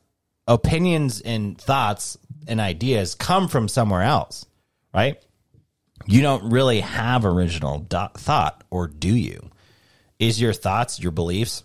[0.47, 2.17] opinions and thoughts
[2.47, 4.47] and ideas come from somewhere else,
[4.95, 5.21] right?
[6.07, 9.51] You don't really have original do- thought, or do you?
[10.21, 11.65] Is your thoughts, your beliefs,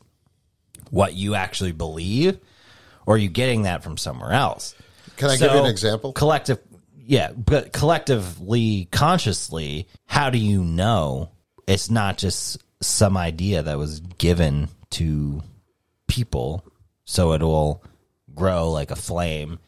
[0.89, 2.39] what you actually believe,
[3.05, 4.75] or are you getting that from somewhere else?
[5.17, 6.13] Can I give you an example?
[6.13, 6.59] Collective,
[6.95, 11.31] yeah, but collectively, consciously, how do you know
[11.67, 15.43] it's not just some idea that was given to
[16.07, 16.63] people
[17.05, 17.83] so it will
[18.33, 19.59] grow like a flame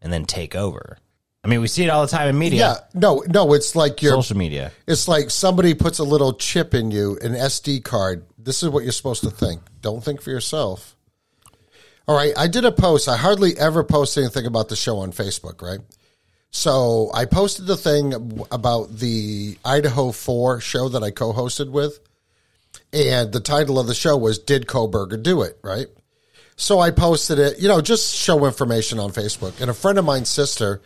[0.00, 0.98] and then take over?
[1.42, 2.58] I mean, we see it all the time in media.
[2.60, 4.70] Yeah, no, no, it's like you're social media.
[4.86, 8.24] It's like somebody puts a little chip in you, an SD card.
[8.38, 9.60] This is what you're supposed to think.
[9.82, 10.96] Don't think for yourself.
[12.06, 13.08] All right, I did a post.
[13.08, 15.80] I hardly ever post anything about the show on Facebook, right?
[16.50, 18.14] So I posted the thing
[18.50, 22.00] about the Idaho 4 show that I co hosted with.
[22.92, 25.88] And the title of the show was Did Kohberger Do It, right?
[26.56, 29.60] So I posted it, you know, just show information on Facebook.
[29.60, 30.80] And a friend of mine's sister,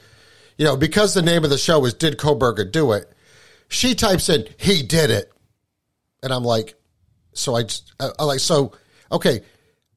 [0.58, 3.10] you know, because the name of the show is Did Kohberger Do It,
[3.68, 5.32] she types in, He did it.
[6.22, 6.74] And I'm like,
[7.32, 7.64] so I
[8.00, 8.72] I, I like, so,
[9.10, 9.42] okay,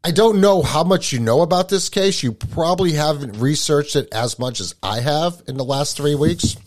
[0.03, 2.21] I don't know how much you know about this case.
[2.21, 6.57] You probably haven't researched it as much as I have in the last three weeks.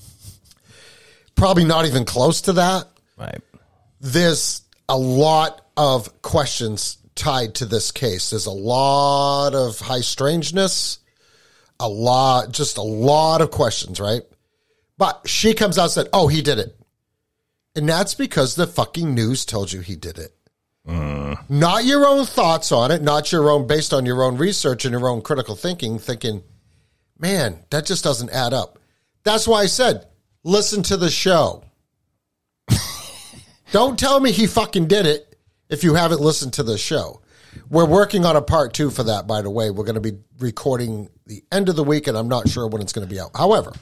[1.36, 2.88] Probably not even close to that.
[3.16, 3.40] Right.
[4.00, 8.30] There's a lot of questions tied to this case.
[8.30, 10.98] There's a lot of high strangeness,
[11.78, 14.22] a lot, just a lot of questions, right?
[14.96, 16.76] But she comes out and said, Oh, he did it.
[17.76, 20.34] And that's because the fucking news told you he did it.
[20.88, 24.92] Not your own thoughts on it, not your own, based on your own research and
[24.92, 26.42] your own critical thinking, thinking,
[27.18, 28.78] man, that just doesn't add up.
[29.24, 30.06] That's why I said,
[30.44, 31.64] listen to the show.
[33.72, 35.36] Don't tell me he fucking did it
[35.68, 37.20] if you haven't listened to the show.
[37.70, 39.70] We're working on a part two for that, by the way.
[39.70, 42.80] We're going to be recording the end of the week, and I'm not sure when
[42.80, 43.30] it's going to be out.
[43.34, 43.72] However,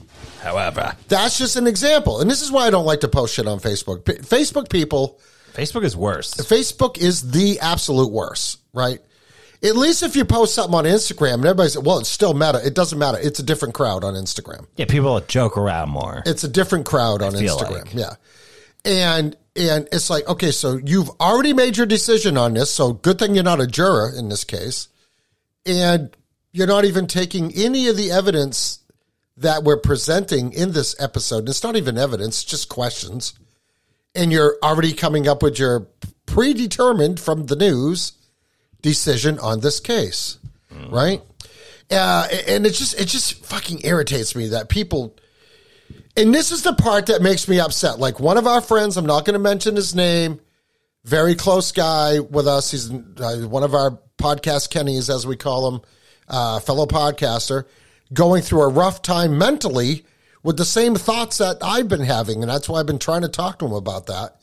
[0.43, 2.21] However, that's just an example.
[2.21, 4.05] And this is why I don't like to post shit on Facebook.
[4.05, 5.21] P- Facebook people,
[5.57, 6.35] Facebook is worse.
[6.35, 9.01] Facebook is the absolute worst, right?
[9.63, 12.61] At least if you post something on Instagram and everybody says, well, it's still meta.
[12.65, 13.19] It doesn't matter.
[13.21, 14.67] It's a different crowd on Instagram.
[14.77, 16.23] Yeah, people joke around more.
[16.27, 17.85] It's a different crowd on Instagram.
[17.87, 17.95] like.
[17.95, 18.15] Yeah.
[18.85, 23.19] And and it's like, okay, so you've already made your decision on this, so good
[23.19, 24.89] thing you're not a juror in this case.
[25.65, 26.15] And
[26.53, 28.81] you're not even taking any of the evidence
[29.39, 31.49] that we're presenting in this episode.
[31.49, 33.35] It's not even evidence, just questions.
[34.17, 35.87] And you're already coming up with your
[36.25, 38.13] predetermined from the news
[38.83, 40.39] decision on this case,
[40.91, 41.23] right?
[41.91, 45.17] Uh, and it just it just fucking irritates me that people.
[46.17, 47.99] And this is the part that makes me upset.
[47.99, 50.41] Like one of our friends, I'm not going to mention his name,
[51.05, 52.71] very close guy with us.
[52.71, 55.81] He's uh, one of our podcast Kennys, as we call him,
[56.29, 57.65] uh, fellow podcaster,
[58.13, 60.07] going through a rough time mentally
[60.47, 63.29] with the same thoughts that I've been having, and that's why I've been trying to
[63.29, 64.37] talk to him about that.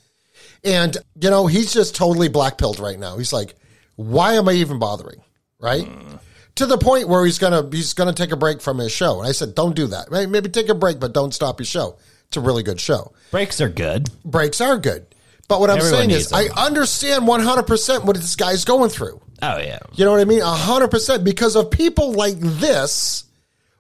[0.62, 3.18] And you know, he's just totally black pilled right now.
[3.18, 3.56] He's like,
[3.96, 5.22] "Why am I even bothering?"
[5.60, 5.86] Right?
[5.86, 6.20] Mm.
[6.56, 9.20] To the point where he's gonna he's gonna take a break from his show.
[9.20, 10.12] And I said, "Don't do that.
[10.12, 10.30] Right?
[10.30, 11.98] Maybe take a break, but don't stop your show.
[12.28, 13.14] It's a really good show.
[13.32, 14.10] Breaks are good.
[14.26, 15.06] Breaks are good."
[15.48, 19.22] But what I'm Everyone saying is, I understand 100% what this guy's going through.
[19.42, 19.80] Oh yeah.
[19.94, 20.42] You know what I mean?
[20.42, 23.24] 100% because of people like this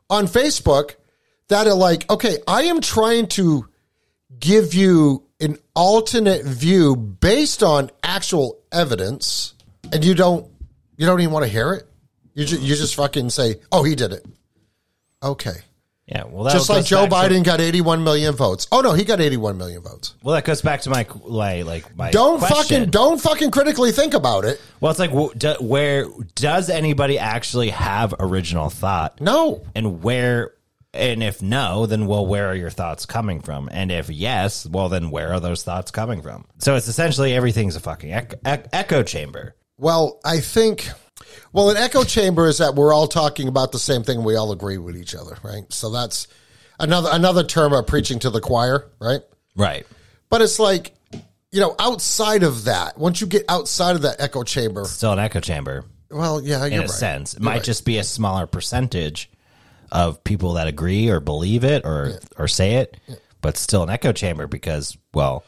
[0.09, 0.95] on Facebook
[1.53, 3.67] that are like, okay, I am trying to
[4.39, 9.53] give you an alternate view based on actual evidence
[9.91, 10.47] and you don't
[10.97, 11.83] you don't even want to hear it.
[12.33, 14.25] You just, you just fucking say, "Oh, he did it."
[15.21, 15.55] Okay.
[16.07, 16.23] Yeah.
[16.25, 18.67] Well, that Just like Joe back to- Biden got 81 million votes.
[18.71, 20.15] Oh no, he got 81 million votes.
[20.23, 22.57] well, that goes back to my like like my Don't question.
[22.79, 24.59] fucking don't fucking critically think about it.
[24.81, 29.21] Well, it's like do, where does anybody actually have original thought?
[29.21, 29.63] No.
[29.75, 30.53] And where,
[30.93, 33.69] and if no, then well, where are your thoughts coming from?
[33.71, 36.45] And if yes, well, then where are those thoughts coming from?
[36.59, 39.55] So it's essentially everything's a fucking ec- ec- echo chamber.
[39.77, 40.87] Well, I think,
[41.51, 44.17] well, an echo chamber is that we're all talking about the same thing.
[44.17, 45.63] and We all agree with each other, right?
[45.73, 46.27] So that's
[46.79, 49.21] another another term of preaching to the choir, right?
[49.55, 49.85] Right.
[50.29, 50.93] But it's like,
[51.51, 55.19] you know, outside of that, once you get outside of that echo chamber, Still an
[55.19, 56.89] echo chamber well, yeah, in a right.
[56.89, 57.33] sense.
[57.33, 57.63] It You're might right.
[57.63, 59.29] just be a smaller percentage
[59.93, 62.97] of people that agree or believe it or or say it,
[63.41, 65.45] but still an echo chamber because well,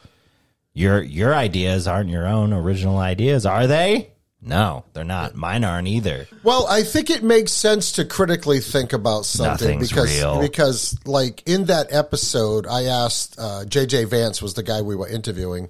[0.72, 4.12] your your ideas aren't your own original ideas, are they?
[4.40, 5.34] No, they're not.
[5.34, 6.28] Mine aren't either.
[6.44, 10.40] Well, I think it makes sense to critically think about something Nothing's because real.
[10.40, 15.08] because like in that episode, I asked uh, JJ Vance was the guy we were
[15.08, 15.68] interviewing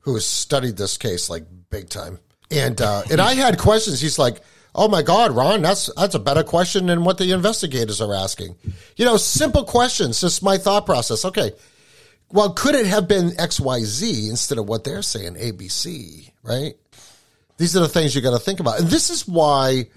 [0.00, 2.18] who has studied this case like big time,
[2.50, 4.02] and uh, and I had questions.
[4.02, 4.42] He's like,
[4.78, 8.56] "Oh my God, Ron, that's that's a better question than what the investigators are asking."
[8.96, 10.20] You know, simple questions.
[10.20, 11.24] Just my thought process.
[11.24, 11.52] Okay,
[12.30, 15.68] well, could it have been X Y Z instead of what they're saying A B
[15.68, 16.32] C?
[16.42, 16.74] Right.
[17.58, 18.78] These are the things you got to think about.
[18.78, 19.88] And this is why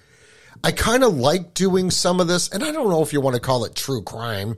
[0.63, 2.49] I kind of like doing some of this.
[2.49, 4.57] And I don't know if you want to call it true crime,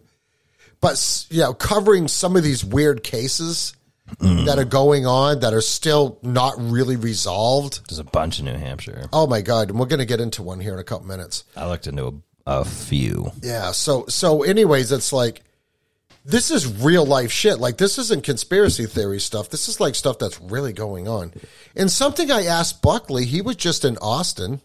[0.80, 3.74] but, you know, covering some of these weird cases
[4.20, 7.88] that are going on that are still not really resolved.
[7.90, 9.08] There's a bunch in New Hampshire.
[9.14, 9.70] Oh my God.
[9.70, 11.44] And we're going to get into one here in a couple minutes.
[11.56, 12.08] I looked into
[12.46, 13.32] a, a few.
[13.42, 13.72] Yeah.
[13.72, 15.44] So, so anyways, it's like,
[16.26, 17.60] this is real life shit.
[17.60, 19.50] Like this isn't conspiracy theory stuff.
[19.50, 21.34] This is like stuff that's really going on.
[21.76, 24.62] And something I asked Buckley, he was just in Austin.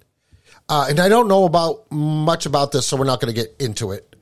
[0.68, 3.56] Uh, and I don't know about much about this, so we're not going to get
[3.58, 4.14] into it.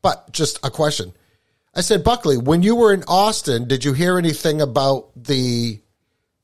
[0.00, 1.12] But just a question.
[1.78, 5.80] I said, Buckley, when you were in Austin, did you hear anything about the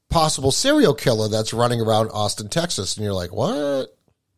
[0.09, 2.97] possible serial killer that's running around Austin, Texas?
[2.97, 3.97] And you're like, what?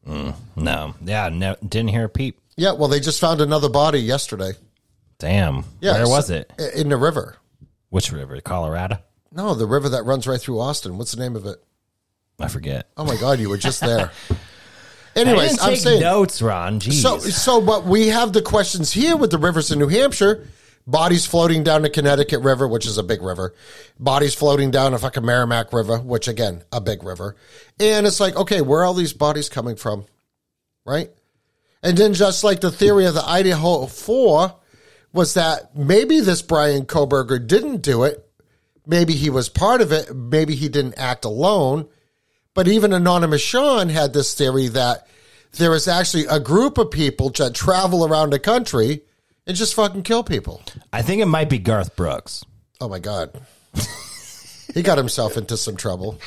[0.08, 2.40] Mm, no, yeah, no, didn't hear a peep.
[2.56, 4.52] Yeah, well, they just found another body yesterday.
[5.18, 6.50] Damn, Yeah, where was it?
[6.74, 7.36] In the river.
[7.90, 8.40] Which river?
[8.40, 8.96] Colorado?
[9.30, 10.96] No, the river that runs right through Austin.
[10.96, 11.62] What's the name of it?
[12.40, 12.88] I forget.
[12.96, 14.12] Oh my God, you were just there.
[14.30, 16.80] I Anyways, I'm take saying notes, Ron.
[16.80, 17.02] Jeez.
[17.02, 17.18] so.
[17.18, 20.46] So, but we have the questions here with the rivers in New Hampshire.
[20.86, 23.54] Bodies floating down the Connecticut River, which is a big river.
[23.98, 27.34] Bodies floating down a fucking Merrimack River, which again, a big river.
[27.80, 30.06] And it's like, okay, where are all these bodies coming from?
[30.84, 31.10] Right?
[31.82, 34.54] And then just like the theory of the Idaho Four
[35.12, 38.22] was that maybe this Bryan Kohberger didn't do it.
[38.86, 40.14] Maybe he was part of it.
[40.14, 41.88] Maybe he didn't act alone.
[42.54, 45.06] But even Anonymous Sean had this theory that
[45.52, 49.02] there is actually a group of people that travel around the country
[49.46, 50.62] and just fucking kill people.
[50.92, 52.44] I think it might be Garth Brooks.
[52.80, 53.40] Oh my God.
[54.74, 56.18] he got himself into some trouble.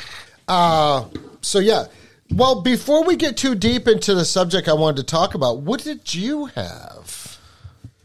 [0.48, 1.06] Uh,
[1.42, 1.86] so, yeah.
[2.32, 5.84] Well, before we get too deep into the subject I wanted to talk about, what
[5.84, 7.38] did you have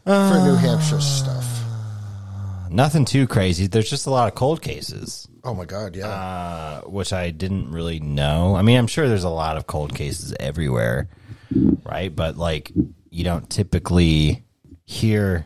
[0.03, 1.45] for New Hampshire stuff?
[2.69, 3.67] Nothing too crazy.
[3.67, 6.07] There's just a lot of cold cases, Oh my God, yeah.
[6.07, 8.55] uh, which I didn't really know.
[8.55, 11.07] I mean, I'm sure there's a lot of cold cases everywhere,
[11.83, 12.13] right?
[12.13, 12.71] But like,
[13.11, 14.43] you don't typically
[14.85, 15.45] hear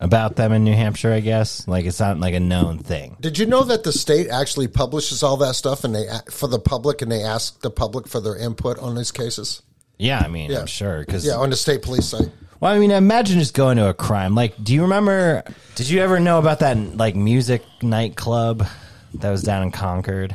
[0.00, 1.12] about them in New Hampshire.
[1.12, 3.16] I guess like it's not like a known thing.
[3.20, 6.58] Did you know that the state actually publishes all that stuff and they for the
[6.58, 9.62] public and they ask the public for their input on these cases?
[9.98, 10.60] Yeah, I mean, Yeah.
[10.60, 12.30] I'm sure because Yeah, on the state police site.
[12.60, 14.34] Well, I mean, imagine just going to a crime.
[14.34, 15.44] Like, do you remember?
[15.76, 18.66] Did you ever know about that like music nightclub
[19.14, 20.34] that was down in Concord?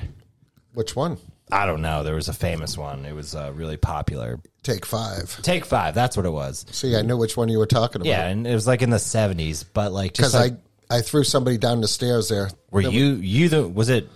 [0.74, 1.18] Which one?
[1.54, 2.04] I don't know.
[2.04, 3.06] There was a famous one.
[3.06, 4.40] It was uh, really popular.
[4.64, 5.40] Take five.
[5.42, 5.94] Take Five.
[5.94, 6.66] That's what it was.
[6.72, 8.08] See, I knew which one you were talking about.
[8.08, 9.64] Yeah, and it was like in the seventies.
[9.64, 10.54] But like, because like,
[10.90, 12.50] I I threw somebody down the stairs there.
[12.72, 14.10] were you you the was it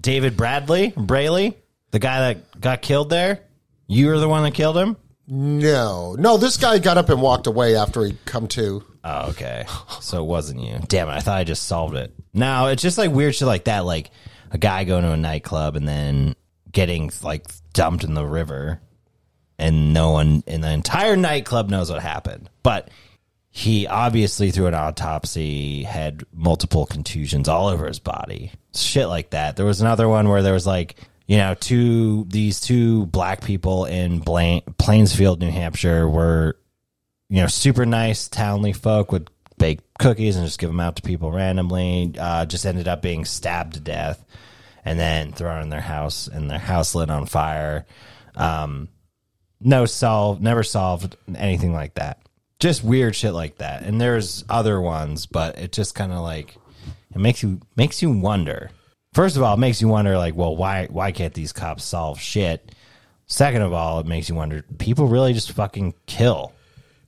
[0.00, 1.56] David Bradley Brayley
[1.90, 3.40] the guy that got killed there?
[3.86, 4.96] You were the one that killed him.
[5.26, 6.38] No, no.
[6.38, 8.82] This guy got up and walked away after he come to.
[9.04, 9.66] Oh, okay.
[10.00, 10.78] So it wasn't you.
[10.86, 11.12] Damn it.
[11.12, 12.14] I thought I just solved it.
[12.32, 13.84] Now it's just like weird shit like that.
[13.84, 14.10] Like
[14.50, 16.34] a guy going to a nightclub and then
[16.72, 18.80] getting like dumped in the river
[19.58, 22.48] and no one in the entire nightclub knows what happened.
[22.62, 22.90] But
[23.50, 28.52] he obviously through an autopsy had multiple contusions all over his body.
[28.74, 29.56] Shit like that.
[29.56, 30.96] There was another one where there was like,
[31.26, 36.56] you know, two these two black people in Plainsfield, New Hampshire were
[37.30, 41.02] you know, super nice, townly folk would bake cookies and just give them out to
[41.02, 42.14] people randomly.
[42.18, 44.24] Uh, just ended up being stabbed to death
[44.88, 47.84] and then thrown in their house and their house lit on fire.
[48.34, 48.88] Um,
[49.60, 52.22] no solve, never solved anything like that.
[52.58, 53.82] Just weird shit like that.
[53.82, 56.56] And there's other ones, but it just kind of like
[57.14, 58.70] it makes you makes you wonder.
[59.12, 62.18] First of all, it makes you wonder like, well, why why can't these cops solve
[62.18, 62.74] shit?
[63.26, 66.54] Second of all, it makes you wonder people really just fucking kill.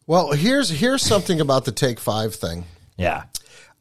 [0.07, 2.65] Well, here's here's something about the Take Five thing.
[2.99, 3.25] Yeah.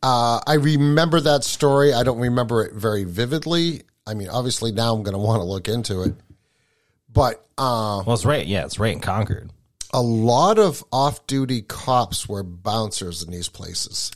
[0.01, 1.93] Uh, I remember that story.
[1.93, 3.81] I don't remember it very vividly.
[4.09, 6.15] I mean, obviously now I'm going to want to look into it.
[7.11, 8.45] But uh, Well, it's right.
[8.45, 9.51] Yeah, it's right in Concord.
[9.93, 14.11] a lot of off-duty cops were bouncers in these places.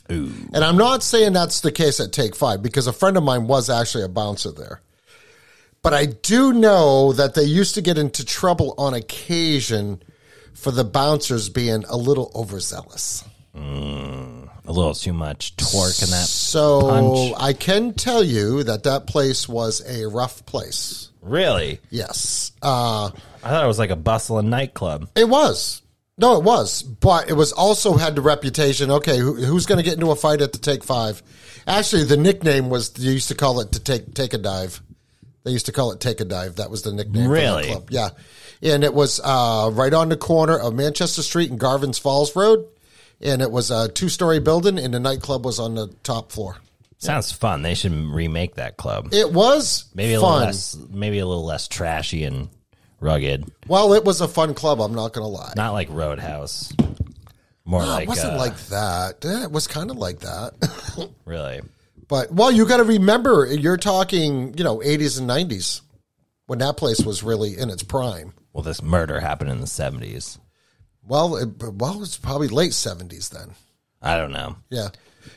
[0.52, 3.46] And I'm not saying that's the case at Take Five because a friend of mine
[3.46, 4.80] was actually a bouncer there.
[5.82, 10.02] But I do know that they used to get into trouble on occasion
[10.54, 13.24] for the bouncers being a little overzealous.
[14.66, 16.26] A little too much torque in that.
[16.26, 17.34] So punch.
[17.38, 21.10] I can tell you that that place was a rough place.
[21.20, 21.80] Really?
[21.90, 22.52] Yes.
[22.62, 23.10] Uh,
[23.42, 25.10] I thought it was like a bustling nightclub.
[25.14, 25.82] It was.
[26.16, 26.82] No, it was.
[26.82, 28.90] But it was also had the reputation.
[28.90, 31.22] Okay, who, who's going to get into a fight at the Take Five?
[31.66, 34.80] Actually, the nickname was they used to call it to take take a dive.
[35.44, 36.56] They used to call it take a dive.
[36.56, 37.28] That was the nickname.
[37.28, 37.66] Really?
[37.66, 37.90] club.
[37.90, 38.10] Yeah,
[38.62, 42.66] and it was uh, right on the corner of Manchester Street and Garvin's Falls Road,
[43.24, 46.56] and it was a two story building, and the nightclub was on the top floor.
[46.98, 47.62] Sounds fun.
[47.62, 49.08] They should remake that club.
[49.12, 50.32] It was Maybe a fun.
[50.32, 50.76] little less.
[50.90, 52.48] Maybe a little less trashy and
[53.00, 53.44] rugged.
[53.66, 54.80] Well, it was a fun club.
[54.80, 55.52] I'm not to lie.
[55.56, 56.72] Not like Roadhouse.
[57.66, 59.24] More it like wasn't uh, like that.
[59.24, 61.10] Eh, It was kind of like that.
[61.24, 61.60] really.
[62.08, 65.80] But well, you got to remember, you're talking, you know, 80s and 90s
[66.46, 68.34] when that place was really in its prime.
[68.52, 70.38] Well, this murder happened in the seventies.
[71.06, 73.50] Well, it, well, it's probably late 70s then.
[74.00, 74.56] I don't know.
[74.70, 74.88] Yeah,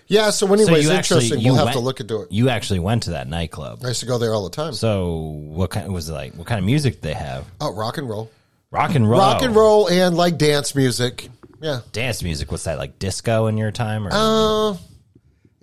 [0.07, 0.29] yeah.
[0.29, 1.39] So, So anyways, you actually interesting.
[1.39, 2.31] you We'll have went, to look into it.
[2.31, 3.79] You actually went to that nightclub.
[3.83, 4.73] I used to go there all the time.
[4.73, 5.11] So
[5.47, 6.33] what kind was it like?
[6.35, 7.45] What kind of music did they have?
[7.61, 8.29] Oh, rock and roll,
[8.71, 9.19] Rock and roll.
[9.19, 11.29] rock and roll, and like dance music.
[11.61, 11.79] Yeah.
[11.93, 12.51] Dance music.
[12.51, 12.99] What's that like?
[12.99, 14.05] Disco in your time?
[14.07, 14.77] Or Uh,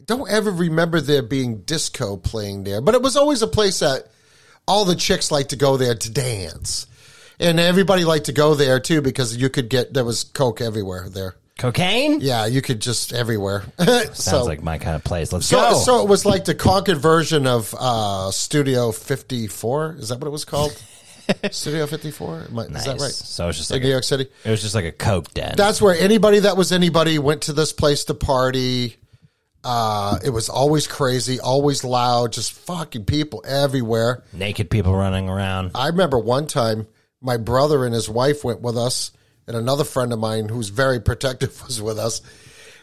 [0.07, 4.09] don't ever remember there being disco playing there, but it was always a place that
[4.67, 6.87] all the chicks like to go there to dance.
[7.41, 11.09] And everybody liked to go there too because you could get there was coke everywhere
[11.09, 11.35] there.
[11.59, 12.20] cocaine?
[12.20, 13.64] Yeah, you could just everywhere.
[13.78, 15.32] Sounds so, like my kind of place.
[15.32, 15.74] Let's so, go.
[15.78, 19.97] so it was like the Concord version of uh, Studio 54.
[19.99, 20.80] Is that what it was called?
[21.51, 22.47] Studio 54?
[22.51, 23.11] Am I- Is that right?
[23.11, 24.26] So it's just In like New a, York City?
[24.45, 25.55] it was just like a coke den.
[25.57, 28.97] That's where anybody that was anybody went to this place to party.
[29.66, 34.22] Uh, it was always crazy, always loud, just fucking people everywhere.
[34.35, 35.70] Naked people running around.
[35.74, 36.87] I remember one time
[37.25, 39.11] my brother and his wife went with us,
[39.47, 42.20] and another friend of mine who's very protective was with us.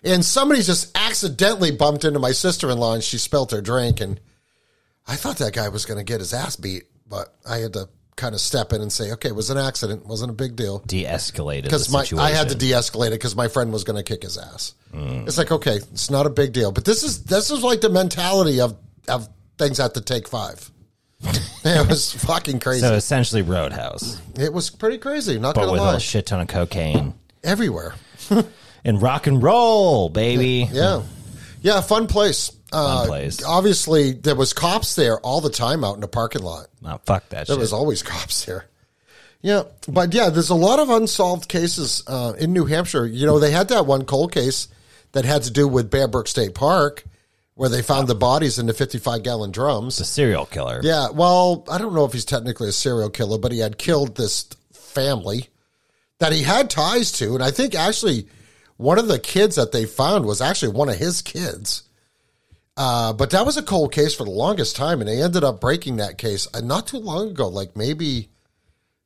[0.04, 4.02] And somebody just accidentally bumped into my sister in law and she spilt her drink.
[4.02, 4.20] And
[5.08, 7.88] I thought that guy was going to get his ass beat, but I had to
[8.16, 10.56] kind of step in and say, okay, it was an accident, it wasn't a big
[10.56, 10.80] deal.
[10.80, 12.26] De-escalated the Because my situation.
[12.26, 14.74] I had to de-escalate it because my friend was going to kick his ass.
[14.92, 15.28] Mm.
[15.28, 17.90] It's like okay, it's not a big deal, but this is this is like the
[17.90, 18.76] mentality of
[19.08, 20.71] of things at the take five.
[21.64, 22.82] it was fucking crazy.
[22.82, 25.38] so essentially Roadhouse, it was pretty crazy.
[25.40, 27.14] Not but gonna with lie, a shit ton of cocaine
[27.44, 27.94] everywhere.
[28.86, 30.68] and rock and roll, baby.
[30.72, 31.04] Yeah,
[31.62, 32.52] yeah, fun place.
[32.74, 33.44] Uh, place.
[33.44, 36.68] Obviously, there was cops there all the time out in the parking lot.
[36.86, 37.60] Oh, fuck that There shit.
[37.60, 38.66] was always cops there.
[39.42, 43.06] Yeah, but yeah, there's a lot of unsolved cases uh, in New Hampshire.
[43.06, 44.68] You know, they had that one cold case
[45.12, 47.04] that had to do with Brook State Park,
[47.62, 50.00] where they found the bodies in the 55 gallon drums.
[50.00, 50.80] The serial killer.
[50.82, 54.18] Yeah, well, I don't know if he's technically a serial killer, but he had killed
[54.18, 55.48] this family
[56.18, 58.28] that he had ties to, and I think actually
[58.78, 61.84] one of the kids that they found was actually one of his kids.
[62.78, 65.62] Uh, but that was a cold case for the longest time, and they ended up
[65.62, 68.30] breaking that case uh, not too long ago, like maybe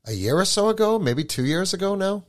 [0.05, 2.23] a year or so ago, maybe two years ago now.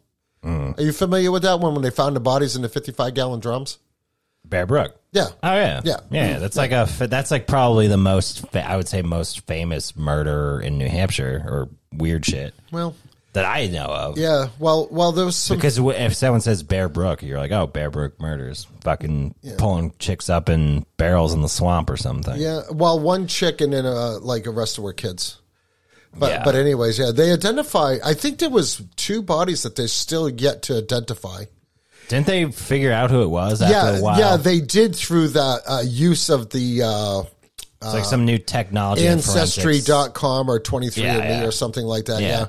[0.76, 3.38] Are you familiar with that one when they found the bodies in the 55 gallon
[3.38, 3.78] drums?
[4.44, 5.00] Bear Brook.
[5.16, 5.28] Yeah.
[5.42, 6.00] Oh yeah, Yeah.
[6.10, 6.38] yeah.
[6.38, 10.60] That's like a that's like probably the most fa- I would say most famous murder
[10.60, 12.94] in New Hampshire or weird shit Well,
[13.32, 14.18] that I know of.
[14.18, 14.48] yeah.
[14.58, 15.56] Well, well, there was some.
[15.56, 19.92] Because w- if someone says Bear Brook, you're like, oh, Bear Brook murders, fucking pulling
[19.98, 22.36] chicks up in barrels in the swamp or something.
[22.40, 25.38] Yeah, well, one chick and then uh, like the rest of were kids.
[26.18, 26.44] But Yeah.
[26.44, 27.96] but anyways, yeah, they identify.
[28.04, 31.44] I think there was two bodies that they still yet to identify,
[32.08, 34.18] Didn't they figure out who it was after yeah, a while?
[34.18, 37.22] yeah, they did through the uh, use of the uh,
[37.82, 39.06] it's like some new technology.
[39.06, 41.44] ancestry.com or 23andme Yeah, yeah.
[41.44, 42.20] or something like that.
[42.22, 42.28] Yeah.
[42.28, 42.46] Yeah.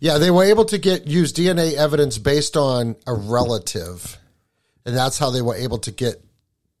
[0.00, 0.18] yeah.
[0.18, 4.18] they were able to get use DNA evidence based on a relative.
[4.86, 6.24] And that's how they were able to get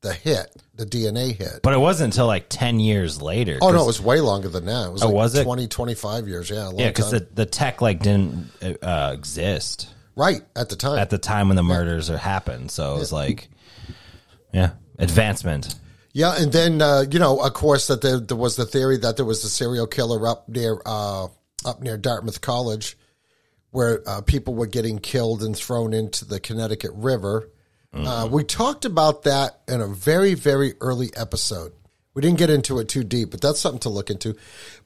[0.00, 1.60] the hit, the DNA hit.
[1.62, 3.58] But it wasn't until like 10 years later.
[3.60, 4.86] oh, no, it was way longer than that.
[4.88, 5.44] It was Oh, like was it?
[5.44, 6.48] 20, 25 years.
[6.50, 6.70] Yeah.
[6.74, 8.50] Yeah, because the, the tech like didn't
[8.82, 10.98] uh, exist right at the time.
[10.98, 12.70] at the time when the murders are happened.
[12.70, 13.48] So it was like,
[14.52, 15.74] yeah, advancement.
[16.12, 19.16] Yeah, and then uh, you know, of course, that there, there was the theory that
[19.16, 21.28] there was a serial killer up near uh,
[21.64, 22.96] up near Dartmouth College,
[23.70, 27.48] where uh, people were getting killed and thrown into the Connecticut River.
[27.92, 31.72] Uh, we talked about that in a very very early episode.
[32.14, 34.36] We didn't get into it too deep, but that's something to look into.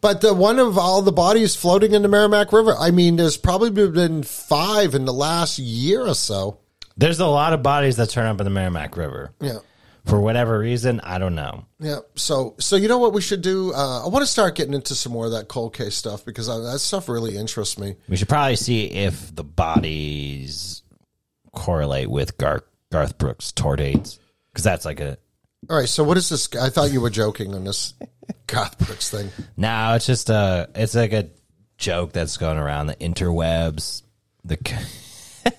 [0.00, 3.38] But the one of all the bodies floating in the Merrimack River, I mean, there's
[3.38, 6.58] probably been five in the last year or so.
[6.96, 9.32] There's a lot of bodies that turn up in the Merrimack River.
[9.40, 9.58] Yeah.
[10.04, 11.64] For whatever reason, I don't know.
[11.80, 12.00] Yeah.
[12.14, 13.72] So, so you know what we should do?
[13.72, 16.46] Uh, I want to start getting into some more of that cold case stuff because
[16.46, 17.96] uh, that stuff really interests me.
[18.06, 20.82] We should probably see if the bodies
[21.52, 24.18] correlate with Gar- Garth Brooks' tour dates.
[24.52, 25.16] Because that's like a.
[25.70, 25.88] All right.
[25.88, 26.48] So, what is this?
[26.56, 27.94] I thought you were joking on this
[28.46, 29.30] Garth Brooks thing.
[29.56, 30.68] No, it's just a.
[30.74, 31.30] It's like a
[31.78, 34.02] joke that's going around the interwebs.
[34.44, 34.58] The.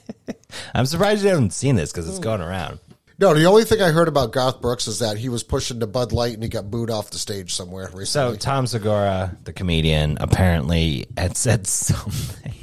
[0.74, 2.80] I'm surprised you haven't seen this because it's going around.
[3.18, 5.88] No, the only thing I heard about Garth Brooks is that he was pushing the
[5.88, 8.34] Bud Light and he got booed off the stage somewhere recently.
[8.34, 8.36] So.
[8.36, 12.54] Tom Segura, the comedian, apparently had said something,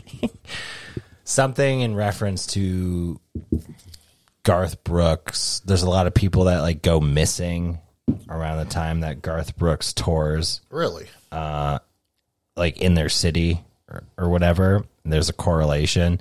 [1.25, 3.19] something in reference to
[4.45, 5.61] Garth Brooks.
[5.65, 7.79] There's a lot of people that like go missing
[8.29, 11.07] around the time that Garth Brooks tours, really?
[11.31, 11.79] uh,
[12.57, 14.85] like in their city or, or whatever.
[15.05, 16.21] There's a correlation.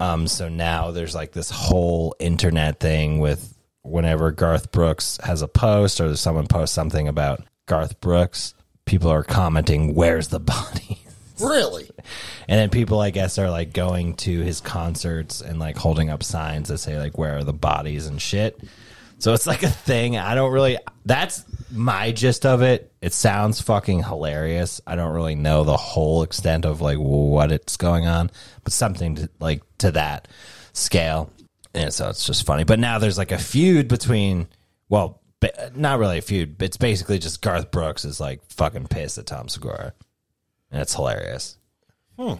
[0.00, 5.48] Um, so now there's like this whole internet thing with whenever Garth Brooks has a
[5.48, 8.54] post or someone posts something about Garth Brooks,
[8.86, 11.03] people are commenting, "Where's the body?"
[11.40, 11.90] Really?
[12.46, 16.22] And then people, I guess, are like going to his concerts and like holding up
[16.22, 18.60] signs that say like "Where are the bodies?" and shit.
[19.18, 20.18] So it's like a thing.
[20.18, 20.76] I don't really.
[21.06, 22.92] That's my gist of it.
[23.00, 24.82] It sounds fucking hilarious.
[24.86, 28.30] I don't really know the whole extent of like what it's going on,
[28.62, 30.28] but something to, like to that
[30.74, 31.30] scale.
[31.72, 32.64] And so it's just funny.
[32.64, 34.48] But now there's like a feud between.
[34.90, 35.22] Well,
[35.74, 36.62] not really a feud.
[36.62, 39.94] It's basically just Garth Brooks is like fucking pissed at Tom Segura,
[40.74, 41.56] and it's hilarious.
[42.18, 42.34] Hmm.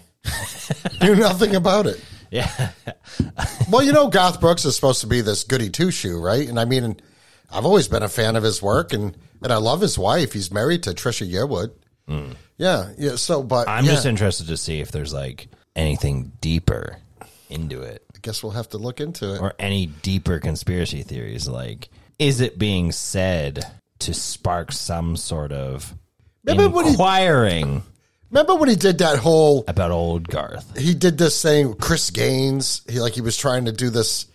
[1.00, 2.02] Knew nothing about it.
[2.30, 2.70] Yeah.
[3.70, 6.48] Well, you know, Garth Brooks is supposed to be this goody two shoe, right?
[6.48, 6.96] And I mean,
[7.50, 10.32] I've always been a fan of his work, and and I love his wife.
[10.32, 11.70] He's married to Trisha Yearwood.
[12.08, 12.32] Hmm.
[12.58, 13.14] Yeah, yeah.
[13.16, 16.96] So, but I'm yeah, just interested to see if there's like anything deeper
[17.50, 19.40] into it I guess we'll have to look into it.
[19.40, 21.46] or any deeper conspiracy theories.
[21.46, 23.64] Like, is it being said
[24.00, 25.94] to spark some sort of
[26.48, 27.82] he- inquiring
[28.30, 29.64] Remember when he did that whole?
[29.68, 30.76] about old Garth?
[30.78, 31.74] He did this thing.
[31.74, 32.82] Chris Gaines.
[32.88, 34.26] He like he was trying to do this.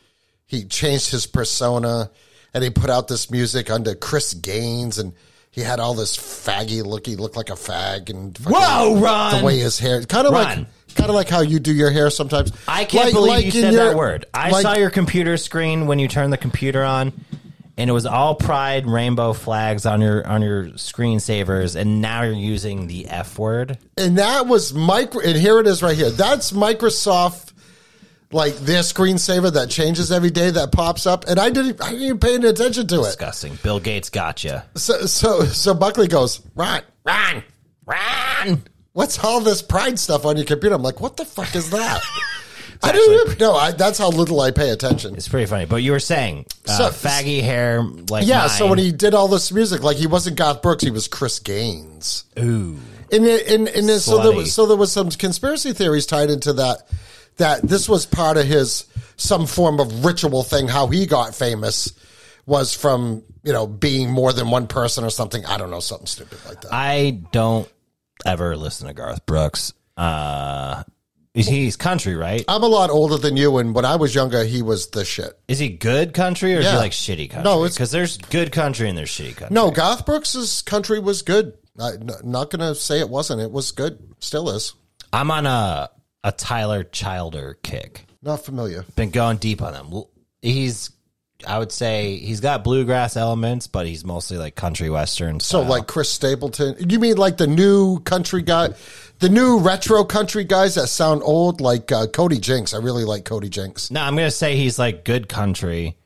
[0.48, 2.10] He changed his persona,
[2.54, 5.14] and he put out this music under Chris Gaines, and
[5.52, 7.06] he had all this faggy look.
[7.06, 9.40] He looked like a fag, and Whoa, Ron!
[9.40, 10.58] the way his hair, kind of like
[10.96, 12.52] kind of like how you do your hair sometimes.
[12.68, 14.26] I can't Like- believe like you said your- that word.
[14.34, 17.14] I like- saw your computer screen when you turned the computer on,
[17.80, 22.34] and it was all pride rainbow flags on your on your screensavers, and now you're
[22.34, 23.78] using the F word.
[23.98, 25.22] and that was micro.
[25.22, 26.10] And here it is right here.
[26.10, 27.54] That's Microsoft,
[28.34, 31.24] like their screensaver that changes every day that pops up.
[31.30, 33.04] And I didn't, I didn't even pay any attention to it.
[33.04, 33.58] Disgusting.
[33.64, 34.66] Bill Gates gotcha.
[34.76, 37.44] So, so, so Buckley goes, Ron, Ron,
[37.86, 38.64] Ron.
[38.92, 40.76] what's all this pride stuff on your computer?
[40.76, 42.02] I'm like, what the fuck is that?
[42.82, 43.54] I don't know.
[43.56, 45.16] I, that's how little I pay attention.
[45.16, 45.66] It's pretty funny.
[45.66, 48.48] But you were saying uh, So- faggy hair, like Yeah.
[48.48, 48.70] So mine.
[48.72, 52.24] when he did all this music, like he wasn't Garth Brooks, he was Chris Gaines.
[52.40, 52.80] ooh,
[53.12, 54.36] And it, and, and it- so there Slutty.
[54.38, 56.88] was so there was some conspiracy theories tied into that
[57.38, 58.86] that this was part of his
[59.18, 60.68] some form of ritual thing.
[60.70, 61.92] How he got famous
[62.46, 65.46] was from you know being more than one person or something.
[65.46, 66.74] I don't know something stupid like that.
[66.74, 67.70] I don't
[68.26, 69.74] ever listen to Garth Brooks.
[69.98, 70.84] Uh,
[71.46, 72.44] he's- he's country, right?
[72.48, 75.38] I'm a lot older than you, and when I was younger, he was the shit.
[75.48, 76.78] Is he good country or is he Yeah.
[76.78, 77.44] like shitty country?
[77.52, 79.54] No, it's- because there's good country and there's shitty country.
[79.54, 81.54] No, Garth Brooks's country was good.
[81.80, 83.42] I'm not going to say it wasn't.
[83.42, 84.00] It was good.
[84.20, 84.74] Still is.
[85.14, 85.90] I'm on a
[86.26, 88.06] a Tyler Childer kick.
[88.22, 88.84] Not familiar.
[88.98, 90.04] Been going deep on him.
[90.42, 90.90] He's,
[91.48, 95.40] I would say, he's got bluegrass elements, but he's mostly like country western.
[95.40, 95.70] So style.
[95.70, 96.76] like Chris Stapleton.
[96.90, 98.74] You mean like the new country guy?
[99.20, 102.74] The new retro country guys that sound old, like uh, Cody Jinks.
[102.74, 103.92] I really like Cody Jinks.
[103.92, 105.98] No, I'm gonna say he's like good country,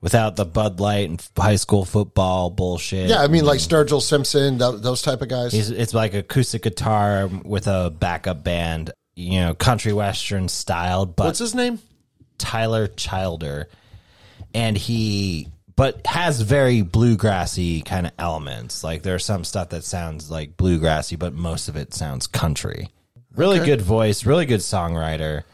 [0.00, 3.08] without the Bud Light and high school football bullshit.
[3.08, 5.52] Yeah, I mean, like Sturgill Simpson, th- those type of guys.
[5.52, 8.92] He's, it's like acoustic guitar with a backup band.
[9.14, 11.78] You know, country western styled, but What's his name?
[12.38, 13.68] Tyler Childer,
[14.54, 15.48] and he
[15.80, 18.84] but has very bluegrassy kind of elements.
[18.84, 22.90] Like there's some stuff that sounds like bluegrassy, but most of it sounds country.
[23.34, 25.44] Really good voice, really good songwriter.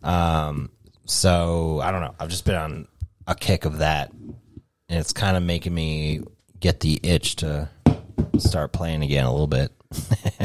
[0.00, 0.70] Um,
[1.06, 2.14] so I don't know.
[2.20, 2.88] I've just been on
[3.26, 4.36] a kick of that, and
[4.88, 6.20] it's kind of making me
[6.60, 7.68] get the itch to
[8.38, 9.72] start playing again a little bit.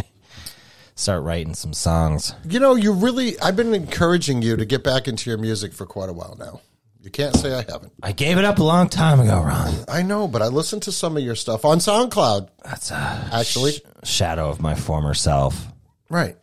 [0.96, 2.34] start writing some songs.
[2.50, 5.86] You know, you really, I've been encouraging you to get back into your music for
[5.86, 6.62] quite a while now.
[7.02, 7.94] You can't say I haven't.
[8.04, 9.74] I gave it up a long time ago, Ron.
[9.88, 13.74] I know, but I listened to some of your stuff on SoundCloud, That's a actually.
[14.04, 15.68] shadow of my former self.
[16.10, 16.36] Right.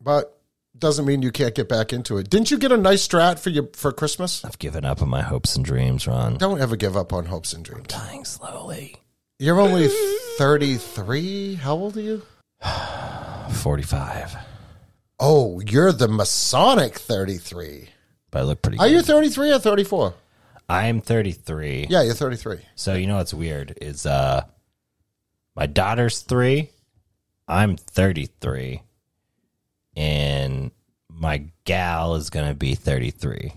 [0.00, 0.38] But
[0.78, 2.30] doesn't mean you can't get back into it.
[2.30, 4.44] Didn't you get a nice strat for your for Christmas?
[4.44, 6.36] I've given up on my hopes and dreams, Ron.
[6.36, 7.88] Don't ever give up on hopes and dreams.
[7.88, 8.96] Dying slowly.
[9.38, 9.88] You're only
[10.38, 11.54] 33.
[11.56, 12.22] How old are you?
[13.50, 14.36] 45.
[15.18, 17.88] Oh, you're the Masonic 33.
[18.36, 18.96] But I look pretty Are good.
[18.96, 20.14] you 33 or 34?
[20.68, 21.86] I'm 33.
[21.88, 22.58] Yeah, you're 33.
[22.74, 24.44] So you know what's weird is uh
[25.54, 26.68] my daughter's 3,
[27.48, 28.82] I'm 33.
[29.96, 30.70] And
[31.08, 33.54] my gal is going to be 33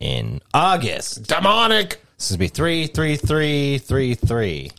[0.00, 1.28] in August.
[1.28, 2.02] Demonic.
[2.18, 4.72] This is be three, three, three, three, three.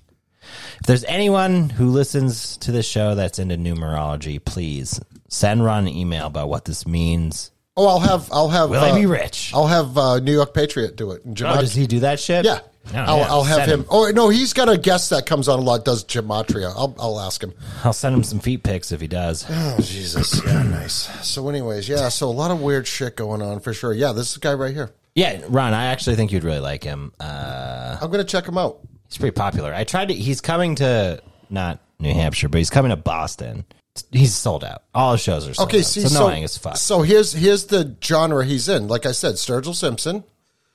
[0.81, 4.99] If there's anyone who listens to this show that's into numerology, please
[5.29, 7.51] send Ron an email about what this means.
[7.81, 9.51] Oh, I'll have I'll have Will uh, I be rich?
[9.55, 11.23] I'll have uh, New York Patriot do it.
[11.25, 12.45] Oh, Gemat- does he do that shit?
[12.45, 12.59] yeah.
[12.93, 13.27] Oh, I'll, yeah.
[13.29, 13.85] I'll have Send him.
[13.89, 15.83] Oh no, he's got a guest that comes on a lot.
[15.83, 16.71] Does gematria?
[16.75, 17.53] I'll I'll ask him.
[17.83, 19.45] I'll send him some feet pics if he does.
[19.49, 21.09] Oh Jesus, yeah, nice.
[21.27, 23.93] So, anyways, yeah, so a lot of weird shit going on for sure.
[23.93, 24.91] Yeah, this guy right here.
[25.15, 27.13] Yeah, Ron, I actually think you'd really like him.
[27.19, 28.79] Uh, I'm gonna check him out.
[29.07, 29.73] he's pretty popular.
[29.73, 30.13] I tried to.
[30.13, 33.65] He's coming to not New Hampshire, but he's coming to Boston.
[34.11, 34.83] He's sold out.
[34.95, 35.85] All his shows are sold Okay, out.
[35.85, 36.77] see, it's so annoying as fuck.
[36.77, 38.87] so here's here's the genre he's in.
[38.87, 40.23] Like I said, Sturgill Simpson,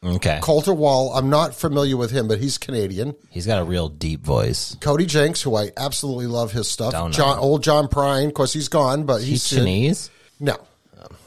[0.05, 1.13] Okay, Colter Wall.
[1.15, 3.15] I'm not familiar with him, but he's Canadian.
[3.31, 4.77] he's got a real deep voice.
[4.81, 6.93] Cody Jinks, who I absolutely love his stuff.
[6.93, 7.17] Don't know.
[7.17, 10.11] John, old John Prine, of course he's gone, but He's he's Chinese.
[10.39, 10.59] No.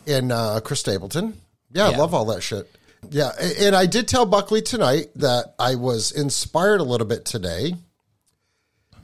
[0.06, 1.34] And uh, Chris Stapleton.
[1.72, 2.70] Yeah, I love all that shit.
[3.10, 3.32] Yeah.
[3.60, 7.74] And I did tell Buckley tonight that I was inspired a little bit today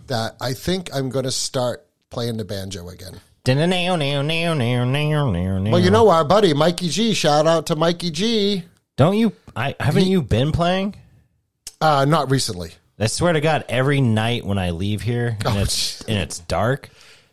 [0.07, 3.19] that I think I'm going to start playing the banjo again.
[5.71, 7.13] Well, Well, you know our buddy Mikey G.
[7.13, 8.63] Shout out to Mikey G.
[8.97, 9.33] don't you?
[9.55, 10.95] I haven't you been playing?
[11.79, 12.71] Uh, not recently.
[12.97, 16.39] I swear to God, every night when I leave here and Oh, it's and it's
[16.39, 16.89] dark,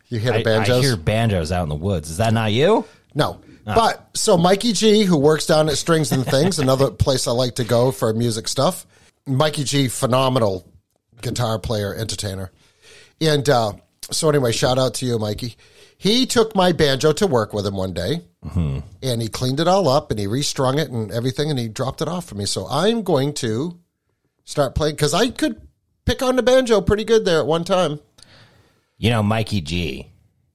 [0.08, 0.78] You hear I, the banjos?
[0.78, 2.10] I hear banjos out in the woods.
[2.10, 2.84] Is that not you?
[3.14, 3.40] No.
[3.64, 7.54] But so Mikey G, who works down at Strings and Things, another place I like
[7.56, 8.84] to go for music stuff.
[9.24, 10.66] Mikey G, phenomenal
[11.20, 12.50] guitar player, entertainer.
[13.20, 13.74] And uh,
[14.10, 15.56] so, anyway, shout out to you, Mikey.
[15.96, 18.22] He took my banjo to work with him one day
[19.00, 22.02] and he cleaned it all up and he restrung it and everything and he dropped
[22.02, 22.44] it off for me.
[22.44, 23.78] So, I'm going to
[24.44, 25.60] start playing because I could
[26.04, 28.00] pick on the banjo pretty good there at one time.
[28.98, 30.08] You know, Mikey G.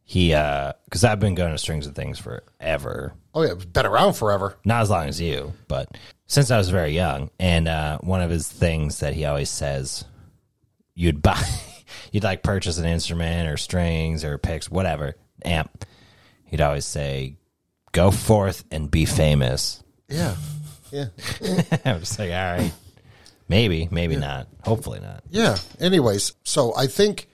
[0.03, 3.13] He uh, because I've been going to strings and things forever.
[3.33, 4.57] Oh, yeah, been around forever.
[4.63, 5.89] Not as long as you, but
[6.27, 7.29] since I was very young.
[7.39, 10.05] And uh, one of his things that he always says,
[10.95, 11.43] you'd buy,
[12.11, 15.85] you'd like purchase an instrument or strings or picks, whatever, amp.
[16.45, 17.37] He'd always say,
[17.91, 20.35] "Go forth and be famous." Yeah.
[20.91, 21.07] Yeah.
[21.85, 22.73] I'm just like, all right,
[23.47, 24.47] maybe, maybe not.
[24.63, 25.23] Hopefully not.
[25.29, 25.57] Yeah.
[25.79, 27.27] Anyways, so I think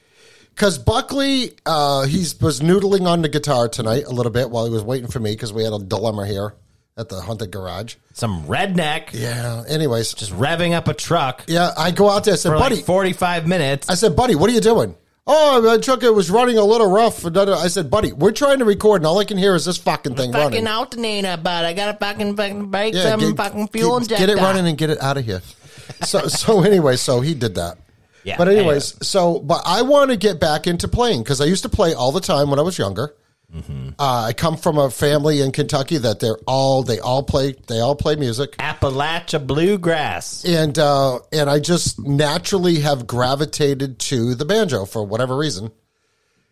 [0.55, 4.71] because Buckley, uh, he was noodling on the guitar tonight a little bit while he
[4.71, 6.53] was waiting for me because we had a dilemma here
[6.97, 7.95] at the haunted garage.
[8.13, 9.63] Some redneck Yeah.
[9.67, 12.33] Anyways, just revving up a truck yeah, I go out there.
[12.33, 13.89] I said, for buddy, like 45 minutes.
[13.89, 14.95] I said, buddy, what are you doing?
[15.25, 17.25] Oh, my truck it was running a little rough.
[17.25, 20.15] I said, buddy, we're trying to record, and all I can hear is this fucking
[20.15, 20.51] thing running.
[20.51, 24.67] Fucking alternator, but I got to fucking fucking break Yeah, get, get, get it running
[24.67, 25.41] and get it out of here.
[26.01, 27.77] So, so anyway, so he did that.
[28.25, 31.63] Yeah, But anyways, so but I want to get back into playing because I used
[31.63, 33.13] to play all the time when I was younger.
[33.53, 33.89] Mm-hmm.
[33.99, 37.79] Uh, I come from a family in Kentucky that they're all they all play they
[37.79, 40.43] all play music, Appalachia bluegrass.
[40.45, 45.71] and uh, and I just naturally have gravitated to the banjo for whatever reason.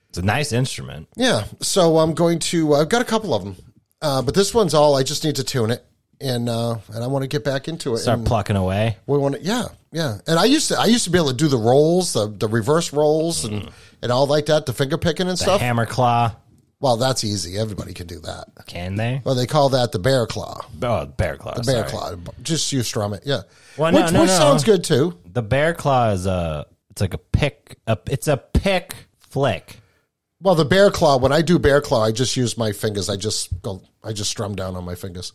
[0.09, 1.07] It's a nice instrument.
[1.15, 2.73] Yeah, so I'm going to.
[2.75, 3.55] I've got a couple of them,
[4.01, 4.95] uh, but this one's all.
[4.95, 5.83] I just need to tune it,
[6.19, 7.99] and uh, and I want to get back into it.
[7.99, 8.97] Start and plucking away.
[9.07, 10.17] we want to, yeah, yeah.
[10.27, 12.47] And I used to, I used to be able to do the rolls, the the
[12.49, 13.71] reverse rolls, and
[14.03, 15.61] and all like that, the finger picking and The stuff.
[15.61, 16.35] hammer claw.
[16.81, 17.59] Well, that's easy.
[17.59, 18.47] Everybody can do that.
[18.65, 19.21] Can they?
[19.23, 20.65] Well, they call that the bear claw.
[20.81, 21.53] Oh, bear claw.
[21.53, 22.17] The bear sorry.
[22.17, 22.33] claw.
[22.41, 23.21] Just you strum it.
[23.23, 23.41] Yeah.
[23.77, 24.37] Well, no, which no, which no.
[24.37, 25.17] sounds good too.
[25.31, 26.65] The bear claw is a.
[26.89, 27.77] It's like a pick.
[27.85, 29.77] A, it's a pick flick.
[30.41, 31.17] Well, the bear claw.
[31.17, 33.09] When I do bear claw, I just use my fingers.
[33.09, 33.83] I just go.
[34.03, 35.33] I just strum down on my fingers.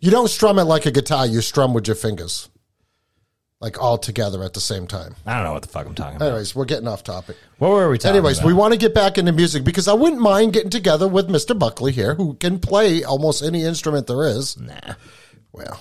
[0.00, 1.26] You don't strum it like a guitar.
[1.26, 2.48] You strum with your fingers,
[3.60, 5.14] like all together at the same time.
[5.24, 6.26] I don't know what the fuck I'm talking about.
[6.28, 7.36] Anyways, we're getting off topic.
[7.58, 8.46] What were we talking Anyways, about?
[8.48, 11.58] we want to get back into music because I wouldn't mind getting together with Mr.
[11.58, 14.58] Buckley here, who can play almost any instrument there is.
[14.58, 14.94] nah.
[15.52, 15.80] Well,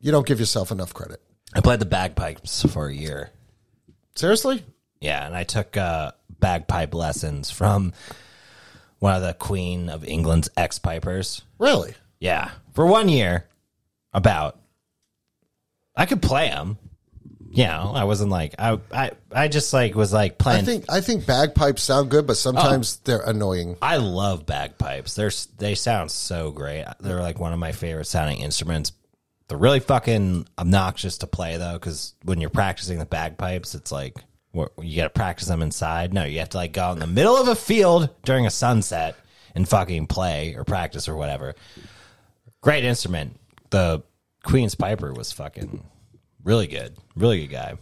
[0.00, 1.20] you don't give yourself enough credit.
[1.54, 3.30] I played the bagpipes for a year.
[4.14, 4.62] Seriously?
[5.00, 7.92] Yeah, and I took uh, bagpipe lessons from
[8.98, 11.42] one of the Queen of England's ex pipers.
[11.58, 11.94] Really?
[12.20, 13.46] Yeah, for one year,
[14.12, 14.58] about.
[15.96, 16.78] I could play them.
[17.52, 20.64] You know, I wasn't like I I I just like was like I playing.
[20.66, 23.00] think I think bagpipes sound good, but sometimes oh.
[23.04, 23.76] they're annoying.
[23.82, 25.14] I love bagpipes.
[25.14, 26.84] They're s- they sound so great.
[27.00, 28.92] They're like one of my favorite sounding instruments.
[29.48, 34.14] They're really fucking obnoxious to play though, because when you're practicing the bagpipes, it's like
[34.52, 36.14] what, you got to practice them inside.
[36.14, 38.50] No, you have to like go out in the middle of a field during a
[38.50, 39.16] sunset
[39.56, 41.56] and fucking play or practice or whatever.
[42.60, 43.40] Great instrument.
[43.70, 44.04] The
[44.44, 45.82] Queen's Piper was fucking
[46.44, 46.94] really good.
[47.16, 47.74] Really good guy.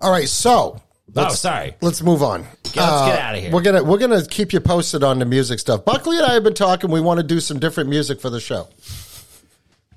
[0.00, 0.80] All right, so
[1.16, 1.74] oh, sorry.
[1.80, 2.42] let's move on.
[2.42, 3.50] let's get uh, outta here.
[3.50, 5.84] We're gonna we're gonna keep you posted on the music stuff.
[5.84, 6.90] Buckley and I have been talking.
[6.90, 8.68] We want to do some different music for the show.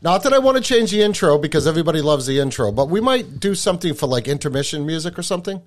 [0.03, 2.99] Not that I want to change the intro because everybody loves the intro, but we
[2.99, 5.61] might do something for like intermission music or something.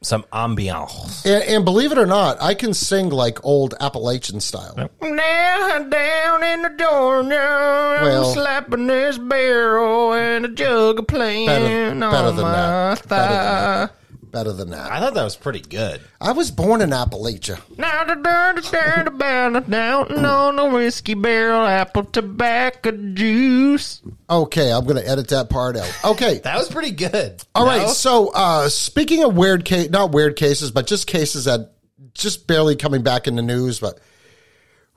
[0.00, 1.26] Some ambiance.
[1.26, 4.88] And, and believe it or not, I can sing like old Appalachian style.
[5.02, 11.06] Now down in the door now, Well- I'm slapping this barrel and a jug of
[11.08, 13.08] playing Better, on better than my that.
[13.08, 13.94] Better than thigh.
[14.32, 14.38] That.
[14.38, 14.90] Better than that.
[14.90, 16.00] I thought that was pretty good.
[16.20, 17.60] I was born in Appalachia.
[17.76, 24.02] Now the dirty dirty banner down on a whiskey barrel, apple tobacco juice.
[24.30, 25.92] Okay, I'm going to edit that part out.
[26.04, 26.40] Okay.
[26.48, 27.42] That was pretty good.
[27.54, 27.88] All right.
[27.88, 31.72] So, uh, speaking of weird case, not weird cases, but just cases that
[32.14, 33.98] just barely coming back in the news, but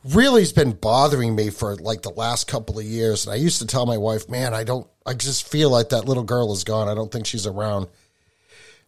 [0.04, 3.26] really has been bothering me for like the last couple of years.
[3.26, 6.06] And I used to tell my wife, man, I don't, I just feel like that
[6.06, 6.88] little girl is gone.
[6.88, 7.88] I don't think she's around.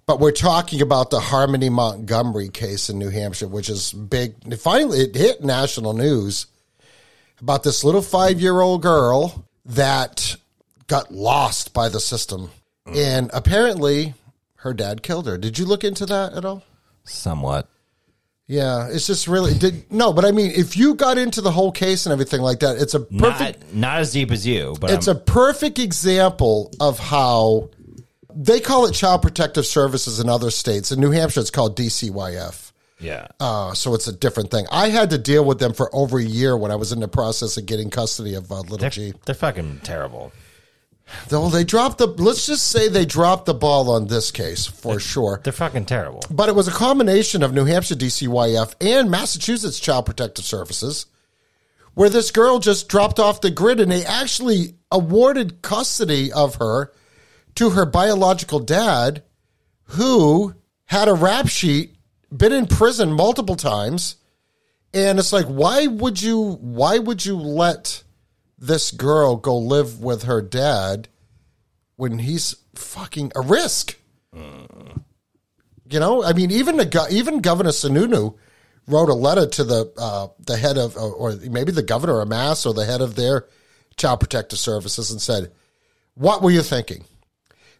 [0.05, 4.35] But we're talking about the Harmony Montgomery case in New Hampshire, which is big.
[4.45, 6.47] It finally, it hit national news
[7.39, 10.35] about this little five year old girl that
[10.87, 12.51] got lost by the system.
[12.85, 12.97] Mm.
[12.97, 14.13] And apparently
[14.55, 15.37] her dad killed her.
[15.37, 16.63] Did you look into that at all?
[17.05, 17.69] Somewhat.
[18.45, 21.71] Yeah, it's just really did no, but I mean, if you got into the whole
[21.71, 24.91] case and everything like that, it's a perfect Not, not as deep as you, but
[24.91, 27.69] it's I'm- a perfect example of how
[28.35, 30.91] they call it child protective services in other states.
[30.91, 32.71] In New Hampshire, it's called DCYF.
[32.99, 33.27] yeah.
[33.39, 34.65] Uh, so it's a different thing.
[34.71, 37.07] I had to deal with them for over a year when I was in the
[37.07, 39.13] process of getting custody of uh, little they're, G.
[39.25, 40.31] they're fucking terrible.
[41.27, 44.99] Though they dropped the, let's just say they dropped the ball on this case for
[44.99, 45.41] sure.
[45.43, 46.21] They're fucking terrible.
[46.31, 51.05] But it was a combination of New Hampshire DCYF and Massachusetts Child Protective Services,
[51.93, 56.91] where this girl just dropped off the grid and they actually awarded custody of her
[57.55, 59.23] to her biological dad,
[59.83, 60.55] who
[60.85, 61.95] had a rap sheet,
[62.35, 64.15] been in prison multiple times.
[64.93, 68.03] And it's like, why would you why would you let
[68.57, 71.09] this girl go live with her dad
[71.95, 73.97] when he's fucking a risk?
[75.89, 78.35] You know, I mean, even the even Governor Sununu
[78.87, 82.27] wrote a letter to the uh, the head of, or, or maybe the governor of
[82.27, 83.47] Mass or the head of their
[83.97, 85.51] child protective services, and said,
[86.15, 87.05] "What were you thinking?"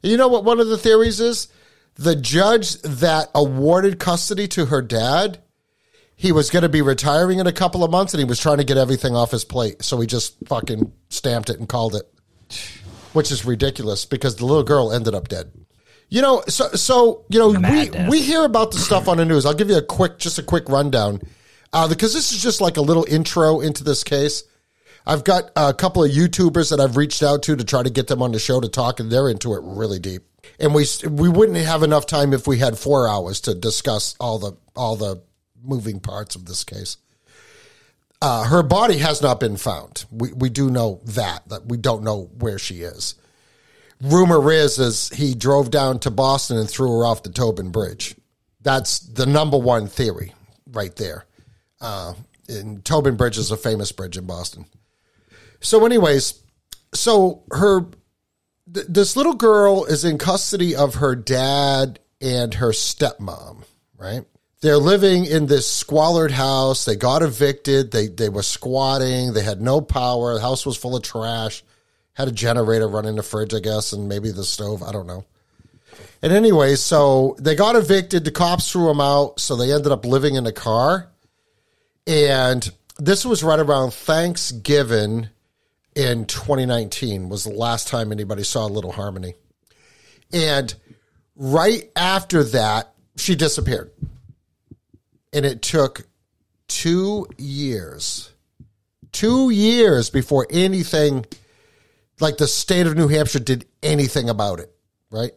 [0.03, 0.43] You know what?
[0.43, 1.47] One of the theories is
[1.95, 5.39] the judge that awarded custody to her dad.
[6.15, 8.57] He was going to be retiring in a couple of months, and he was trying
[8.57, 9.83] to get everything off his plate.
[9.83, 12.03] So he just fucking stamped it and called it,
[13.13, 15.51] which is ridiculous because the little girl ended up dead.
[16.09, 19.45] You know, so so you know we we hear about the stuff on the news.
[19.45, 21.21] I'll give you a quick, just a quick rundown,
[21.71, 24.43] uh, because this is just like a little intro into this case.
[25.05, 28.07] I've got a couple of YouTubers that I've reached out to to try to get
[28.07, 30.23] them on the show to talk, and they're into it really deep.
[30.59, 34.39] And we we wouldn't have enough time if we had four hours to discuss all
[34.39, 35.21] the all the
[35.61, 36.97] moving parts of this case.
[38.21, 40.05] Uh, her body has not been found.
[40.11, 43.15] We we do know that that we don't know where she is.
[44.01, 48.15] Rumor is is he drove down to Boston and threw her off the Tobin Bridge.
[48.61, 50.33] That's the number one theory
[50.71, 51.25] right there.
[51.81, 52.13] Uh,
[52.47, 54.65] and Tobin Bridge is a famous bridge in Boston.
[55.63, 56.41] So, anyways,
[56.93, 57.87] so her
[58.71, 63.63] th- this little girl is in custody of her dad and her stepmom,
[63.97, 64.25] right?
[64.63, 66.85] they're living in this squalid house.
[66.85, 67.91] They got evicted.
[67.91, 69.33] They they were squatting.
[69.33, 70.33] They had no power.
[70.33, 71.63] The house was full of trash.
[72.13, 74.81] Had a generator running the fridge, I guess, and maybe the stove.
[74.81, 75.25] I don't know.
[76.21, 78.23] And anyway, so they got evicted.
[78.23, 79.41] The cops threw them out.
[79.41, 81.09] So they ended up living in a car.
[82.07, 85.27] And this was right around Thanksgiving
[85.95, 89.35] in 2019 was the last time anybody saw Little Harmony.
[90.31, 90.73] And
[91.35, 93.91] right after that, she disappeared.
[95.31, 96.07] And it took
[96.67, 98.31] two years,
[99.11, 101.25] two years before anything
[102.19, 104.73] like the state of New Hampshire did anything about it,
[105.11, 105.31] right?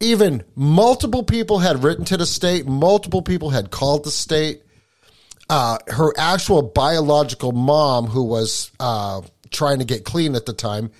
[0.00, 4.62] Even multiple people had written to the state, multiple people had called the state.
[5.48, 10.90] Uh, her actual biological mom, who was uh, trying to get clean at the time,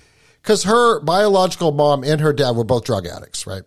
[0.41, 3.63] because her biological mom and her dad were both drug addicts, right?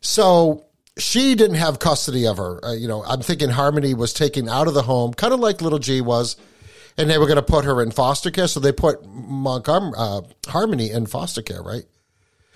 [0.00, 0.64] So
[0.98, 2.64] she didn't have custody of her.
[2.64, 5.60] Uh, you know, I'm thinking Harmony was taken out of the home, kind of like
[5.60, 6.36] little G was,
[6.96, 8.48] and they were going to put her in foster care.
[8.48, 11.84] So they put Montgomery, uh, Harmony in foster care, right?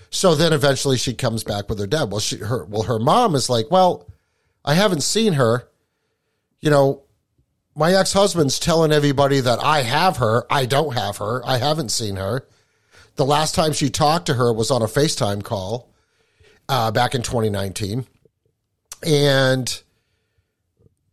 [0.09, 2.11] So then eventually she comes back with her dad.
[2.11, 4.07] Well, she, her, well, her mom is like, well,
[4.65, 5.67] I haven't seen her.
[6.59, 7.03] You know,
[7.75, 10.45] my ex husband's telling everybody that I have her.
[10.49, 11.41] I don't have her.
[11.45, 12.47] I haven't seen her.
[13.15, 15.91] The last time she talked to her was on a FaceTime call
[16.67, 18.05] uh, back in 2019.
[19.05, 19.81] And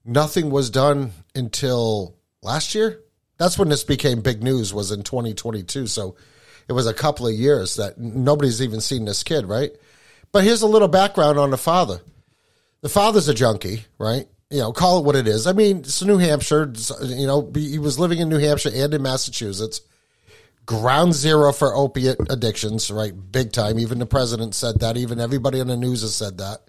[0.04, 3.00] nothing was done until last year.
[3.38, 5.86] That's when this became big news, was in 2022.
[5.86, 6.16] So
[6.68, 9.70] it was a couple of years that nobody's even seen this kid, right?
[10.32, 12.00] But here's a little background on the father.
[12.80, 14.28] The father's a junkie, right?
[14.50, 15.46] You know, call it what it is.
[15.46, 16.72] I mean, it's New Hampshire.
[17.02, 19.82] You know, he was living in New Hampshire and in Massachusetts.
[20.64, 23.12] Ground zero for opiate addictions, right?
[23.32, 23.78] Big time.
[23.78, 24.96] Even the president said that.
[24.96, 26.60] Even everybody on the news has said that.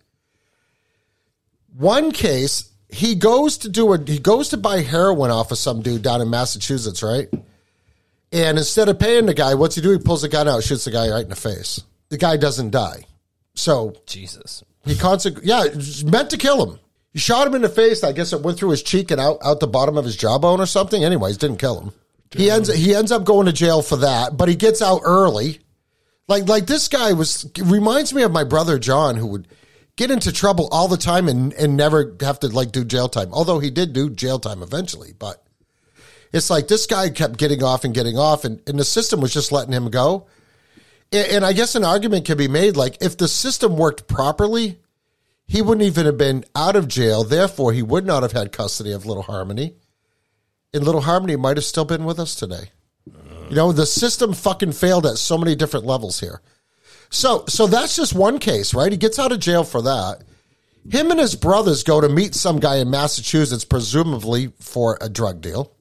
[1.78, 5.82] One case, he goes to do a he goes to buy heroin off of some
[5.82, 7.28] dude down in Massachusetts, right?
[8.32, 9.92] And instead of paying the guy, what's he do?
[9.92, 11.82] He pulls the gun out, shoots the guy right in the face.
[12.10, 13.06] The guy doesn't die.
[13.56, 14.64] So Jesus.
[14.86, 16.80] he consec- yeah, it's meant to kill him.
[17.14, 18.04] He shot him in the face.
[18.04, 20.60] I guess it went through his cheek and out out the bottom of his jawbone
[20.60, 21.04] or something.
[21.04, 21.92] Anyways, didn't kill him.
[22.32, 25.60] He ends he ends up going to jail for that, but he gets out early.
[26.28, 29.48] Like like this guy was reminds me of my brother John, who would
[29.96, 33.34] get into trouble all the time and and never have to like do jail time.
[33.34, 35.44] Although he did do jail time eventually, but
[36.32, 39.34] it's like this guy kept getting off and getting off, and, and the system was
[39.34, 40.28] just letting him go.
[41.12, 44.78] And, and I guess an argument can be made like if the system worked properly,
[45.50, 47.24] he wouldn't even have been out of jail.
[47.24, 49.74] Therefore, he would not have had custody of Little Harmony.
[50.76, 52.70] And Little Harmony might have still been with us today.
[53.50, 56.44] You know, the system fucking failed at so many different levels here.
[57.10, 58.92] So, so that's just one case, right?
[58.92, 60.22] He gets out of jail for that.
[60.88, 65.42] Him and his brothers go to meet some guy in Massachusetts, presumably for a drug
[65.42, 65.76] deal.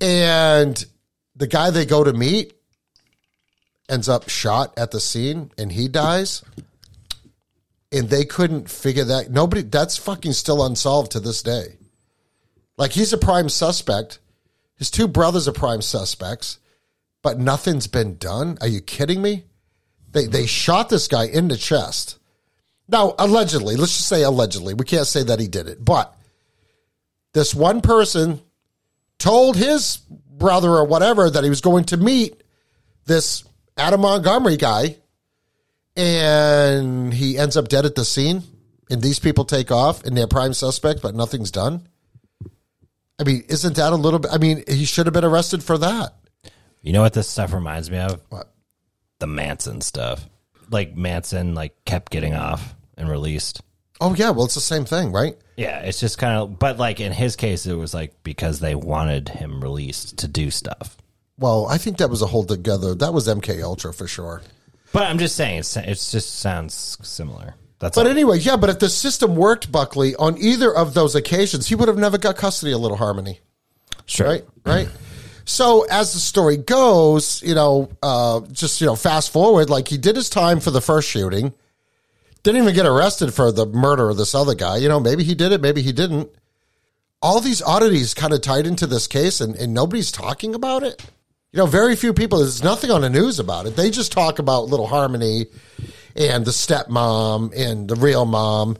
[0.00, 0.82] And
[1.34, 2.52] the guy they go to meet
[3.88, 6.44] ends up shot at the scene and he dies.
[7.92, 9.30] And they couldn't figure that.
[9.30, 11.78] Nobody, that's fucking still unsolved to this day.
[12.76, 14.20] Like he's a prime suspect.
[14.76, 16.58] His two brothers are prime suspects,
[17.22, 18.56] but nothing's been done.
[18.60, 19.44] Are you kidding me?
[20.12, 22.18] They they shot this guy in the chest.
[22.88, 24.74] Now, allegedly, let's just say allegedly.
[24.74, 26.16] We can't say that he did it, but
[27.34, 28.40] this one person
[29.18, 32.42] told his brother or whatever that he was going to meet
[33.04, 33.44] this
[33.76, 34.96] Adam Montgomery guy,
[35.96, 38.42] and he ends up dead at the scene.
[38.90, 41.86] And these people take off, and they're prime suspect, but nothing's done.
[43.20, 44.32] I mean, isn't that a little bit?
[44.32, 46.14] I mean, he should have been arrested for that.
[46.82, 48.20] You know what this stuff reminds me of?
[48.30, 48.52] What?
[49.18, 50.26] The Manson stuff.
[50.70, 53.60] Like Manson like kept getting off and released.
[54.00, 55.36] Oh yeah, well, it's the same thing, right?
[55.56, 58.74] Yeah, it's just kind of but like in his case it was like because they
[58.74, 60.96] wanted him released to do stuff.
[61.38, 62.94] Well, I think that was a whole together.
[62.94, 64.42] That was MK Ultra for sure.
[64.92, 67.54] But I'm just saying it's it just sounds similar.
[67.78, 68.12] That's But all.
[68.12, 68.56] anyway, yeah.
[68.56, 72.18] But if the system worked, Buckley, on either of those occasions, he would have never
[72.18, 73.40] got custody of Little Harmony.
[74.06, 74.26] sure.
[74.26, 74.44] right?
[74.64, 74.88] Right.
[75.44, 79.96] So as the story goes, you know, uh, just you know, fast forward, like he
[79.98, 81.54] did his time for the first shooting,
[82.42, 84.76] didn't even get arrested for the murder of this other guy.
[84.76, 86.30] You know, maybe he did it, maybe he didn't.
[87.22, 91.04] All these oddities kind of tied into this case, and, and nobody's talking about it.
[91.52, 92.38] You know, very few people.
[92.38, 93.74] There's nothing on the news about it.
[93.76, 95.46] They just talk about Little Harmony
[96.14, 98.76] and the stepmom and the real mom.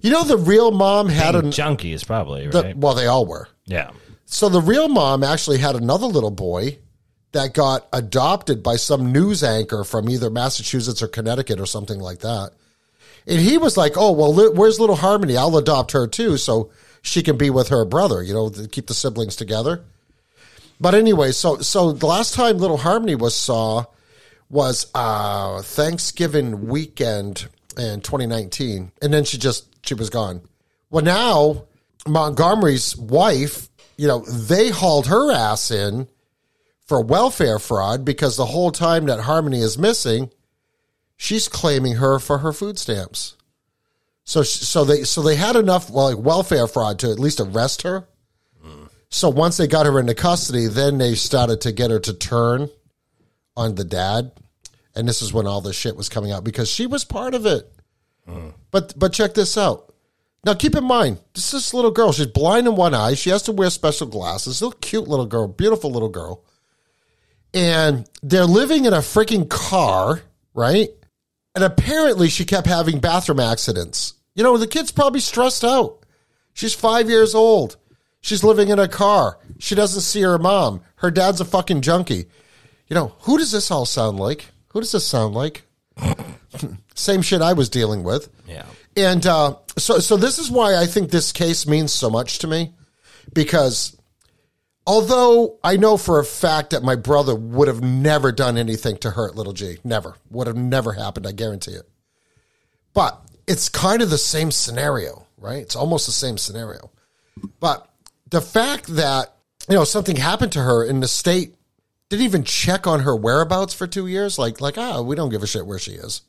[0.00, 2.76] You know, the real mom had a junkies probably, the, right?
[2.76, 3.48] well, they all were.
[3.66, 3.90] yeah.
[4.28, 6.78] So the real mom actually had another little boy
[7.32, 12.20] that got adopted by some news anchor from either Massachusetts or Connecticut or something like
[12.20, 12.50] that.
[13.26, 15.36] And he was like, "Oh well, where's little Harmony?
[15.36, 16.70] I'll adopt her too, so
[17.02, 18.22] she can be with her brother.
[18.22, 19.84] You know, to keep the siblings together."
[20.80, 23.84] But anyway, so so the last time little Harmony was saw
[24.48, 30.42] was uh Thanksgiving weekend in 2019, and then she just she was gone.
[30.90, 31.64] Well, now
[32.06, 36.08] Montgomery's wife, you know, they hauled her ass in
[36.86, 40.30] for welfare fraud because the whole time that Harmony is missing,
[41.16, 43.36] she's claiming her for her food stamps.
[44.24, 47.82] So so they so they had enough well, like welfare fraud to at least arrest
[47.82, 48.06] her.
[49.16, 52.68] So once they got her into custody, then they started to get her to turn
[53.56, 54.30] on the dad,
[54.94, 57.46] and this is when all this shit was coming out because she was part of
[57.46, 57.72] it.
[58.28, 58.52] Mm.
[58.70, 59.90] But but check this out.
[60.44, 62.12] Now keep in mind, this is this little girl.
[62.12, 63.14] She's blind in one eye.
[63.14, 64.60] She has to wear special glasses.
[64.60, 66.44] Little cute little girl, beautiful little girl.
[67.54, 70.20] And they're living in a freaking car,
[70.52, 70.90] right?
[71.54, 74.12] And apparently she kept having bathroom accidents.
[74.34, 76.04] You know, the kid's probably stressed out.
[76.52, 77.78] She's five years old.
[78.26, 79.38] She's living in a car.
[79.60, 80.80] She doesn't see her mom.
[80.96, 82.24] Her dad's a fucking junkie.
[82.88, 84.46] You know, who does this all sound like?
[84.70, 85.62] Who does this sound like?
[86.96, 88.28] Same shit I was dealing with.
[88.48, 88.66] Yeah.
[88.96, 92.48] And uh, so, so this is why I think this case means so much to
[92.48, 92.74] me,
[93.32, 93.96] because
[94.88, 99.10] although I know for a fact that my brother would have never done anything to
[99.12, 101.28] hurt little G, never would have never happened.
[101.28, 101.88] I guarantee it.
[102.92, 105.62] But it's kind of the same scenario, right?
[105.62, 106.90] It's almost the same scenario.
[107.60, 107.88] But
[108.30, 109.34] the fact that
[109.68, 111.54] you know something happened to her in the state
[112.08, 115.42] didn't even check on her whereabouts for two years, like like ah, we don't give
[115.42, 116.22] a shit where she is.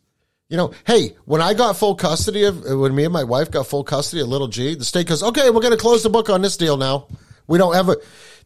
[0.49, 3.67] You know, hey, when I got full custody of, when me and my wife got
[3.67, 6.29] full custody of little G, the state goes, okay, we're going to close the book
[6.29, 7.07] on this deal now.
[7.47, 7.97] We don't ever,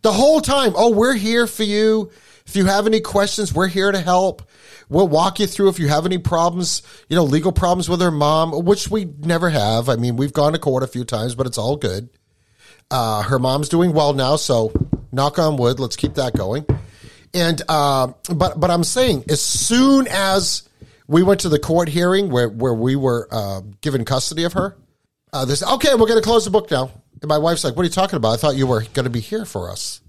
[0.01, 2.11] the whole time, oh, we're here for you.
[2.47, 4.41] If you have any questions, we're here to help.
[4.89, 8.09] We'll walk you through if you have any problems, you know, legal problems with her
[8.09, 9.87] mom, which we never have.
[9.87, 12.09] I mean, we've gone to court a few times, but it's all good.
[12.89, 14.73] Uh, her mom's doing well now, so
[15.11, 15.79] knock on wood.
[15.79, 16.65] Let's keep that going.
[17.33, 20.67] And uh, but but I'm saying as soon as
[21.07, 24.77] we went to the court hearing where where we were uh, given custody of her,
[25.31, 26.91] uh, they said, "Okay, we're going to close the book now."
[27.21, 28.33] And my wife's like, "What are you talking about?
[28.33, 30.01] I thought you were going to be here for us."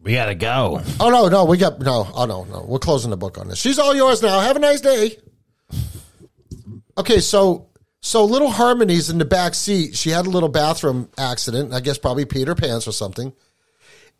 [0.00, 0.82] We gotta go.
[1.00, 2.06] Oh no, no, we got no.
[2.12, 3.58] Oh no, no, we're closing the book on this.
[3.58, 4.40] She's all yours now.
[4.40, 5.18] Have a nice day.
[6.98, 7.68] Okay, so
[8.04, 9.96] so little Harmony's in the back seat.
[9.96, 11.72] She had a little bathroom accident.
[11.72, 13.32] I guess probably peed her pants or something.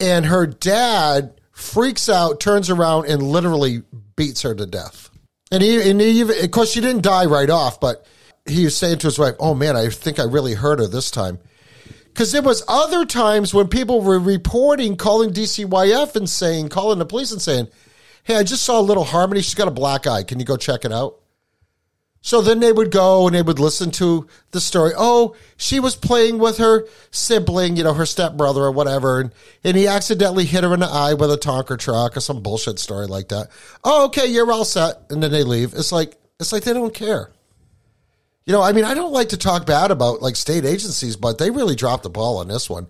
[0.01, 3.83] And her dad freaks out, turns around, and literally
[4.17, 5.11] beats her to death.
[5.53, 8.07] And he, and he even, of course, she didn't die right off, but
[8.47, 11.11] he was saying to his wife, "Oh man, I think I really hurt her this
[11.11, 11.39] time."
[12.07, 17.05] Because there was other times when people were reporting, calling DCYF and saying, calling the
[17.05, 17.69] police and saying,
[18.23, 19.43] "Hey, I just saw little Harmony.
[19.43, 20.23] She's got a black eye.
[20.23, 21.21] Can you go check it out?"
[22.25, 24.93] So then they would go and they would listen to the story.
[24.97, 29.31] Oh, she was playing with her sibling, you know, her stepbrother or whatever, and,
[29.63, 32.79] and he accidentally hit her in the eye with a Tonka truck or some bullshit
[32.79, 33.49] story like that.
[33.85, 35.75] Oh, okay, you're all set, and then they leave.
[35.75, 37.31] It's like it's like they don't care.
[38.47, 41.37] You know, I mean, I don't like to talk bad about like state agencies, but
[41.37, 42.87] they really dropped the ball on this one.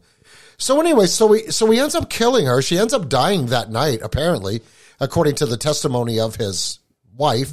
[0.58, 2.62] So anyway, so we so he ends up killing her.
[2.62, 4.62] She ends up dying that night, apparently,
[5.00, 6.78] according to the testimony of his
[7.16, 7.50] wife.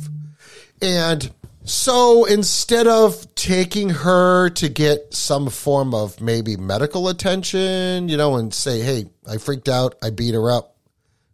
[0.79, 1.31] And
[1.63, 8.35] so instead of taking her to get some form of maybe medical attention, you know,
[8.35, 9.95] and say, "Hey, I freaked out.
[10.01, 10.75] I beat her up.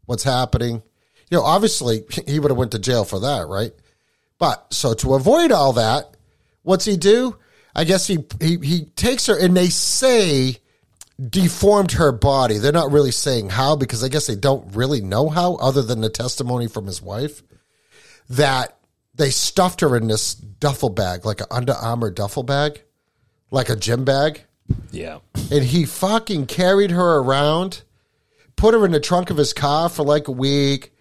[0.05, 0.83] What's happening?"
[1.29, 3.71] You know, obviously he would have went to jail for that, right?
[4.37, 6.15] But so to avoid all that,
[6.63, 7.37] what's he do?
[7.75, 10.57] I guess he he he takes her and they say
[11.29, 12.57] deformed her body.
[12.57, 16.01] They're not really saying how because I guess they don't really know how other than
[16.01, 17.41] the testimony from his wife
[18.29, 18.76] that
[19.17, 22.81] they stuffed her in this duffel bag, like an Under Armour duffel bag,
[23.51, 24.43] like a gym bag.
[24.91, 25.19] Yeah.
[25.51, 27.81] And he fucking carried her around,
[28.55, 30.93] put her in the trunk of his car for like a week.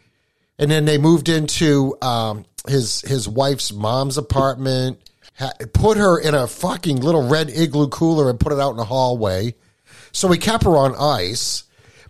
[0.58, 4.98] And then they moved into um, his his wife's mom's apartment,
[5.38, 8.76] ha- put her in a fucking little red igloo cooler and put it out in
[8.78, 9.54] the hallway.
[10.12, 11.64] So he kept her on ice.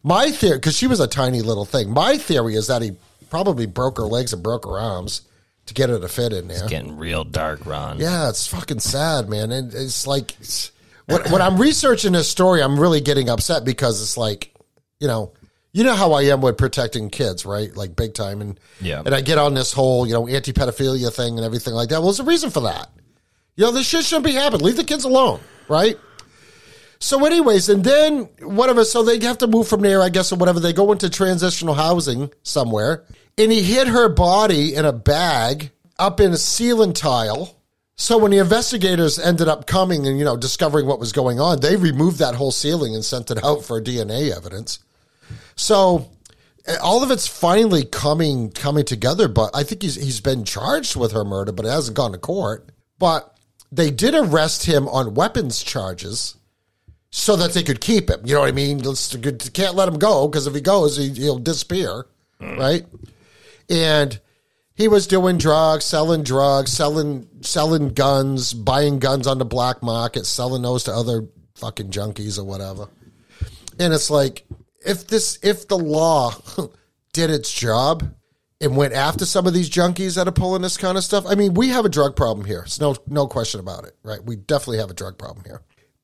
[0.05, 2.93] My theory, because she was a tiny little thing, my theory is that he
[3.28, 5.23] probably broke her legs and broke her arms
[5.66, 6.59] to get her to fit in there.
[6.59, 7.98] It's getting real dark, Ron.
[8.01, 9.52] Yeah, it's fucking sad, man.
[9.52, 10.72] And it's like it's,
[11.06, 14.52] when, when I'm researching this story, I'm really getting upset because it's like,
[15.01, 15.32] you know,
[15.72, 17.74] you know how I am with protecting kids, right?
[17.76, 19.02] Like big time, and Yeah.
[19.05, 21.97] and I get on this whole you know anti pedophilia thing and everything like that.
[21.98, 22.88] Well, there's a reason for that.
[23.56, 24.64] You know, this shit shouldn't be happening.
[24.64, 25.98] Leave the kids alone, right?
[26.98, 28.84] So, anyways, and then whatever.
[28.86, 30.60] So they have to move from there, I guess, or whatever.
[30.60, 33.05] They go into transitional housing somewhere,
[33.39, 37.55] and he hid her body in a bag up in a ceiling tile,
[37.97, 41.61] So when the investigators ended up coming and you know discovering what was going on,
[41.61, 44.81] they removed that whole ceiling and sent it out for DNA evidence.
[45.55, 46.11] So
[46.67, 50.97] eh, all of it's finally coming coming together, but I think he's he's been charged
[50.97, 52.71] with her murder, but it hasn't gone to court.
[52.99, 53.35] But
[53.73, 56.37] they did arrest him on weapons charges
[57.11, 58.21] so that they could keep him.
[58.25, 58.79] You know what I mean?
[58.79, 62.07] Let's, can't let him go because if he goes, he, he'll disappear,
[62.41, 62.85] right?
[63.68, 64.18] And
[64.74, 70.26] he was doing drugs, selling drugs, selling selling guns, buying guns on the black market,
[70.26, 72.88] selling those to other fucking junkies or whatever.
[73.78, 74.44] And it's like
[74.84, 76.32] if this if the law
[77.12, 78.14] did its job
[78.60, 81.24] and went after some of these junkies that are pulling this kind of stuff.
[81.26, 82.62] I mean, we have a drug problem here.
[82.66, 84.22] It's no no question about it, right?
[84.22, 85.62] We definitely have a drug problem here.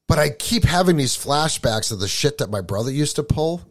[0.08, 3.62] But I keep having these flashbacks of the shit that my brother used to pull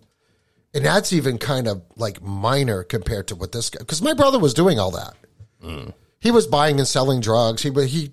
[0.73, 4.39] and that's even kind of like minor compared to what this guy because my brother
[4.39, 5.15] was doing all that.
[6.19, 7.61] He was buying and selling drugs.
[7.61, 8.11] He he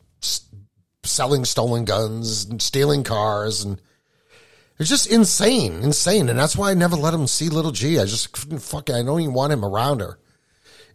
[1.05, 3.81] selling stolen guns and stealing cars and
[4.79, 6.29] it's just insane insane.
[6.29, 7.99] And that's why i never let him see little g.
[7.99, 8.95] I just couldn't fuck it.
[8.95, 10.19] I don't even want him around her.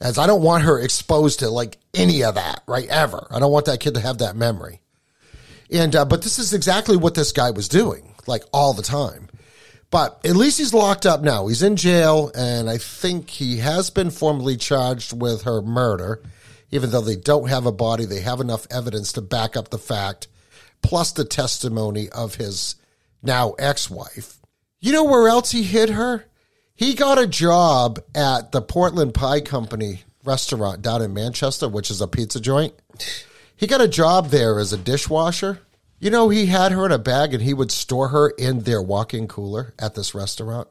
[0.01, 3.27] As i don't want her exposed to like any of that right ever.
[3.31, 4.81] I don't want that kid to have that memory.
[5.71, 9.29] And uh, but this is exactly what this guy was doing like all the time
[9.93, 11.45] but at least he's locked up now.
[11.45, 16.23] He's in jail, and I think he has been formally charged with her murder.
[16.71, 19.77] Even though they don't have a body, they have enough evidence to back up the
[19.77, 20.27] fact,
[20.81, 22.73] plus the testimony of his
[23.21, 24.39] now ex wife.
[24.79, 26.25] You know where else he hid her?
[26.73, 32.01] He got a job at the Portland Pie Company restaurant down in Manchester, which is
[32.01, 32.73] a pizza joint.
[33.55, 35.59] He got a job there as a dishwasher.
[36.03, 38.81] You know, he had her in a bag and he would store her in their
[38.81, 40.67] walk in cooler at this restaurant.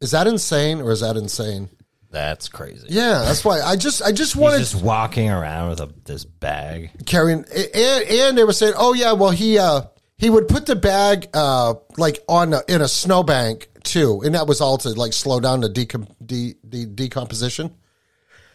[0.00, 1.68] Is that insane or is that insane?
[2.10, 2.86] That's crazy.
[2.88, 6.24] Yeah, that's why I just I just He's wanted just walking around with a, this
[6.24, 6.90] bag.
[7.04, 9.82] carrying and, and they were saying, "Oh yeah, well he uh
[10.16, 14.46] he would put the bag uh like on a, in a snowbank too, and that
[14.46, 17.74] was all to like slow down the decom- de- de- decomposition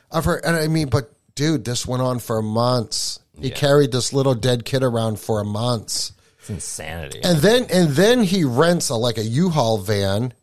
[0.10, 3.20] of her." And I mean, but dude, this went on for months.
[3.40, 6.14] He carried this little dead kid around for months.
[6.40, 7.20] It's insanity.
[7.24, 10.34] And then and then he rents a like a U-Haul van.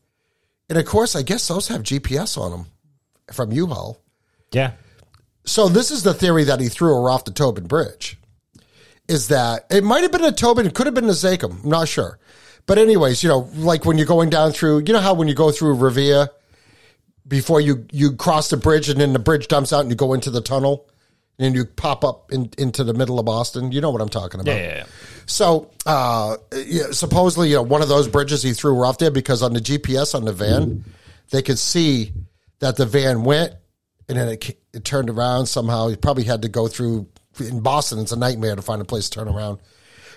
[0.68, 2.66] And of course, I guess those have GPS on them
[3.32, 4.00] from U-Haul.
[4.52, 4.72] yeah.
[5.46, 8.16] So this is the theory that he threw her off the Tobin Bridge.
[9.08, 11.68] Is that it might have been a Tobin, it could have been a Zakim, I'm
[11.68, 12.18] not sure.
[12.64, 15.34] But anyways, you know, like when you're going down through, you know how when you
[15.34, 16.30] go through Revere
[17.28, 20.14] before you you cross the bridge and then the bridge dumps out and you go
[20.14, 20.86] into the tunnel
[21.38, 23.72] and you pop up in, into the middle of Boston.
[23.72, 24.56] You know what I'm talking about.
[24.56, 24.84] Yeah, yeah, yeah.
[25.26, 29.10] So uh, yeah, supposedly, you know, one of those bridges he threw her off there
[29.10, 30.84] because on the GPS on the van,
[31.30, 32.12] they could see
[32.60, 33.54] that the van went
[34.08, 35.88] and then it, it turned around somehow.
[35.88, 37.08] He probably had to go through
[37.40, 37.98] in Boston.
[38.00, 39.58] It's a nightmare to find a place to turn around.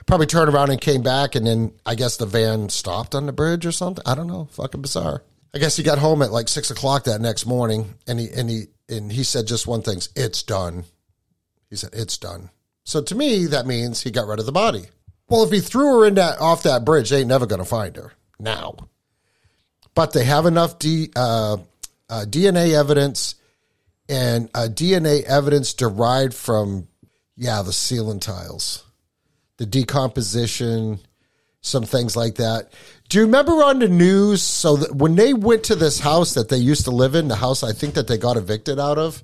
[0.05, 3.33] Probably turned around and came back, and then I guess the van stopped on the
[3.33, 4.03] bridge or something.
[4.05, 4.45] I don't know.
[4.51, 5.23] Fucking bizarre.
[5.53, 8.49] I guess he got home at like six o'clock that next morning, and he and
[8.49, 10.85] he and he said just one thing: "It's done."
[11.69, 12.49] He said, "It's done."
[12.83, 14.85] So to me, that means he got rid of the body.
[15.29, 17.95] Well, if he threw her in that off that bridge, they ain't never to find
[17.97, 18.75] her now.
[19.93, 21.57] But they have enough D, uh,
[22.09, 23.35] uh, DNA evidence
[24.07, 26.87] and uh, DNA evidence derived from,
[27.35, 28.85] yeah, the ceiling tiles,
[29.57, 30.99] the decomposition,
[31.61, 32.71] some things like that.
[33.09, 34.41] Do you remember on the news?
[34.41, 37.63] So when they went to this house that they used to live in, the house
[37.63, 39.21] I think that they got evicted out of,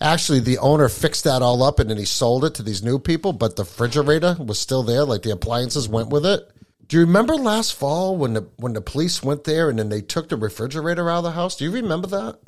[0.00, 2.98] actually the owner fixed that all up and then he sold it to these new
[2.98, 6.50] people, but the refrigerator was still there, like the appliances went with it.
[6.88, 10.00] Do you remember last fall when the when the police went there and then they
[10.00, 11.56] took the refrigerator out of the house?
[11.56, 12.38] Do you remember that?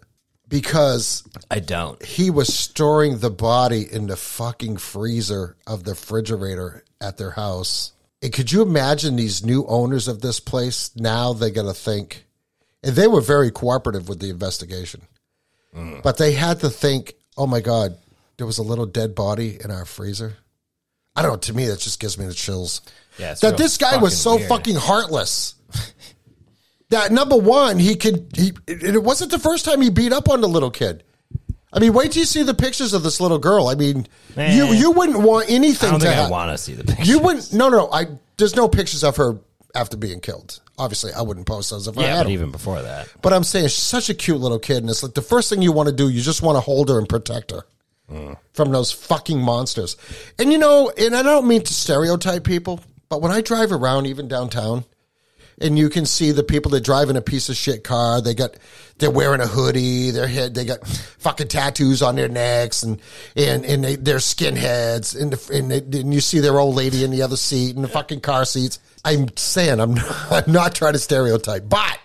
[0.48, 2.02] Because I don't.
[2.02, 7.92] he was storing the body in the fucking freezer of the refrigerator at their house.
[8.22, 10.90] And could you imagine these new owners of this place?
[10.96, 12.24] Now they got to think,
[12.82, 15.02] and they were very cooperative with the investigation,
[15.76, 16.02] mm.
[16.02, 17.96] but they had to think, oh my God,
[18.36, 20.36] there was a little dead body in our freezer.
[21.16, 21.38] I don't know.
[21.38, 22.82] To me, that just gives me the chills.
[23.18, 24.48] Yeah, that this guy was so weird.
[24.48, 25.54] fucking heartless.
[26.90, 28.28] that number one, he could.
[28.34, 31.02] He it wasn't the first time he beat up on the little kid.
[31.72, 33.68] I mean, wait till you see the pictures of this little girl.
[33.68, 34.06] I mean,
[34.36, 34.56] Man.
[34.56, 37.08] you you wouldn't want I anything don't to think I want to see the pictures.
[37.08, 37.52] You wouldn't.
[37.52, 37.90] No, no.
[37.90, 38.06] I
[38.36, 39.38] there's no pictures of her
[39.74, 40.60] after being killed.
[40.78, 42.32] Obviously, I wouldn't post those if I Yeah, had but them.
[42.32, 43.08] even before that.
[43.20, 45.60] But I'm saying she's such a cute little kid, and it's like the first thing
[45.60, 47.64] you want to do, you just want to hold her and protect her
[48.54, 49.96] from those fucking monsters.
[50.38, 52.80] And you know, and I don't mean to stereotype people,
[53.10, 54.84] but when I drive around, even downtown,
[55.60, 58.20] and you can see the people that drive in a piece of shit car.
[58.22, 58.54] They got
[58.98, 60.12] they're wearing a hoodie.
[60.12, 63.00] Their head they got fucking tattoos on their necks, and
[63.34, 65.20] and and they, they're skinheads.
[65.20, 67.82] And the, and, they, and you see their old lady in the other seat in
[67.82, 68.78] the fucking car seats.
[69.08, 71.98] I'm saying I'm not, I'm not trying to stereotype, but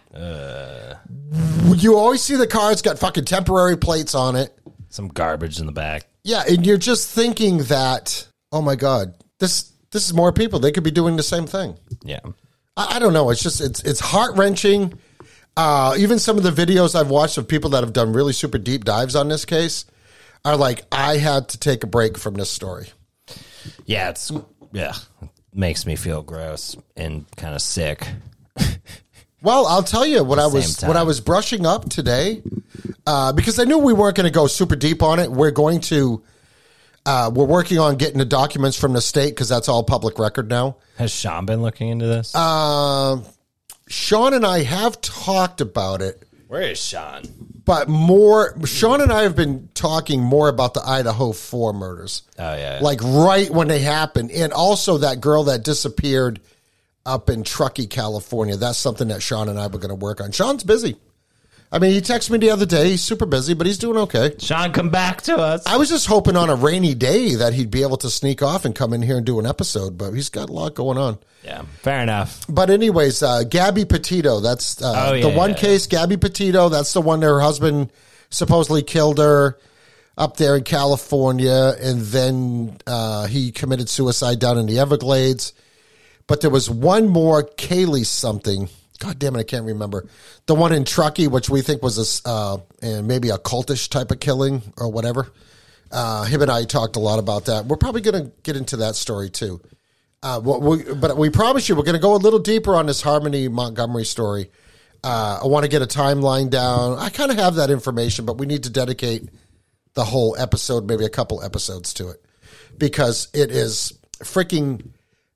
[1.75, 2.71] you always see the car.
[2.71, 4.57] It's got fucking temporary plates on it.
[4.89, 6.05] Some garbage in the back.
[6.23, 10.59] Yeah, and you're just thinking that, oh my god, this this is more people.
[10.59, 11.75] They could be doing the same thing.
[12.03, 12.19] Yeah.
[12.77, 13.29] I, I don't know.
[13.29, 14.97] It's just it's it's heart wrenching.
[15.55, 18.57] Uh, even some of the videos I've watched of people that have done really super
[18.57, 19.85] deep dives on this case
[20.43, 22.87] are like, I had to take a break from this story.
[23.85, 24.31] Yeah, it's
[24.71, 24.93] yeah.
[25.53, 28.07] Makes me feel gross and kind of sick.
[29.43, 30.87] Well, I'll tell you what I was time.
[30.87, 32.41] what I was brushing up today,
[33.05, 35.29] uh, because I knew we weren't going to go super deep on it.
[35.29, 36.23] We're going to,
[37.05, 40.49] uh, we're working on getting the documents from the state because that's all public record
[40.49, 40.77] now.
[40.97, 42.33] Has Sean been looking into this?
[42.33, 43.21] Uh,
[43.89, 46.23] Sean and I have talked about it,
[46.53, 47.23] Where is Sean?
[47.65, 48.55] but more.
[48.65, 52.77] Sean and I have been talking more about the Idaho Four murders, Oh yeah.
[52.79, 56.39] like right when they happened, and also that girl that disappeared
[57.07, 58.55] up in Truckee, California.
[58.55, 60.31] That's something that Sean and I were going to work on.
[60.31, 60.97] Sean's busy.
[61.73, 62.91] I mean, he texted me the other day.
[62.91, 64.35] He's super busy, but he's doing okay.
[64.37, 65.63] Sean, come back to us.
[65.65, 68.63] I was just hoping on a rainy day that he'd be able to sneak off
[68.63, 71.17] and come in here and do an episode, but he's got a lot going on.
[71.43, 72.45] yeah, fair enough.
[72.47, 75.87] But anyways, uh, Gabby Petito, that's uh, Oh, yeah, the one yeah, case.
[75.87, 77.91] Gabby Petito, that's the one that her husband
[78.29, 79.57] supposedly killed her
[80.15, 85.53] up there in California, and then uh, he committed suicide down in the Everglades.
[86.27, 88.69] But there was one more, Kaylee something.
[89.03, 90.07] God damn it, I can't remember.
[90.45, 94.11] The one in Truckee, which we think was a uh, and maybe a cultish type
[94.11, 95.29] of killing or whatever.
[95.91, 97.65] Uh, him and I talked a lot about that.
[97.65, 99.59] We're probably going to get into that story too.
[100.23, 103.01] Uh, we, but we promise you, we're going to go a little deeper on this
[103.01, 104.49] Harmony Montgomery story.
[105.03, 106.97] Uh, I want to get a timeline down.
[106.97, 109.27] I kind of have that information, but we need to dedicate
[109.95, 112.23] the whole episode, maybe a couple episodes to it,
[112.77, 114.91] because it is freaking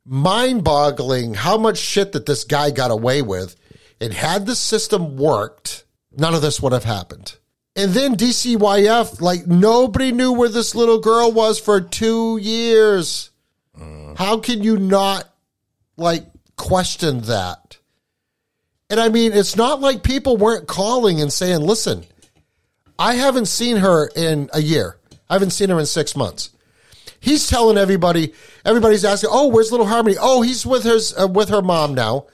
[0.07, 3.55] mind boggling how much shit that this guy got away with.
[3.99, 5.83] And had the system worked,
[6.15, 7.35] none of this would have happened.
[7.75, 13.31] And then DCYF, like nobody knew where this little girl was for two years.
[14.15, 15.25] How can you not
[15.95, 16.25] like
[16.55, 17.77] question that?
[18.89, 22.05] And I mean, it's not like people weren't calling and saying, listen,
[22.97, 24.97] I haven't seen her in a year.
[25.29, 26.51] I haven't seen her in six months.
[27.19, 28.33] He's telling everybody,
[28.63, 30.15] everybody's asking, oh, where's little Harmony?
[30.19, 32.27] Oh, he's with her, uh, with her mom now.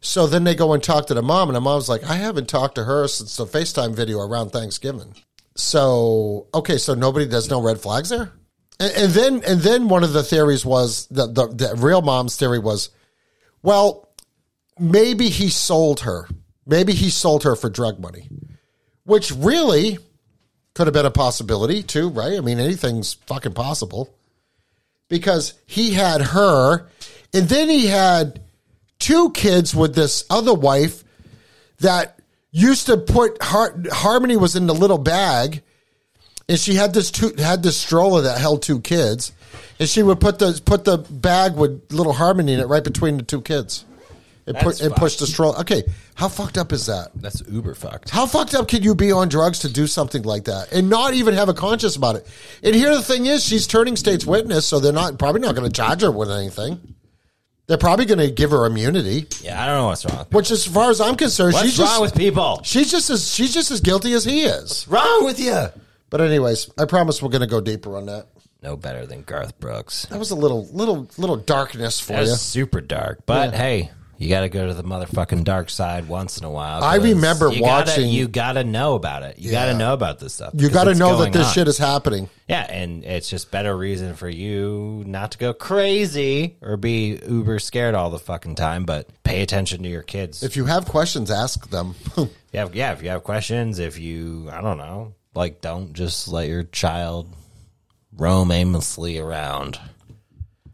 [0.00, 2.48] So then they go and talk to the mom, and the mom's like, I haven't
[2.48, 5.14] talked to her since the FaceTime video around Thanksgiving.
[5.54, 8.32] So, okay, so nobody, there's no red flags there?
[8.80, 12.36] And, and then, and then one of the theories was, the, the, the real mom's
[12.36, 12.90] theory was,
[13.62, 14.08] well,
[14.78, 16.28] maybe he sold her.
[16.66, 18.28] Maybe he sold her for drug money,
[19.04, 19.98] which really
[20.74, 22.36] could have been a possibility too, right?
[22.36, 24.14] I mean, anything's fucking possible
[25.08, 26.86] because he had her
[27.34, 28.40] and then he had
[28.98, 31.04] two kids with this other wife
[31.80, 32.18] that
[32.50, 35.62] used to put Har- Harmony was in the little bag
[36.48, 39.32] and she had this two, had this stroller that held two kids
[39.78, 43.18] and she would put the put the bag with little Harmony in it right between
[43.18, 43.84] the two kids
[44.46, 45.58] and, put, That's and push the stroller.
[45.60, 47.10] Okay, how fucked up is that?
[47.14, 48.10] That's uber fucked.
[48.10, 51.14] How fucked up can you be on drugs to do something like that and not
[51.14, 52.26] even have a conscience about it?
[52.62, 55.70] And here the thing is, she's turning state's witness, so they're not probably not going
[55.70, 56.94] to charge her with anything.
[57.68, 60.18] They're probably going to give her immunity, Yeah, I don't know what's wrong.
[60.18, 62.60] With which, as far as I'm concerned, What's she's wrong just with people?
[62.64, 64.86] she's just as she's just as guilty as he is.
[64.88, 65.66] Wrong with you?
[66.10, 68.26] But anyways, I promise we're going to go deeper on that.
[68.62, 70.06] No better than Garth Brooks.
[70.06, 72.36] That was a little little little darkness for That's you.
[72.36, 73.24] super dark.
[73.26, 73.90] But hey,
[74.22, 76.84] you got to go to the motherfucking dark side once in a while.
[76.84, 79.38] I remember you gotta- watching- you got to know about it.
[79.38, 80.52] You got to know about this stuff.
[80.56, 81.52] You got to know that this on.
[81.52, 82.28] shit is happening.
[82.48, 87.58] Yeah, and it's just better reason for you not to go crazy or be uber
[87.58, 90.42] scared all the fucking time, but pay attention to your kids.
[90.42, 91.94] If you have questions, ask them.
[92.52, 92.92] Yeah, yeah.
[92.92, 97.30] If you have questions, if you, I don't know, like, don't just let your child
[98.14, 99.80] roam aimlessly around.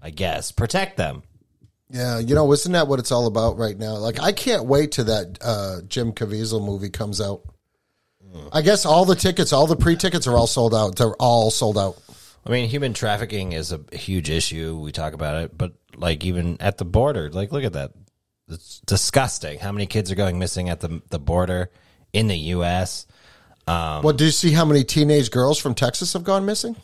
[0.02, 1.22] I guess protect them.
[1.90, 3.96] Yeah, you know, isn't that what it's all about right now?
[3.96, 7.42] Like, I can't wait till that uh, Jim Caviezel movie comes out.
[8.52, 10.96] I guess all the tickets, all the pre-tickets are all sold out.
[10.96, 11.96] They're all sold out.
[12.46, 14.78] I mean, human trafficking is a huge issue.
[14.78, 17.92] We talk about it, but like even at the border, like look at that.
[18.48, 19.58] It's disgusting.
[19.58, 21.70] How many kids are going missing at the the border
[22.12, 23.06] in the U.S.
[23.66, 26.76] well, do you see how many teenage girls from Texas have gone missing?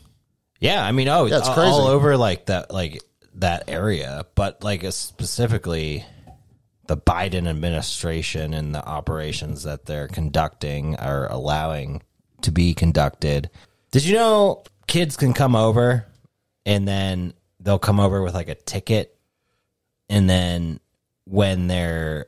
[0.59, 1.69] Yeah, I mean, oh, Yeah, it's all, crazy.
[1.69, 3.01] all over like that, like
[3.35, 6.05] that area, but like uh, specifically
[6.87, 12.01] the Biden administration and the operations that they're conducting are allowing
[12.41, 13.49] to be conducted.
[13.91, 16.05] Did you know kids can come over
[16.65, 19.17] and then they'll come over with like a ticket
[20.09, 20.79] and then
[21.25, 22.27] when they're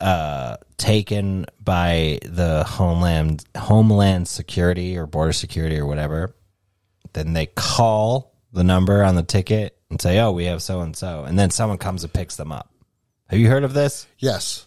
[0.00, 6.34] uh, taken by the homeland homeland security or border security or whatever
[7.12, 10.96] then they call the number on the ticket and say oh we have so and
[10.96, 12.70] so and then someone comes and picks them up
[13.28, 14.64] have you heard of this Yes.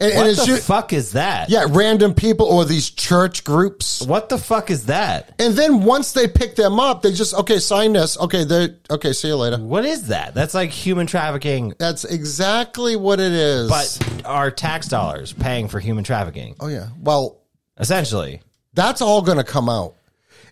[0.00, 4.02] And, what and the ju- fuck is that yeah, random people or these church groups.
[4.02, 7.60] what the fuck is that And then once they pick them up, they just okay,
[7.60, 8.18] sign this.
[8.18, 9.58] Okay, they okay, see you later.
[9.58, 13.68] what is that that's like human trafficking That's exactly what it is.
[13.68, 17.38] but our tax dollars paying for human trafficking oh yeah, well,
[17.78, 18.42] essentially
[18.74, 19.94] that's all going to come out,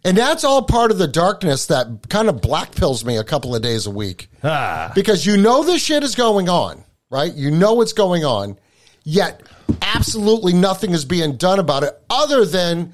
[0.05, 3.55] and that's all part of the darkness that kind of black pills me a couple
[3.55, 7.33] of days a week ah, because you know this shit is going on, right?
[7.33, 8.59] You know what's going on,
[9.05, 9.43] yet
[9.81, 12.93] absolutely nothing is being done about it other than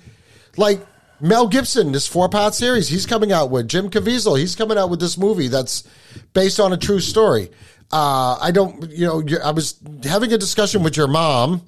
[0.56, 0.80] like
[1.20, 4.90] Mel Gibson, this four part series he's coming out with, Jim Caviezel, he's coming out
[4.90, 5.84] with this movie that's
[6.32, 7.50] based on a true story.
[7.90, 11.62] Uh, I don't, you know, I was having a discussion with your mom,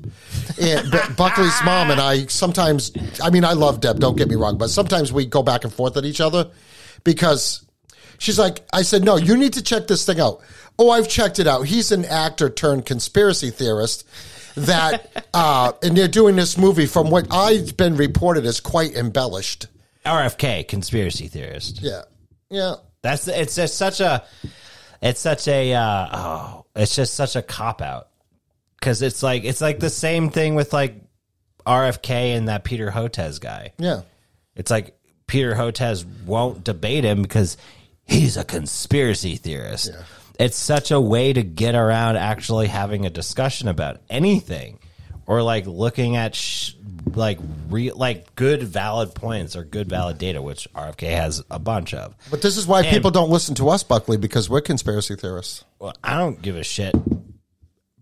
[0.60, 2.92] and Bu- Buckley's mom, and I sometimes,
[3.22, 5.72] I mean, I love Deb, don't get me wrong, but sometimes we go back and
[5.72, 6.50] forth at each other
[7.04, 7.64] because
[8.20, 10.42] She's like, I said, no, you need to check this thing out.
[10.78, 11.62] Oh, I've checked it out.
[11.62, 14.06] He's an actor turned conspiracy theorist
[14.56, 19.68] that, uh, and they're doing this movie from what I've been reported as quite embellished.
[20.04, 22.02] rfk conspiracy theorist Yeah.
[22.50, 22.74] Yeah.
[23.00, 24.22] That's it's just such a
[25.02, 28.08] it's such a uh, oh it's just such a cop out
[28.78, 30.94] because it's like it's like the same thing with like
[31.66, 33.72] RFK and that Peter Hotez guy.
[33.78, 34.02] Yeah.
[34.56, 34.96] It's like
[35.26, 37.56] Peter Hotez won't debate him because
[38.02, 39.90] he's a conspiracy theorist.
[40.38, 44.78] It's such a way to get around actually having a discussion about anything
[45.30, 46.72] or like looking at sh-
[47.14, 47.38] like
[47.68, 52.16] re- like good valid points or good valid data which RFK has a bunch of.
[52.32, 55.64] But this is why people don't listen to us, Buckley, because we're conspiracy theorists.
[55.78, 56.96] Well, I don't give a shit.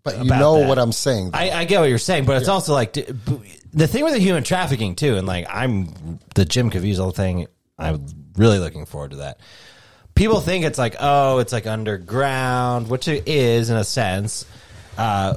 [0.02, 0.68] But you know that.
[0.68, 1.32] what I'm saying.
[1.34, 4.42] I, I get what you're saying, but it's also like the thing with the human
[4.42, 7.46] trafficking too, and like I'm the Jim Caviezel thing.
[7.78, 8.06] I'm
[8.38, 9.40] really looking forward to that.
[10.14, 14.46] People think it's like oh, it's like underground, which it is in a sense.
[14.98, 15.36] Uh,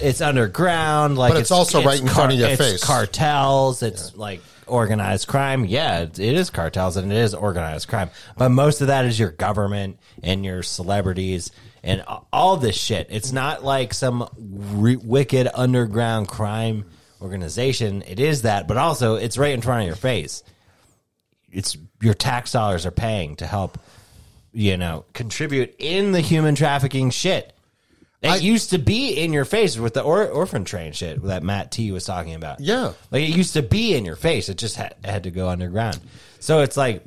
[0.00, 2.84] it's underground, like But it's also right in front of your it's face.
[2.84, 5.66] Cartels, it's like organized crime.
[5.66, 8.10] Yeah, it, it is cartels and it is organized crime.
[8.36, 11.52] But most of that is your government and your celebrities
[11.82, 12.02] and
[12.32, 13.08] all this shit.
[13.10, 16.86] It's not like some re- wicked underground crime
[17.20, 18.02] organization.
[18.02, 20.42] It is that, but also it's right in front of your face.
[21.50, 23.78] It's your tax dollars are paying to help,
[24.52, 27.52] you know, contribute in the human trafficking shit.
[28.22, 31.42] It I- used to be in your face with the or- orphan train shit that
[31.42, 32.60] Matt T was talking about.
[32.60, 32.92] Yeah.
[33.10, 34.48] Like it used to be in your face.
[34.48, 35.98] It just had, had to go underground.
[36.38, 37.04] So it's like,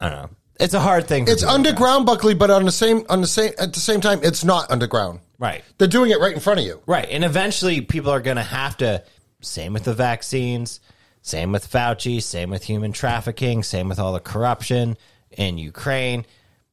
[0.00, 0.30] I don't know.
[0.60, 1.26] It's a hard thing.
[1.26, 4.20] For it's underground, Buckley, but on the same on the same at the same time,
[4.22, 5.20] it's not underground.
[5.38, 5.64] Right.
[5.78, 6.80] They're doing it right in front of you.
[6.86, 7.08] Right.
[7.10, 9.02] And eventually people are going to have to,
[9.40, 10.78] same with the vaccines,
[11.22, 14.96] same with Fauci, same with human trafficking, same with all the corruption
[15.32, 16.24] in Ukraine,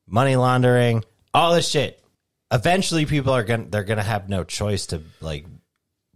[0.08, 2.04] money laundering, all this shit.
[2.52, 5.45] Eventually people are going to, they're going to have no choice to like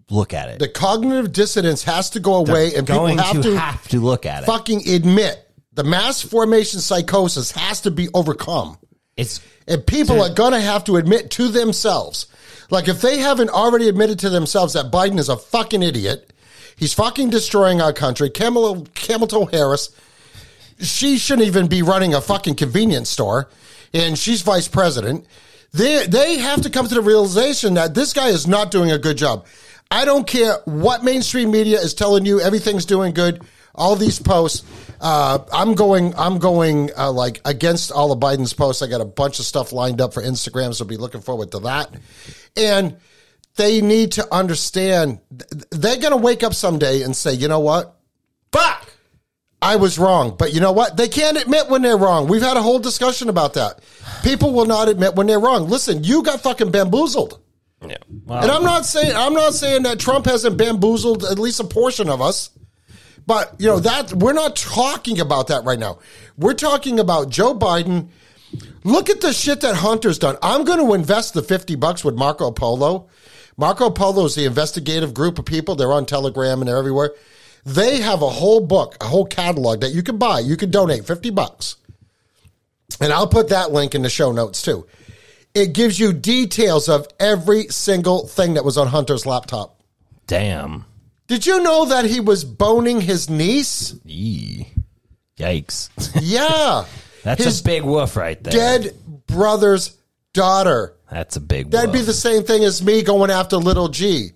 [0.09, 0.59] look at it.
[0.59, 4.25] The cognitive dissonance has to go away, and people have to, to have to look
[4.25, 4.45] at it.
[4.45, 5.41] fucking admit
[5.73, 8.77] the mass formation psychosis has to be overcome.
[9.17, 12.27] It's And people are going to have to admit to themselves.
[12.69, 16.33] Like, if they haven't already admitted to themselves that Biden is a fucking idiot,
[16.75, 18.29] he's fucking destroying our country.
[18.29, 19.89] Kamala, Kamala Harris,
[20.79, 23.49] she shouldn't even be running a fucking convenience store,
[23.93, 25.25] and she's vice president.
[25.75, 28.97] They, they have to come to the realization that this guy is not doing a
[28.97, 29.45] good job.
[29.91, 33.43] I don't care what mainstream media is telling you, everything's doing good.
[33.75, 34.63] All these posts,
[35.01, 38.81] uh, I'm going, I'm going uh, like against all of Biden's posts.
[38.81, 41.59] I got a bunch of stuff lined up for Instagram, so be looking forward to
[41.59, 41.93] that.
[42.55, 42.97] And
[43.57, 47.95] they need to understand they're going to wake up someday and say, you know what?
[48.55, 48.89] fuck.
[49.61, 50.35] I was wrong.
[50.37, 50.95] But you know what?
[50.95, 52.27] They can't admit when they're wrong.
[52.27, 53.79] We've had a whole discussion about that.
[54.25, 55.69] People will not admit when they're wrong.
[55.69, 57.39] Listen, you got fucking bamboozled.
[57.85, 57.97] Yeah.
[58.25, 61.63] Well, And I'm not saying I'm not saying that Trump hasn't bamboozled at least a
[61.63, 62.49] portion of us.
[63.27, 65.99] But you know that we're not talking about that right now.
[66.37, 68.09] We're talking about Joe Biden.
[68.83, 70.37] Look at the shit that Hunter's done.
[70.41, 73.09] I'm going to invest the 50 bucks with Marco Polo.
[73.57, 75.75] Marco Polo is the investigative group of people.
[75.75, 77.13] They're on Telegram and they're everywhere.
[77.65, 80.39] They have a whole book, a whole catalog that you can buy.
[80.39, 81.77] You can donate 50 bucks.
[83.01, 84.85] And I'll put that link in the show notes too.
[85.53, 89.81] It gives you details of every single thing that was on Hunter's laptop.
[90.27, 90.85] Damn.
[91.27, 93.95] Did you know that he was boning his niece?
[94.03, 94.67] Yee.
[95.37, 95.89] Yikes.
[96.21, 96.85] Yeah.
[97.23, 98.53] That's his a big woof right there.
[98.53, 98.95] dead
[99.25, 99.97] brother's
[100.33, 100.93] daughter.
[101.11, 102.01] That's a big That'd woof.
[102.01, 104.29] be the same thing as me going after little G.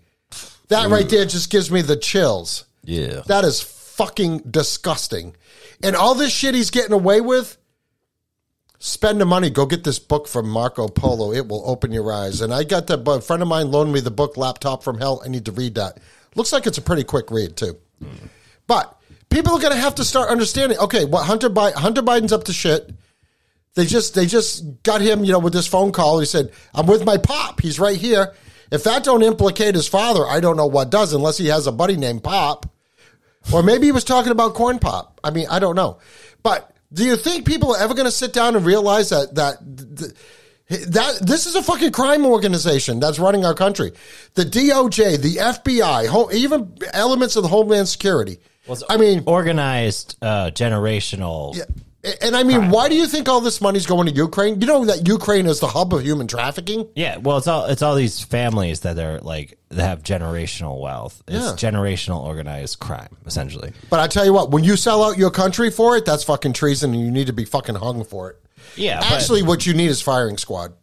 [0.69, 2.65] That right there just gives me the chills.
[2.83, 3.21] yeah.
[3.27, 5.35] That is fucking disgusting.
[5.83, 7.57] And all this shit he's getting away with,
[8.79, 9.49] spend the money.
[9.49, 11.31] Go get this book from Marco Polo.
[11.31, 12.41] It will open your eyes.
[12.41, 13.07] And I got that.
[13.07, 15.21] A friend of mine loaned me the book Laptop from Hell.
[15.23, 15.99] I need to read that.
[16.35, 17.77] Looks like it's a pretty quick read, too.
[18.67, 18.97] But
[19.29, 20.77] people are going to have to start understanding.
[20.79, 22.91] Okay, what Hunter Hunter Biden's up to shit.
[23.75, 26.19] They just they just got him, you know, with this phone call.
[26.19, 27.61] He said, "I'm with my pop.
[27.61, 28.33] He's right here."
[28.71, 31.71] If that don't implicate his father, I don't know what does, unless he has a
[31.71, 32.69] buddy named Pop,
[33.51, 35.19] or maybe he was talking about corn pop.
[35.23, 35.97] I mean, I don't know.
[36.43, 39.57] But do you think people are ever going to sit down and realize that that
[40.69, 43.91] that this is a fucking crime organization that's running our country?
[44.35, 48.39] The DOJ, the FBI, even elements of the Homeland Security.
[48.87, 51.55] I mean, organized uh, generational.
[52.21, 54.61] And I mean, why do you think all this money's going to Ukraine?
[54.61, 56.87] You know that Ukraine is the hub of human trafficking.
[56.95, 61.21] Yeah, well, it's all it's all these families that are like that have generational wealth.
[61.27, 61.71] It's Yeah.
[61.71, 63.73] generational organized crime, essentially.
[63.89, 66.53] But I tell you what, when you sell out your country for it, that's fucking
[66.53, 68.37] treason, and you need to be fucking hung for it.
[68.75, 70.73] Yeah, but- Actually, what you need is firing squad.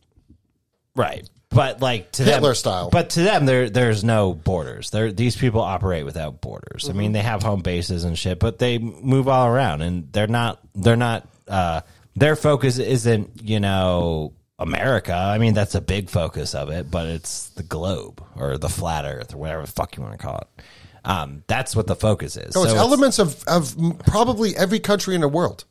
[0.95, 1.29] right.
[1.57, 2.91] But like to Hitler them, style.
[2.91, 4.91] But to them, there there's no borders.
[4.91, 6.89] There, these people operate without borders.
[6.89, 10.27] I mean, they have home bases and shit, but they move all around, and they're
[10.27, 11.27] not they're not.
[11.49, 11.81] Uh,
[12.15, 15.15] their focus isn't you know America.
[15.15, 19.05] I mean, that's a big focus of it, but it's the globe or the flat
[19.05, 20.63] Earth or whatever the fuck you want to call it.
[21.05, 22.55] Um, that's what the focus is.
[22.55, 23.77] So it's So elements of, of
[24.07, 25.65] probably every country in the world.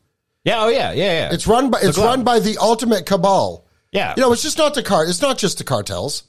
[0.46, 0.64] Yeah.
[0.64, 0.92] Oh yeah.
[0.94, 1.28] Yeah.
[1.28, 1.34] Yeah.
[1.34, 3.65] It's run by it's run by the ultimate cabal.
[3.92, 4.14] Yeah.
[4.18, 5.06] You know, it's just not the car.
[5.06, 6.24] It's not just the cartels.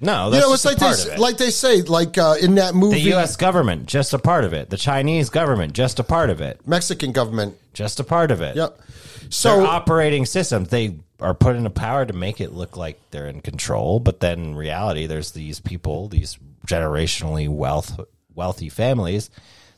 [0.00, 0.26] no.
[0.32, 1.18] You know, it's just like they part s- of it.
[1.18, 3.36] like they say like uh, in that movie, the U.S.
[3.36, 4.70] government, just a part of it.
[4.70, 6.60] The Chinese government, just a part of it.
[6.66, 7.56] Mexican government.
[7.74, 8.56] Just a part of it.
[8.56, 8.78] Yep.
[8.78, 8.86] Their
[9.30, 13.40] So operating systems, they are put into power to make it look like they're in
[13.42, 17.98] control, but then in reality, there's these people, these generationally wealth
[18.34, 19.28] wealthy families,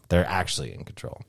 [0.08, 1.20] they're actually in control.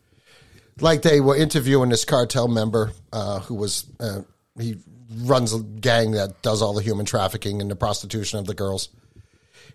[0.79, 4.21] like they were interviewing this cartel member uh, who was uh,
[4.59, 4.77] he
[5.21, 8.89] runs a gang that does all the human trafficking and the prostitution of the girls.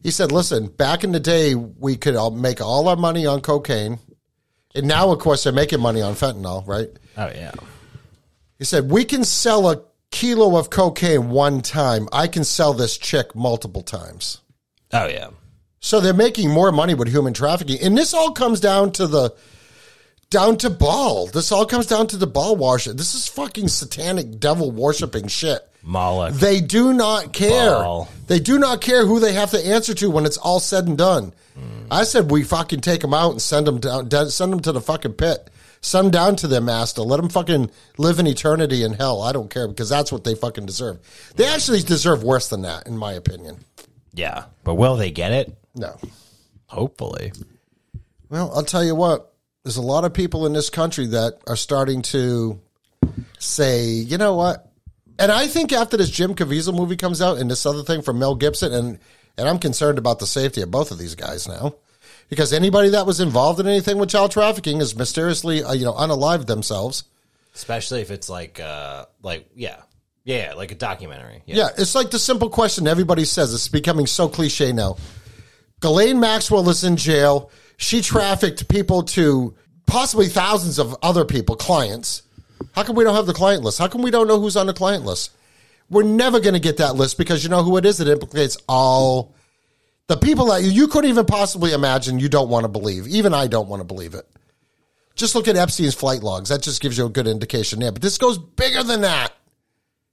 [0.02, 3.40] He said, "Listen, back in the day, we could all make all our money on
[3.40, 3.98] cocaine,
[4.74, 7.52] and now, of course, they're making money on fentanyl, right?" Oh yeah.
[8.58, 12.08] He said, "We can sell a kilo of cocaine one time.
[12.12, 14.38] I can sell this chick multiple times."
[14.92, 15.30] Oh yeah.
[15.80, 17.80] So they're making more money with human trafficking.
[17.80, 19.34] And this all comes down to the
[20.30, 21.26] down to Baal.
[21.26, 22.96] This all comes down to the Baal worship.
[22.96, 25.60] This is fucking satanic devil worshiping shit.
[25.82, 26.34] Moloch.
[26.34, 27.70] They do not care.
[27.70, 28.08] Baal.
[28.26, 30.98] They do not care who they have to answer to when it's all said and
[30.98, 31.32] done.
[31.90, 34.72] I said we fucking take them out and send them down, down- send them to
[34.72, 35.48] the fucking pit.
[35.80, 37.00] Send them down to their master.
[37.02, 39.22] Let them fucking live in eternity in hell.
[39.22, 40.98] I don't care because that's what they fucking deserve.
[41.36, 43.64] They actually deserve worse than that, in my opinion.
[44.12, 44.44] yeah.
[44.64, 45.56] But will they get it?
[45.74, 45.96] No.
[46.66, 47.32] Hopefully.
[48.28, 49.32] Well, I'll tell you what.
[49.64, 52.60] There's a lot of people in this country that are starting to
[53.38, 54.70] say, you know what?
[55.18, 58.18] And I think after this Jim Caviezel movie comes out and this other thing from
[58.18, 58.98] Mel Gibson, and
[59.36, 61.74] and I'm concerned about the safety of both of these guys now,
[62.28, 65.94] because anybody that was involved in anything with child trafficking is mysteriously, uh, you know,
[65.94, 67.04] unalived themselves.
[67.54, 69.82] Especially if it's like uh like yeah.
[70.24, 71.42] Yeah, like a documentary.
[71.46, 73.54] Yeah, it's like the simple question everybody says.
[73.54, 74.98] It's becoming so cliche now.
[75.80, 77.50] Ghislaine Maxwell is in jail.
[77.78, 79.54] She trafficked people to
[79.86, 82.22] possibly thousands of other people, clients.
[82.72, 83.78] How come we don't have the client list?
[83.78, 85.30] How come we don't know who's on the client list?
[85.88, 88.00] We're never going to get that list because you know who it is.
[88.00, 89.32] It implicates all
[90.08, 92.18] the people that you couldn't even possibly imagine.
[92.18, 93.06] You don't want to believe.
[93.06, 94.28] Even I don't want to believe it.
[95.14, 96.48] Just look at Epstein's flight logs.
[96.48, 97.92] That just gives you a good indication there.
[97.92, 99.32] But this goes bigger than that.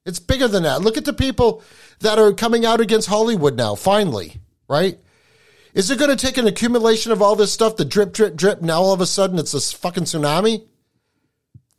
[0.06, 0.82] It's bigger than that.
[0.82, 1.64] Look at the people
[2.02, 4.40] that are coming out against Hollywood now, finally,
[4.70, 5.00] right?
[5.76, 8.62] Is it going to take an accumulation of all this stuff, the drip, drip, drip?
[8.62, 10.64] Now all of a sudden it's a fucking tsunami?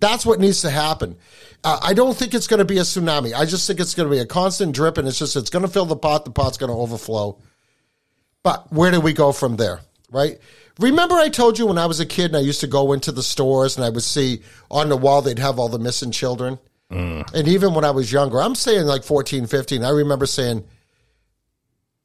[0.00, 1.16] That's what needs to happen.
[1.64, 3.34] Uh, I don't think it's going to be a tsunami.
[3.34, 5.64] I just think it's going to be a constant drip and it's just, it's going
[5.64, 6.26] to fill the pot.
[6.26, 7.40] The pot's going to overflow.
[8.42, 10.38] But where do we go from there, right?
[10.78, 13.10] Remember, I told you when I was a kid and I used to go into
[13.10, 16.58] the stores and I would see on the wall they'd have all the missing children?
[17.32, 20.64] And even when I was younger, I'm saying like 14, 15, I remember saying,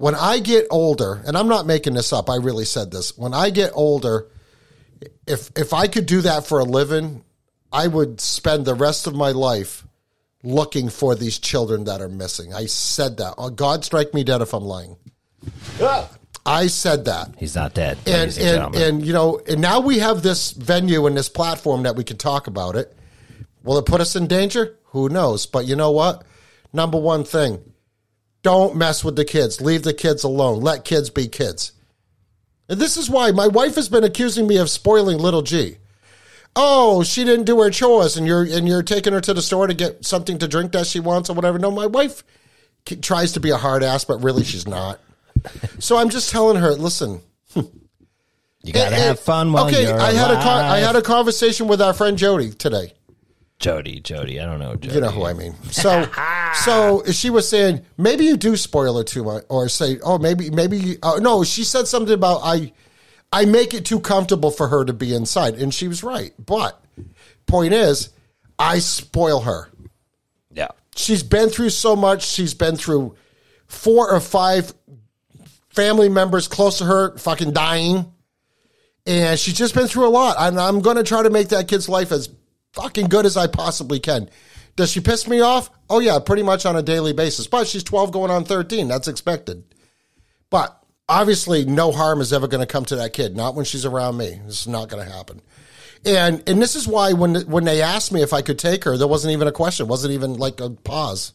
[0.01, 3.15] when I get older, and I'm not making this up, I really said this.
[3.15, 4.27] When I get older,
[5.27, 7.23] if if I could do that for a living,
[7.71, 9.85] I would spend the rest of my life
[10.43, 12.51] looking for these children that are missing.
[12.51, 13.35] I said that.
[13.37, 14.97] Oh, God strike me dead if I'm lying.
[15.79, 16.09] Ah.
[16.47, 17.35] I said that.
[17.37, 17.99] He's not dead.
[18.07, 21.83] And and, and, and you know, and now we have this venue and this platform
[21.83, 22.97] that we can talk about it.
[23.63, 24.79] Will it put us in danger?
[24.85, 25.45] Who knows?
[25.45, 26.23] But you know what?
[26.73, 27.70] Number one thing,
[28.43, 29.61] don't mess with the kids.
[29.61, 30.61] Leave the kids alone.
[30.61, 31.73] Let kids be kids.
[32.67, 35.77] And this is why my wife has been accusing me of spoiling little G.
[36.55, 39.67] Oh, she didn't do her chores, and you're and you're taking her to the store
[39.67, 41.59] to get something to drink that she wants or whatever.
[41.59, 42.23] No, my wife
[43.01, 44.99] tries to be a hard ass, but really she's not.
[45.79, 47.21] So I'm just telling her, listen.
[47.55, 51.67] you gotta have fun while okay, you're I had a con- I had a conversation
[51.67, 52.93] with our friend Jody today.
[53.61, 54.39] Jody, Jody.
[54.39, 54.75] I don't know.
[54.75, 54.95] Jody.
[54.95, 55.53] You know who I mean.
[55.69, 56.09] So,
[56.65, 60.49] so she was saying maybe you do spoil it too much, or say, oh, maybe,
[60.49, 60.97] maybe.
[61.01, 62.73] Uh, no, she said something about I,
[63.31, 66.33] I make it too comfortable for her to be inside, and she was right.
[66.43, 66.83] But
[67.45, 68.09] point is,
[68.57, 69.69] I spoil her.
[70.51, 70.69] Yeah.
[70.95, 72.25] She's been through so much.
[72.25, 73.15] She's been through
[73.67, 74.73] four or five
[75.69, 78.11] family members close to her fucking dying.
[79.05, 80.35] And she's just been through a lot.
[80.37, 82.29] And I'm going to try to make that kid's life as
[82.73, 84.29] fucking good as I possibly can.
[84.75, 85.69] Does she piss me off?
[85.89, 87.47] Oh, yeah, pretty much on a daily basis.
[87.47, 88.87] But she's 12 going on 13.
[88.87, 89.63] That's expected.
[90.49, 93.35] But obviously, no harm is ever going to come to that kid.
[93.35, 94.39] Not when she's around me.
[94.45, 95.41] This is not going to happen.
[96.03, 98.97] And and this is why when when they asked me if I could take her,
[98.97, 99.87] there wasn't even a question.
[99.87, 101.33] Wasn't even like a pause.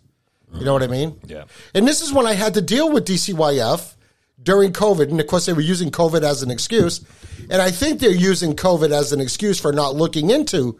[0.54, 1.20] You know what I mean?
[1.24, 1.44] Yeah.
[1.74, 3.94] And this is when I had to deal with DCYF
[4.42, 5.10] during COVID.
[5.10, 7.04] And of course, they were using COVID as an excuse.
[7.50, 10.78] And I think they're using COVID as an excuse for not looking into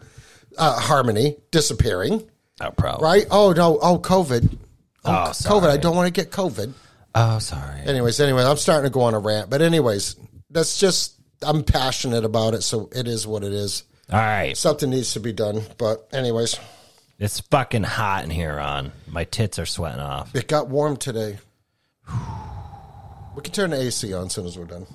[0.57, 2.23] uh, Harmony disappearing,
[2.61, 3.03] Oh, probably.
[3.05, 3.25] right?
[3.31, 3.79] Oh, no.
[3.81, 4.57] Oh, COVID.
[5.05, 5.69] Oh, COVID.
[5.69, 6.73] I don't want to get COVID.
[7.15, 7.81] Oh, sorry.
[7.81, 9.49] Anyways, anyway, I'm starting to go on a rant.
[9.49, 10.15] But, anyways,
[10.49, 12.61] that's just, I'm passionate about it.
[12.63, 13.83] So it is what it is.
[14.11, 14.55] All right.
[14.55, 15.61] Something needs to be done.
[15.77, 16.57] But, anyways,
[17.19, 18.91] It's fucking hot in here, Ron.
[19.07, 20.35] My tits are sweating off.
[20.35, 21.39] it got warm today.
[23.35, 24.87] We can turn the AC on as soon as we're done.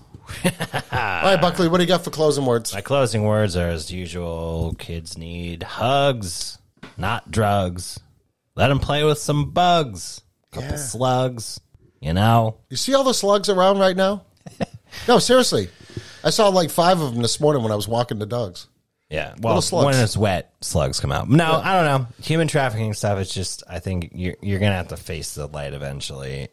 [0.45, 0.51] All
[0.93, 2.73] right, Buckley, what do you got for closing words?
[2.75, 6.59] My closing words are as usual kids need hugs,
[6.97, 8.01] not drugs.
[8.55, 10.21] Let them play with some bugs,
[10.53, 10.77] couple Yeah.
[10.77, 11.61] slugs,
[12.01, 12.59] you know?
[12.69, 14.25] You see all the slugs around right now?
[15.09, 15.69] no, seriously.
[16.25, 18.69] I saw like five of them this morning when I was walking the dogs.
[19.11, 19.35] Yeah.
[19.41, 19.85] Well, slugs.
[19.85, 21.29] when it's wet, slugs come out.
[21.29, 22.07] No, I don't know.
[22.23, 25.47] Human trafficking stuff, it's just, I think you're, you're going to have to face the
[25.47, 26.49] light eventually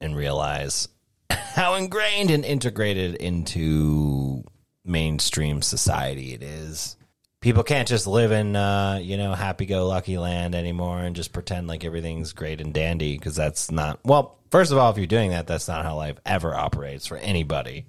[0.00, 0.86] and realize
[1.54, 4.44] how ingrained and integrated into
[4.84, 6.96] mainstream society it is.
[7.40, 11.32] People can't just live in, uh, you know, happy go lucky land anymore and just
[11.32, 15.06] pretend like everything's great and dandy because that's not, well, first of all, if you're
[15.06, 17.86] doing that, that's not how life ever operates for anybody.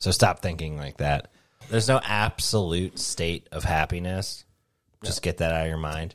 [0.00, 1.30] So stop thinking like that.
[1.70, 4.44] There's no absolute state of happiness.
[5.04, 6.14] Just get that out of your mind.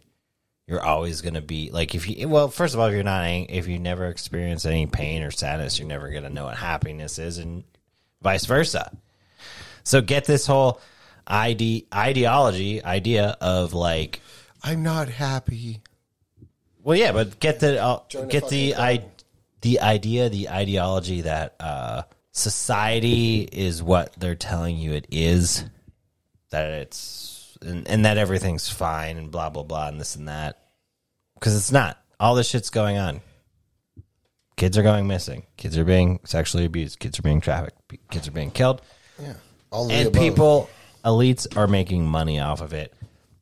[0.67, 3.25] You're always going to be like if you well, first of all, if you're not
[3.27, 7.19] if you never experience any pain or sadness, you're never going to know what happiness
[7.19, 7.63] is and
[8.21, 8.91] vice versa.
[9.83, 10.81] So get this whole
[11.27, 14.21] ide- ideology idea of like
[14.63, 15.81] I'm not happy.
[16.83, 19.05] well, yeah, but get the uh, get the I,
[19.61, 25.63] the idea, the ideology that uh, society is what they're telling you it is,
[26.49, 27.24] that it's
[27.61, 30.59] and, and that everything's fine and blah blah blah and this and that,
[31.35, 31.97] because it's not.
[32.19, 33.21] All this shit's going on.
[34.57, 35.45] Kids are going missing.
[35.57, 36.99] Kids are being sexually abused.
[36.99, 37.77] Kids are being trafficked.
[38.09, 38.81] Kids are being killed
[39.21, 39.33] Yeah.
[39.69, 40.69] All the and people
[41.03, 42.93] elites are making money off of it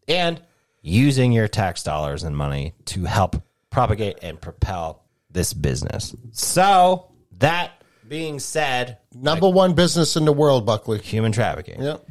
[0.07, 0.41] and
[0.81, 3.35] using your tax dollars and money to help
[3.69, 7.07] propagate and propel this business so
[7.37, 7.71] that
[8.07, 10.99] being said Number one business in the world, Buckley.
[10.99, 12.05] human trafficking Yep.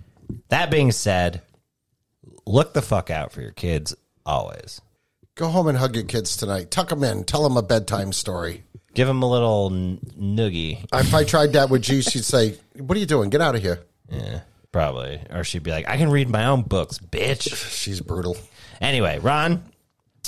[0.48, 1.42] that being said
[2.46, 3.94] look the fuck out for your kids
[4.26, 4.80] always
[5.34, 6.70] Go home and hug your kids tonight.
[6.70, 7.24] Tuck them in.
[7.24, 8.64] Tell them a bedtime story.
[8.92, 12.96] give them a little n- noogie If I tried that with G, she'd say, What
[12.96, 13.30] are you doing?
[13.30, 13.80] Get out of here.
[14.10, 14.40] yeah
[14.72, 18.36] probably or she'd be like i can read my own books bitch She's brutal.
[18.80, 19.62] anyway ron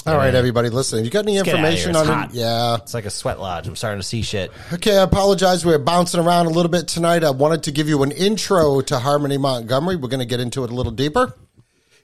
[0.07, 0.99] All right, everybody, listen.
[0.99, 2.01] If you got any get outta information here.
[2.03, 2.31] It's on hot.
[2.31, 2.75] it, yeah.
[2.77, 5.65] it's like a sweat lodge i'm starting to see shit Okay, I apologize.
[5.65, 7.25] We're bouncing around a little bit tonight.
[7.25, 9.97] I wanted to give you an intro to Harmony Montgomery.
[9.97, 11.35] We're going to get into it a little deeper.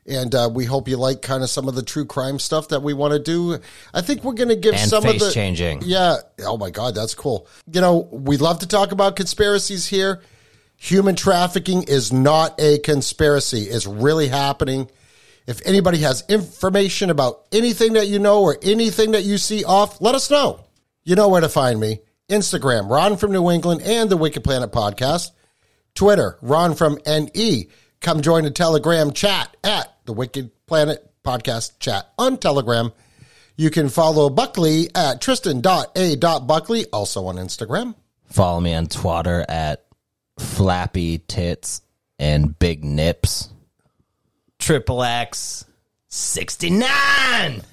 [0.06, 2.82] And uh, we hope you like kind of some of the true crime stuff that
[2.82, 3.58] we want to do.
[3.92, 5.82] I think we're going to give And some of the changing.
[5.84, 6.16] Yeah.
[6.40, 7.46] Oh my God, that's cool.
[7.70, 10.22] You know, we love to talk about conspiracies here.
[10.76, 13.64] Human trafficking is not a conspiracy.
[13.64, 14.90] It's really happening.
[15.46, 20.00] If anybody has information about anything that you know or anything that you see off,
[20.00, 20.64] let us know.
[21.04, 22.00] You know where to find me.
[22.30, 25.32] Instagram, Ron from New England and the Wicked Planet podcast.
[25.94, 27.68] Twitter, Ron from NE.
[28.00, 32.92] Come join a Telegram chat at the Wicked Planet podcast chat on Telegram.
[33.56, 37.94] You can follow Buckley at tristan.a.buckley, also on Instagram.
[38.24, 39.84] Follow me on Twitter at
[40.38, 41.82] Flappy Tits
[42.18, 43.50] and Big Nips.
[44.58, 45.66] Triple X
[46.08, 47.60] 69.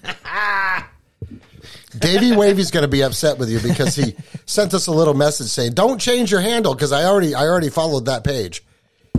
[1.97, 4.13] Davey Wavy's going to be upset with you because he
[4.45, 7.69] sent us a little message saying, "Don't change your handle because I already I already
[7.69, 8.61] followed that page."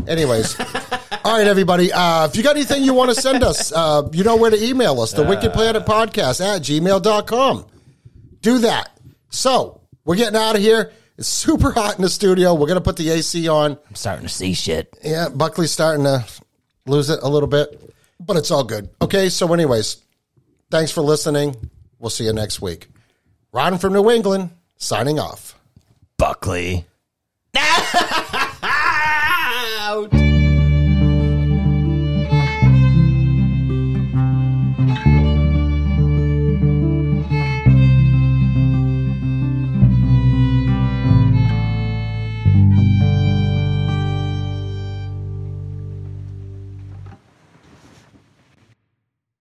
[0.06, 0.58] Anyways,
[1.24, 1.92] all right, everybody.
[1.92, 4.62] Uh, if you got anything you want to send us, uh, you know where to
[4.62, 7.66] email us, the Wicked Planet Podcast at gmail.com.
[8.40, 8.90] Do that.
[9.30, 10.92] So we're getting out of here.
[11.16, 12.54] It's super hot in the studio.
[12.54, 13.72] We're going to put the AC on.
[13.72, 14.96] I'm starting to see shit.
[15.02, 16.24] Yeah, Buckley's starting to
[16.86, 18.88] lose it a little bit, but it's all good.
[19.02, 19.96] Okay, so, anyways,
[20.70, 21.56] thanks for listening.
[21.98, 22.86] We'll see you next week.
[23.52, 25.58] Ron from New England, signing off.
[26.16, 26.86] Buckley.